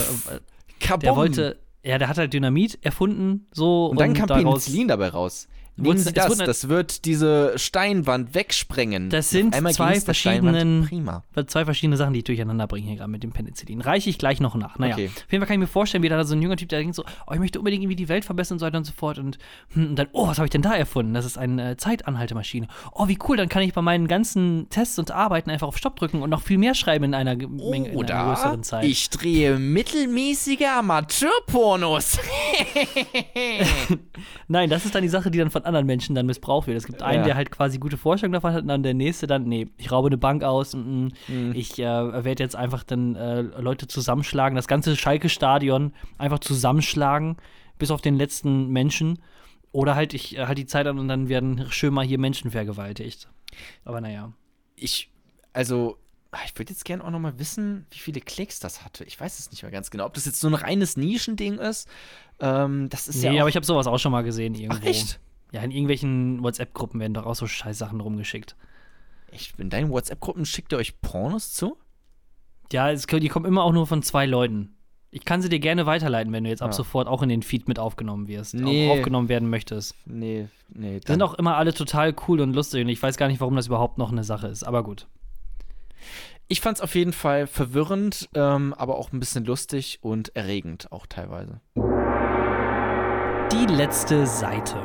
[1.03, 3.89] der wollte, ja, der hat halt Dynamit erfunden, so.
[3.89, 5.49] und dann kam daraus, Penicillin dabei raus.
[5.79, 9.11] Wurde- Nehmen Sie das, das wird diese Steinwand wegsprengen.
[9.11, 11.23] Das sind zwei Prima.
[11.47, 13.83] Zwei verschiedene Sachen, die ich durcheinander bringe hier gerade mit dem Penicillin.
[13.83, 14.79] Reiche ich gleich noch nach.
[14.79, 15.09] Naja, Okay.
[15.15, 16.95] auf jeden Fall kann ich mir vorstellen, wie da so ein junger Typ, der denkt
[16.95, 19.19] so, oh, ich möchte unbedingt irgendwie die Welt verbessern und so weiter und so fort.
[19.19, 19.37] Und,
[19.75, 21.13] hm, und dann, oh, was habe ich denn da erfunden?
[21.13, 22.69] Das ist eine äh, Zeitanhaltemaschine.
[22.93, 25.97] Oh, wie cool, dann kann ich bei meinen ganzen Tests und Arbeiten einfach auf Stopp
[25.97, 28.85] drücken und noch viel mehr schreiben in einer, Ge- Menge, in einer größeren Zeit.
[28.87, 32.19] ich drehe mittelmäßige Amateurpornos.
[34.49, 36.77] Nein, das ist dann die Sache, die dann von anderen Menschen dann missbraucht wird.
[36.79, 37.25] Es gibt einen, Ja.
[37.27, 40.07] der halt quasi gute Vorstellungen davon hat und dann der nächste dann, nee, ich raube
[40.09, 41.51] eine Bank aus und Mhm.
[41.51, 47.37] mm, ich äh, werde jetzt einfach dann äh, Leute zusammenschlagen, das ganze Schalke-Stadion einfach zusammenschlagen,
[47.79, 49.19] bis auf den letzten Menschen.
[49.73, 52.51] Oder halt, ich äh, halt die Zeit an und dann werden schön mal hier Menschen
[52.51, 53.29] vergewaltigt.
[53.85, 54.33] Aber naja.
[54.77, 55.11] Ich,
[55.53, 55.99] also,
[56.45, 59.05] ich würde jetzt gerne auch noch mal wissen, wie viele Klicks das hatte.
[59.05, 60.05] Ich weiß es nicht mehr ganz genau.
[60.07, 61.89] Ob das jetzt so ein reines Nischending ist.
[62.41, 64.79] Ähm, das ist Nee, ja auch, aber ich habe sowas auch schon mal gesehen irgendwo.
[64.83, 65.19] Ach, echt?
[65.53, 68.57] Ja, in irgendwelchen WhatsApp-Gruppen werden doch auch so Scheißsachen rumgeschickt.
[69.31, 71.77] Echt, in deinen WhatsApp-Gruppen schickt ihr euch Pornos zu?
[72.73, 74.73] Ja, es, die kommen immer auch nur von zwei Leuten.
[75.11, 76.77] Ich kann sie dir gerne weiterleiten, wenn du jetzt ab Ja.
[76.77, 78.55] sofort auch in den Feed mit aufgenommen wirst.
[78.55, 78.91] Nee.
[78.91, 79.95] Auf, aufgenommen werden möchtest.
[80.05, 81.01] Nee, nee.
[81.01, 83.57] Die sind auch immer alle total cool und lustig und ich weiß gar nicht, warum
[83.57, 84.65] das überhaupt noch eine Sache ist.
[84.65, 85.07] Aber gut.
[86.49, 90.93] Ich fand es auf jeden Fall verwirrend, ähm, aber auch ein bisschen lustig und erregend
[90.93, 91.61] auch teilweise.
[93.53, 94.77] Die letzte Seite.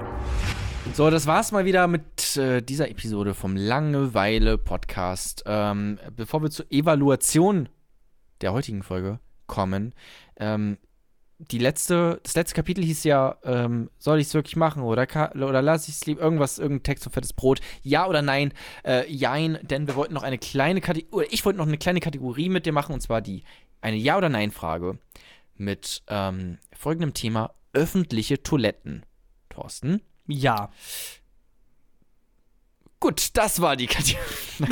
[0.94, 5.44] So, das war's mal wieder mit äh, dieser Episode vom Langeweile-Podcast.
[5.48, 7.70] Ähm, bevor wir zur Evaluation
[8.42, 9.94] der heutigen Folge kommen,
[10.38, 10.78] ähm,
[11.40, 15.62] die letzte, das letzte Kapitel hieß ja, ähm, soll ich es wirklich machen oder, oder
[15.62, 17.62] lasse ich es lieber irgendwas, irgendein Text und fettes Brot?
[17.82, 18.54] Ja oder nein?
[18.86, 22.50] Äh, jein, denn wir wollten noch eine kleine Kategorie, ich wollte noch eine kleine Kategorie
[22.50, 23.44] mit dir machen und zwar die,
[23.82, 25.00] eine Ja- oder Nein-Frage
[25.56, 29.06] mit ähm, folgendem Thema: öffentliche Toiletten.
[29.50, 30.02] Thorsten?
[30.28, 30.72] Ja.
[33.00, 34.22] Gut, das war die Kategorie.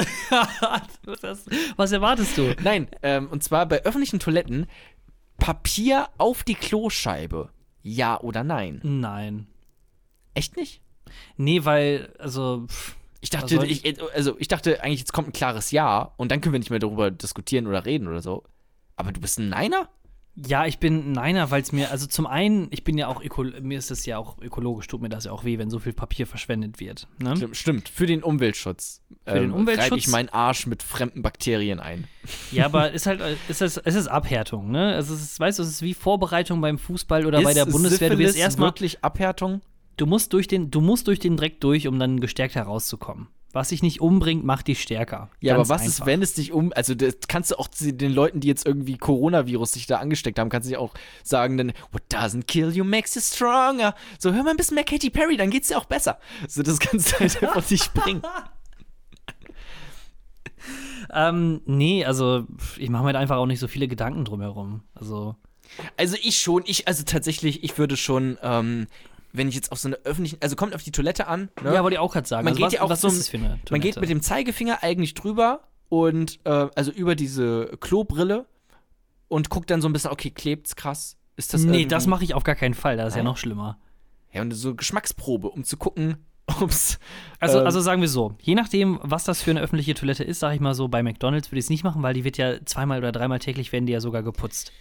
[1.77, 2.55] was, erwartest du?
[2.63, 4.67] Nein, ähm, und zwar bei öffentlichen Toiletten
[5.37, 7.49] Papier auf die Kloscheibe.
[7.81, 8.81] Ja oder nein?
[8.83, 9.47] Nein.
[10.35, 10.81] Echt nicht?
[11.37, 15.71] Nee, weil, also, pff, Ich dachte, ich, also ich dachte eigentlich, jetzt kommt ein klares
[15.71, 18.43] Ja und dann können wir nicht mehr darüber diskutieren oder reden oder so.
[18.95, 19.89] Aber du bist ein Neiner?
[20.47, 23.43] Ja, ich bin Neiner, weil es mir, also zum einen, ich bin ja auch, öko,
[23.43, 25.93] mir ist es ja auch ökologisch, tut mir das ja auch weh, wenn so viel
[25.93, 27.07] Papier verschwendet wird.
[27.19, 27.35] Ne?
[27.35, 27.89] Stimmt, stimmt.
[27.89, 29.01] Für den Umweltschutz.
[29.25, 29.97] Für den Umweltschutz?
[29.97, 32.07] Ich meinen Arsch mit fremden Bakterien ein.
[32.51, 34.95] Ja, aber ist halt, ist es, es ist Abhärtung, ne?
[34.95, 38.09] Es ist, weißt du, es ist wie Vorbereitung beim Fußball oder bei der Ist Bundeswehr.
[38.09, 39.61] Du wirst Syphilis erstmal, wirklich Abhärtung?
[39.99, 43.27] Du musst durch den, du musst durch den Dreck durch, um dann gestärkt herauszukommen.
[43.51, 45.31] Was dich nicht umbringt, macht dich stärker.
[45.39, 46.05] Ja, Ganz aber was ist, einfach.
[46.05, 46.71] wenn es dich um.
[46.75, 50.49] Also, das kannst du auch den Leuten, die jetzt irgendwie Coronavirus sich da angesteckt haben,
[50.49, 50.93] kannst du dich auch
[51.23, 53.95] sagen, dann, what doesn't kill you makes you stronger.
[54.19, 56.19] So, hör mal ein bisschen mehr Katy Perry, dann geht's dir auch besser.
[56.47, 58.21] So, das kannst du halt einfach nicht bringen.
[61.11, 62.45] Ähm, nee, also
[62.77, 64.83] ich mache mir halt einfach auch nicht so viele Gedanken drumherum.
[64.93, 65.35] Also,
[65.97, 68.85] Also, ich schon, ich, also tatsächlich, ich würde schon, ähm,
[69.31, 70.37] wenn ich jetzt auf so eine öffentlichen.
[70.41, 71.73] Also, kommt auf die Toilette an, ne?
[71.73, 72.45] ja, wollte ich auch gerade sagen.
[72.45, 73.71] Man also, geht ja auch was so- ist für eine Toilette?
[73.71, 78.45] Man geht mit dem Zeigefinger eigentlich drüber und, äh, also über diese Klobrille
[79.27, 81.17] und guckt dann so ein bisschen, okay, klebt's krass?
[81.35, 82.97] Ist das Nee, das mache ich auf gar keinen Fall.
[82.97, 83.25] Das ist ja Nein?
[83.31, 83.77] noch schlimmer.
[84.33, 86.17] ja, und so Geschmacksprobe, um zu gucken,
[86.61, 86.99] ob's.
[87.39, 90.39] Also, ähm, also sagen wir so, je nachdem, was das für eine öffentliche Toilette ist,
[90.39, 92.63] sage ich mal so, bei McDonalds würde ich es nicht machen, weil die wird ja
[92.65, 94.71] zweimal oder dreimal täglich werden die ja sogar geputzt.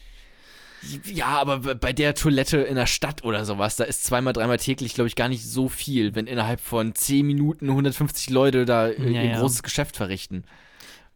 [1.12, 4.94] Ja, aber bei der Toilette in der Stadt oder sowas, da ist zweimal, dreimal täglich,
[4.94, 9.10] glaube ich, gar nicht so viel, wenn innerhalb von 10 Minuten 150 Leute da äh,
[9.10, 9.40] Ja, ihr ja.
[9.40, 10.44] großes Geschäft verrichten.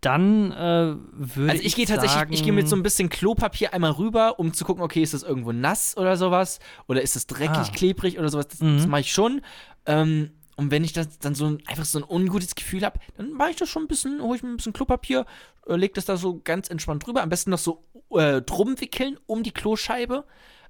[0.01, 3.73] Dann äh, würde Also ich gehe tatsächlich, sagen, ich gehe mit so ein bisschen Klopapier
[3.73, 6.59] einmal rüber, um zu gucken, okay, ist das irgendwo nass oder sowas?
[6.89, 7.73] Oder ist es dreckig, Ah.
[7.73, 8.49] klebrig oder sowas?
[8.49, 8.79] Das, Mhm.
[8.79, 9.43] das mache ich schon.
[9.87, 10.31] Ähm,
[10.63, 13.51] und wenn ich das dann so ein, einfach so ein ungutes Gefühl habe, dann mache
[13.51, 15.27] ich das schon ein bisschen, hole ich mir ein bisschen Klopapier,
[15.67, 17.23] äh, leg das da so ganz entspannt drüber.
[17.23, 20.25] Am besten noch so äh, drum wickeln um die Kloscheibe,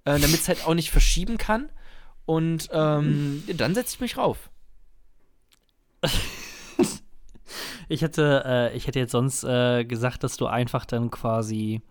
[0.05, 1.71] äh, damit es halt auch nicht verschieben kann.
[2.27, 4.51] Und ähm, dann setze ich mich rauf.
[7.89, 11.83] Ich hätte, äh, ich hätte jetzt sonst äh, gesagt, dass du einfach dann quasi,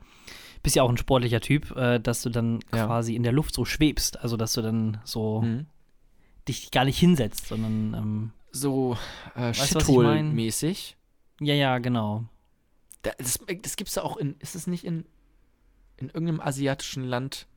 [0.63, 2.85] bist ja auch ein sportlicher Typ, äh, dass du dann Ja.
[2.87, 4.19] quasi in der Luft so schwebst.
[4.21, 5.67] Also, dass du dann so Mhm.
[6.47, 8.97] Dich gar nicht hinsetzt, sondern, ähm, So
[9.35, 10.95] äh, ich Shithole-mäßig.
[11.39, 12.25] ja, ja, genau.
[13.03, 15.05] Da- Das, das gibt's ja auch in, ist es nicht in,
[15.97, 17.47] in irgendeinem asiatischen Land?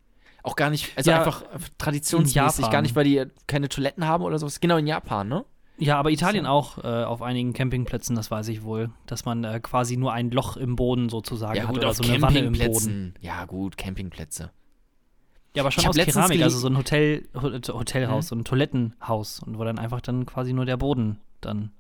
[0.42, 1.42] Auch gar nicht, also Ja, einfach
[1.78, 4.60] traditionsmäßig, gar nicht, weil die keine Toiletten haben oder sowas.
[4.60, 5.44] Genau, in Japan, ne?
[5.78, 6.50] Ja, aber Italien So.
[6.50, 10.30] auch äh, auf einigen Campingplätzen, das weiß ich wohl, dass man äh, quasi nur ein
[10.30, 13.14] Loch im Boden sozusagen Ja, hat gut, oder so eine Wanne im Boden.
[13.20, 14.52] Ja, gut, Campingplätze.
[15.56, 18.28] Ja, aber schon aus Keramik, also so ein Hotel, Ho- Hotelhaus, Mhm.
[18.28, 21.70] so ein Toilettenhaus und wo dann einfach dann quasi nur der Boden dann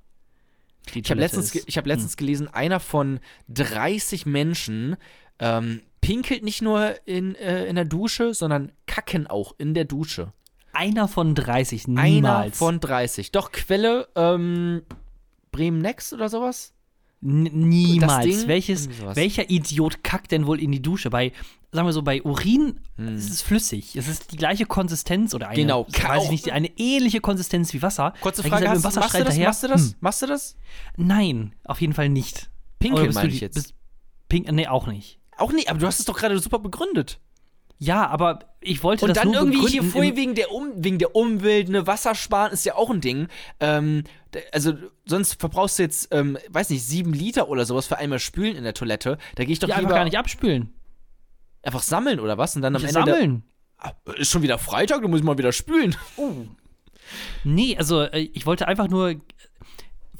[0.92, 3.18] Ich habe letztens, ich hab letztens gelesen, einer von
[3.48, 4.96] 30 Menschen
[5.40, 10.32] ähm, pinkelt nicht nur in, äh, in der Dusche, sondern kacken auch in der Dusche.
[10.72, 12.58] Einer von 30, Einer niemals.
[12.58, 13.32] von 30.
[13.32, 14.82] Doch, Quelle, ähm,
[15.50, 16.73] Bremen Next oder sowas?
[17.24, 18.46] Niemals.
[18.46, 21.08] Welches, welcher Idiot kackt denn wohl in die Dusche?
[21.10, 21.32] Bei,
[21.72, 23.16] sagen wir so, bei Urin Hm.
[23.16, 23.96] ist es flüssig.
[23.96, 27.82] Es ist die gleiche Konsistenz oder eine, Genau, weiß ich nicht, eine ähnliche Konsistenz wie
[27.82, 28.12] Wasser.
[28.20, 29.34] Kurze Frage, es hast, dem machst, du das, machst du das?
[29.82, 29.96] hinterher.
[30.00, 30.56] Machst du das?
[30.96, 31.06] Hm.
[31.06, 32.50] Nein, auf jeden Fall nicht.
[32.78, 33.54] Pinkeln meine ich jetzt.
[33.54, 33.74] Bist,
[34.28, 35.18] pink, nee, auch nicht.
[35.38, 37.18] Auch nicht, aber du hast es doch gerade super begründet.
[37.78, 40.98] Ja, aber ich wollte Und das dann nur irgendwie hier vorher wegen der, um, wegen
[40.98, 43.28] der Umwelt, ne, Wasser sparen ist ja auch ein Ding.
[43.60, 44.04] Ähm,
[44.52, 48.56] also sonst verbrauchst du jetzt, ähm, weiß nicht, sieben Liter oder sowas für einmal spülen
[48.56, 49.18] in der Toilette.
[49.34, 50.72] Da gehe ich doch ja, lieber einfach gar nicht abspülen.
[51.62, 52.56] einfach sammeln oder was?
[52.56, 53.42] Und dann am Nicht Ende sammeln.
[53.42, 55.94] Der, Ah, ist schon wieder Freitag, du musst mal wieder spülen.
[57.42, 59.16] Nee, also äh, ich wollte einfach nur.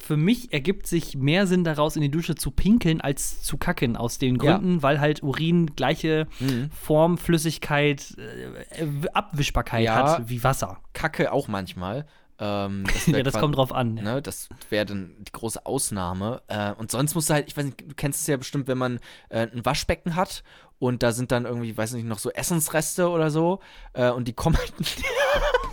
[0.05, 3.97] Für mich ergibt sich mehr Sinn daraus, in die Dusche zu pinkeln, als zu kacken.
[3.97, 4.57] Aus den Ja.
[4.57, 6.69] Gründen, weil halt Urin gleiche Mhm.
[6.69, 10.17] Form, Flüssigkeit, äh, Abwischbarkeit Ja.
[10.17, 10.77] hat wie Wasser.
[10.93, 12.05] Kacke auch manchmal.
[12.37, 13.95] Ähm, das Ja, das qua- kommt drauf an.
[13.95, 16.41] Ne, das wäre dann die große Ausnahme.
[16.49, 18.77] Äh, und sonst musst du halt, ich weiß nicht, du kennst es ja bestimmt, wenn
[18.77, 18.99] man
[19.29, 20.43] äh, ein Waschbecken hat
[20.77, 23.59] und da sind dann irgendwie, weiß nicht, noch so Essensreste oder so
[23.93, 24.73] äh, und die kommen halt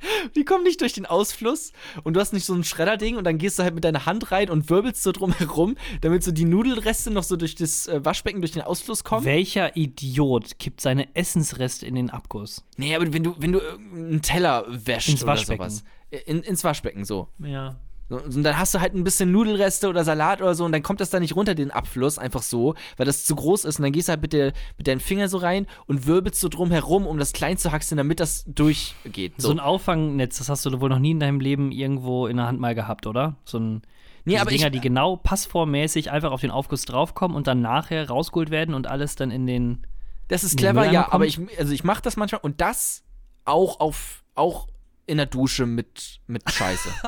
[0.36, 1.72] Die kommen nicht durch den Ausfluss
[2.02, 4.32] und du hast nicht so ein Schredderding und dann gehst du halt mit deiner Hand
[4.32, 8.04] rein und wirbelst so drum herum, damit so die Nudelreste noch so durch das äh,
[8.04, 9.24] Waschbecken durch den Ausfluss kommen.
[9.24, 12.64] Welcher Idiot kippt seine Essensreste in den Abguss?
[12.76, 15.70] nee, aber wenn du, wenn du irgendeinen Teller wäschst Ins oder Waschbecken.
[15.70, 15.84] sowas.
[16.26, 17.28] In, ins Waschbecken, so.
[17.38, 17.78] Ja.
[18.10, 21.00] Und dann hast du halt ein bisschen Nudelreste oder Salat oder so und dann kommt
[21.00, 23.78] das da nicht runter, den Abfluss, einfach so, weil das zu groß ist.
[23.78, 26.48] Und dann gehst du halt mit, der, mit deinen Fingern so rein und wirbelst so
[26.48, 29.34] drum herum, um das klein zu haxen, damit das durchgeht.
[29.38, 29.48] So.
[29.48, 29.54] So.
[29.54, 32.58] ein Auffangnetz, das hast du wohl noch nie in deinem Leben irgendwo in der Hand
[32.58, 33.36] mal gehabt, oder?
[33.44, 33.82] So ein.
[34.24, 38.08] nee, aber Dinger, ich, die genau passformmäßig einfach auf den Aufguss draufkommen und dann nachher
[38.08, 39.86] rausgeholt werden und alles dann in den.
[40.26, 43.04] das ist clever, ja, aber ich, also ich mache das manchmal und das
[43.44, 44.66] auch auf, auch
[45.06, 46.88] in der Dusche mit, mit Scheiße.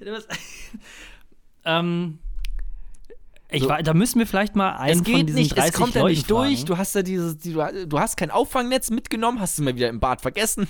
[1.64, 2.18] ähm.
[3.54, 3.68] Ich So.
[3.68, 5.94] wa- da müssen wir vielleicht mal einen es von geht diesen nicht, 30 es kommt
[5.94, 6.54] ja Leuten nicht durch.
[6.54, 6.64] fragen.
[6.68, 9.90] Du hast ja dieses, die, du, du hast kein Auffangnetz mitgenommen, hast du mal wieder
[9.90, 10.66] im Bad vergessen.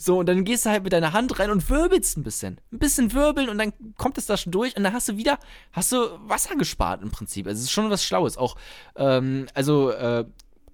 [0.00, 2.60] So, und dann gehst du halt mit deiner Hand rein und wirbelst ein bisschen.
[2.72, 5.38] Ein bisschen wirbeln und dann kommt es da schon durch und dann hast du wieder,
[5.70, 5.96] hast du
[6.26, 7.46] Wasser gespart im Prinzip.
[7.46, 8.36] Also es ist schon was Schlaues.
[8.36, 8.56] Auch,
[8.96, 10.24] ähm, also, äh,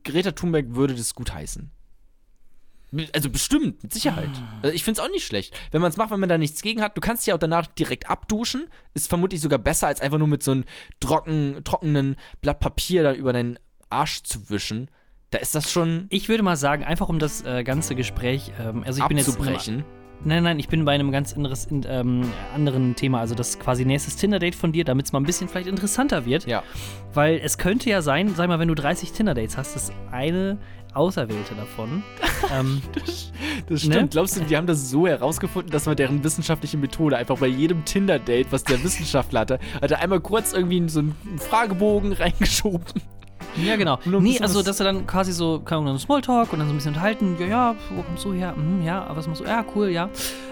[0.03, 1.71] Greta Thunberg würde das gut heißen.
[3.13, 4.31] Also bestimmt, mit Sicherheit.
[4.63, 5.57] Also ich finde es auch nicht schlecht.
[5.71, 7.39] Wenn man es macht, wenn man da nichts gegen hat, du kannst dich ja auch
[7.39, 8.67] danach direkt abduschen.
[8.95, 10.65] Ist vermutlich sogar besser, als einfach nur mit so einem
[10.99, 13.59] trocken, trockenen Blatt Papier da über deinen
[13.91, 14.89] Arsch zu wischen.
[15.31, 18.83] Da ist das schon Ich würde mal sagen, einfach um das äh, ganze Gespräch, ähm,
[18.85, 19.39] also ich bin jetzt.
[20.23, 23.21] Nein, nein, ich bin bei einem ganz anderes, in, ähm, anderen Thema.
[23.21, 26.47] Also das quasi nächstes Tinder-Date von dir, damit es mal ein bisschen vielleicht interessanter wird.
[26.47, 26.63] Ja.
[27.15, 30.59] Weil es könnte ja sein, sag mal, wenn du 30 Tinder-Dates hast, ist eine
[30.95, 32.03] Auserwählte davon.
[32.53, 32.83] ähm,
[33.69, 33.93] Das Ne?
[33.95, 34.11] stimmt.
[34.13, 37.85] Glaubst du, die haben das so herausgefunden, dass man deren wissenschaftliche Methode einfach bei jedem
[37.85, 43.03] Tinder-Date, was der Wissenschaftler hatte, hat er einmal kurz irgendwie in so einen Fragebogen reingeschoben.
[43.65, 43.99] Ja, genau.
[44.05, 46.93] Nee, also, dass du dann quasi so, keine Ahnung, Smalltalk und dann so ein bisschen
[46.93, 47.37] unterhalten.
[47.39, 48.55] Ja, ja, wo kommst du her?
[48.55, 49.45] Hm, ja, was machst du?
[49.45, 50.09] Ja, cool, ja.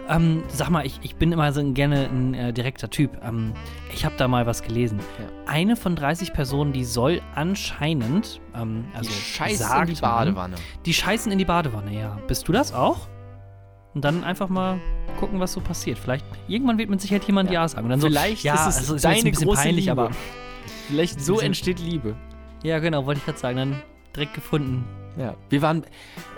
[0.09, 3.19] Ähm, sag mal, ich, ich bin immer so gerne ein äh, direkter Typ.
[3.23, 3.53] Ähm,
[3.93, 4.99] ich habe da mal was gelesen.
[5.19, 5.27] Ja.
[5.53, 10.01] Eine von 30 Personen, die soll anscheinend, ähm, also die Scheiße in sagt die man,
[10.01, 10.57] Badewanne.
[10.85, 12.19] Die scheißen in die Badewanne, ja.
[12.27, 13.09] Bist du das auch?
[13.95, 14.79] Und dann einfach mal
[15.19, 15.99] gucken, was so passiert.
[15.99, 17.85] Vielleicht, irgendwann wird mit Sicherheit jemand Ja, sagen.
[17.85, 19.93] Und dann so, Vielleicht ja, ist es also, ist deine ein bisschen große peinlich, Liebe.
[19.93, 20.11] aber
[20.89, 22.15] Vielleicht so entsteht Liebe.
[22.63, 23.57] Ja, genau, wollte ich gerade sagen.
[23.57, 23.83] Dann
[24.15, 24.85] direkt gefunden.
[25.17, 25.35] Ja.
[25.51, 25.85] Wir waren.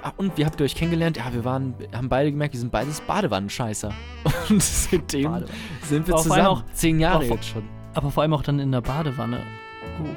[0.02, 1.16] Ah, und wie habt ihr euch kennengelernt?
[1.18, 3.92] Ja, wir waren, haben beide gemerkt, wir sind beides Badewannenscheißer.
[4.48, 5.46] Und seitdem Badewanne.
[5.82, 6.46] sind wir Auf zusammen.
[6.46, 7.62] auch- Zehn Jahre auch- jetzt schon.
[7.94, 9.38] Aber vor allem auch dann in der Badewanne.
[10.02, 10.16] Uff.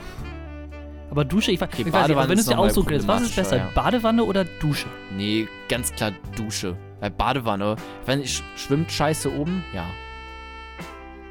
[1.11, 3.35] Aber Dusche, ich, weiß- ich weiß nicht, Badewanne aber wenn es dir aussuchen was ist
[3.35, 4.87] besser, problematischer, Badewanne oder Dusche?
[5.15, 6.77] Nee, ganz klar Dusche.
[7.01, 7.75] Weil Badewanne,
[8.05, 9.85] wenn ich schwimmt Scheiße oben, ja.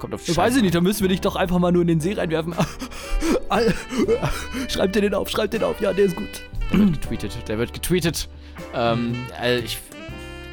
[0.02, 0.60] Kommt auf Scheiße.
[0.62, 2.56] nicht, da müssen wir dich doch einfach mal nur in den See reinwerfen.
[4.68, 6.42] Schreib dir den auf, schreib den auf, ja, der ist gut.
[6.72, 7.38] Der wird getweetet.
[7.46, 8.28] Der wird getweetet.
[8.74, 9.78] Ähm, also ich.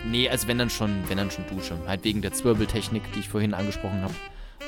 [0.05, 1.76] Nee, also wenn dann schon, wenn dann schon Dusche.
[1.88, 4.13] Halt wegen der Zwirbeltechnik, die ich vorhin angesprochen habe.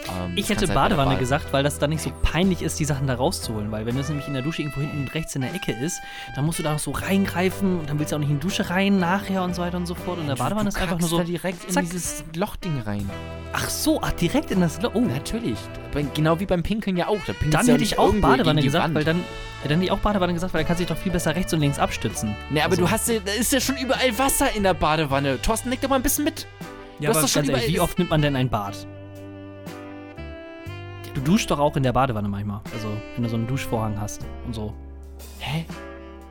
[0.07, 2.79] Ähm, Ich hätte du halt Badewanne Bade- gesagt, weil das dann nicht so peinlich ist,
[2.79, 3.71] die Sachen da rauszuholen.
[3.71, 5.99] Weil wenn das nämlich in der Dusche irgendwo hinten rechts in der Ecke ist,
[6.35, 8.41] dann musst du da noch so reingreifen und dann willst du auch nicht in die
[8.47, 10.19] Dusche rein nachher und so weiter und so fort.
[10.19, 11.17] Und der Badewanne ist einfach nur so.
[11.19, 11.83] da direkt in zack.
[11.83, 13.09] dieses Lochding rein.
[13.53, 14.81] Ach so, ach, direkt in das.
[14.81, 15.57] Lo oh, Natürlich.
[16.13, 17.19] Genau wie beim Pinkeln ja auch.
[17.27, 18.95] Da dann du hätte ich auch Badewanne gesagt, Wand.
[18.95, 19.17] weil dann.
[19.63, 21.35] Ja, dann hätte ich auch Badewanne gesagt, weil dann kannst du dich doch viel besser
[21.35, 22.35] rechts und links abstützen.
[22.49, 25.39] Nee, aber Also- du hast ja, da ist ja schon überall Wasser in der Badewanne.
[25.41, 26.47] Thorsten, leg doch mal ein bisschen mit.
[26.99, 28.87] Ja, hast aber ganz ehrlich, wie oft nimmt man denn ein Bad?
[31.13, 32.61] Du duschst doch auch in der Badewanne manchmal.
[32.73, 34.73] Also, wenn du so einen Duschvorhang hast und so.
[35.39, 35.65] Hä?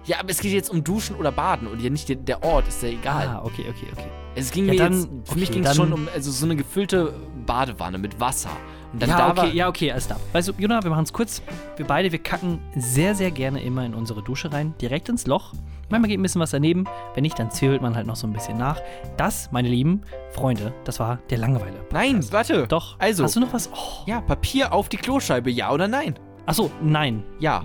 [0.06, 2.66] Ja, aber es geht jetzt um Duschen oder Baden und ja nicht der, der Ort,
[2.66, 3.28] ist ja egal.
[3.28, 4.08] Ah, okay, okay, okay.
[4.34, 6.44] Es ging Ja, mir dann- jetzt, für mich okay, ging es schon um also so
[6.46, 7.14] eine gefüllte
[7.46, 8.50] Badewanne mit Wasser.
[8.92, 10.18] Und dann ja, da okay, war, ja, okay, alles klar.
[10.32, 11.42] Weißt du, Jona, wir machen es kurz.
[11.76, 15.52] Wir beide, wir kacken sehr, sehr gerne immer in unsere Dusche rein, direkt ins Loch.
[15.90, 16.84] Manchmal geht ein bisschen was daneben.
[17.14, 18.80] Wenn nicht, dann zwirbelt man halt noch so ein bisschen nach.
[19.16, 20.02] Das, meine lieben
[20.32, 21.84] Freunde, das war der Langeweile.
[21.92, 22.66] Nein, warte.
[22.68, 22.96] Doch.
[22.98, 23.24] Also.
[23.24, 23.70] Hast du noch was?
[23.72, 24.02] Oh.
[24.06, 26.14] Ja, Papier auf die Kloscheibe, ja oder nein?
[26.46, 27.22] Achso, nein.
[27.38, 27.64] Ja.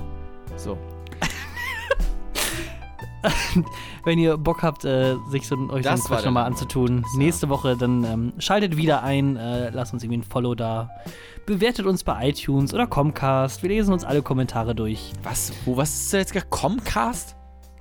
[0.55, 0.77] So.
[4.03, 7.49] Wenn ihr Bock habt, äh, sich so, euch Das so einen Quatsch nochmal anzutun, nächste
[7.49, 10.89] Woche, dann ähm, schaltet wieder ein, äh, lasst uns irgendwie ein Follow da.
[11.45, 13.61] Bewertet uns bei iTunes oder Comcast.
[13.61, 15.11] Wir lesen uns alle Kommentare durch.
[15.23, 15.53] Was?
[15.65, 16.47] Wo, was ist da jetzt gerade?
[16.49, 17.35] Comcast?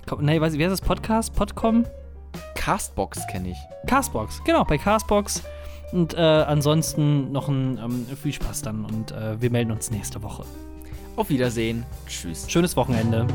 [0.07, 0.87] Com nee, weiß ich, wer ist das?
[0.87, 1.33] Podcast?
[1.33, 1.85] Podcom?
[2.53, 3.57] Castbox kenne ich.
[3.87, 5.43] Castbox, genau, bei Castbox.
[5.91, 10.21] Und äh, ansonsten noch ein ähm, viel Spaß dann und äh, wir melden uns nächste
[10.23, 10.43] Woche.
[11.15, 11.85] Auf Wiedersehen.
[12.07, 12.49] Tschüss.
[12.49, 13.25] Schönes Wochenende.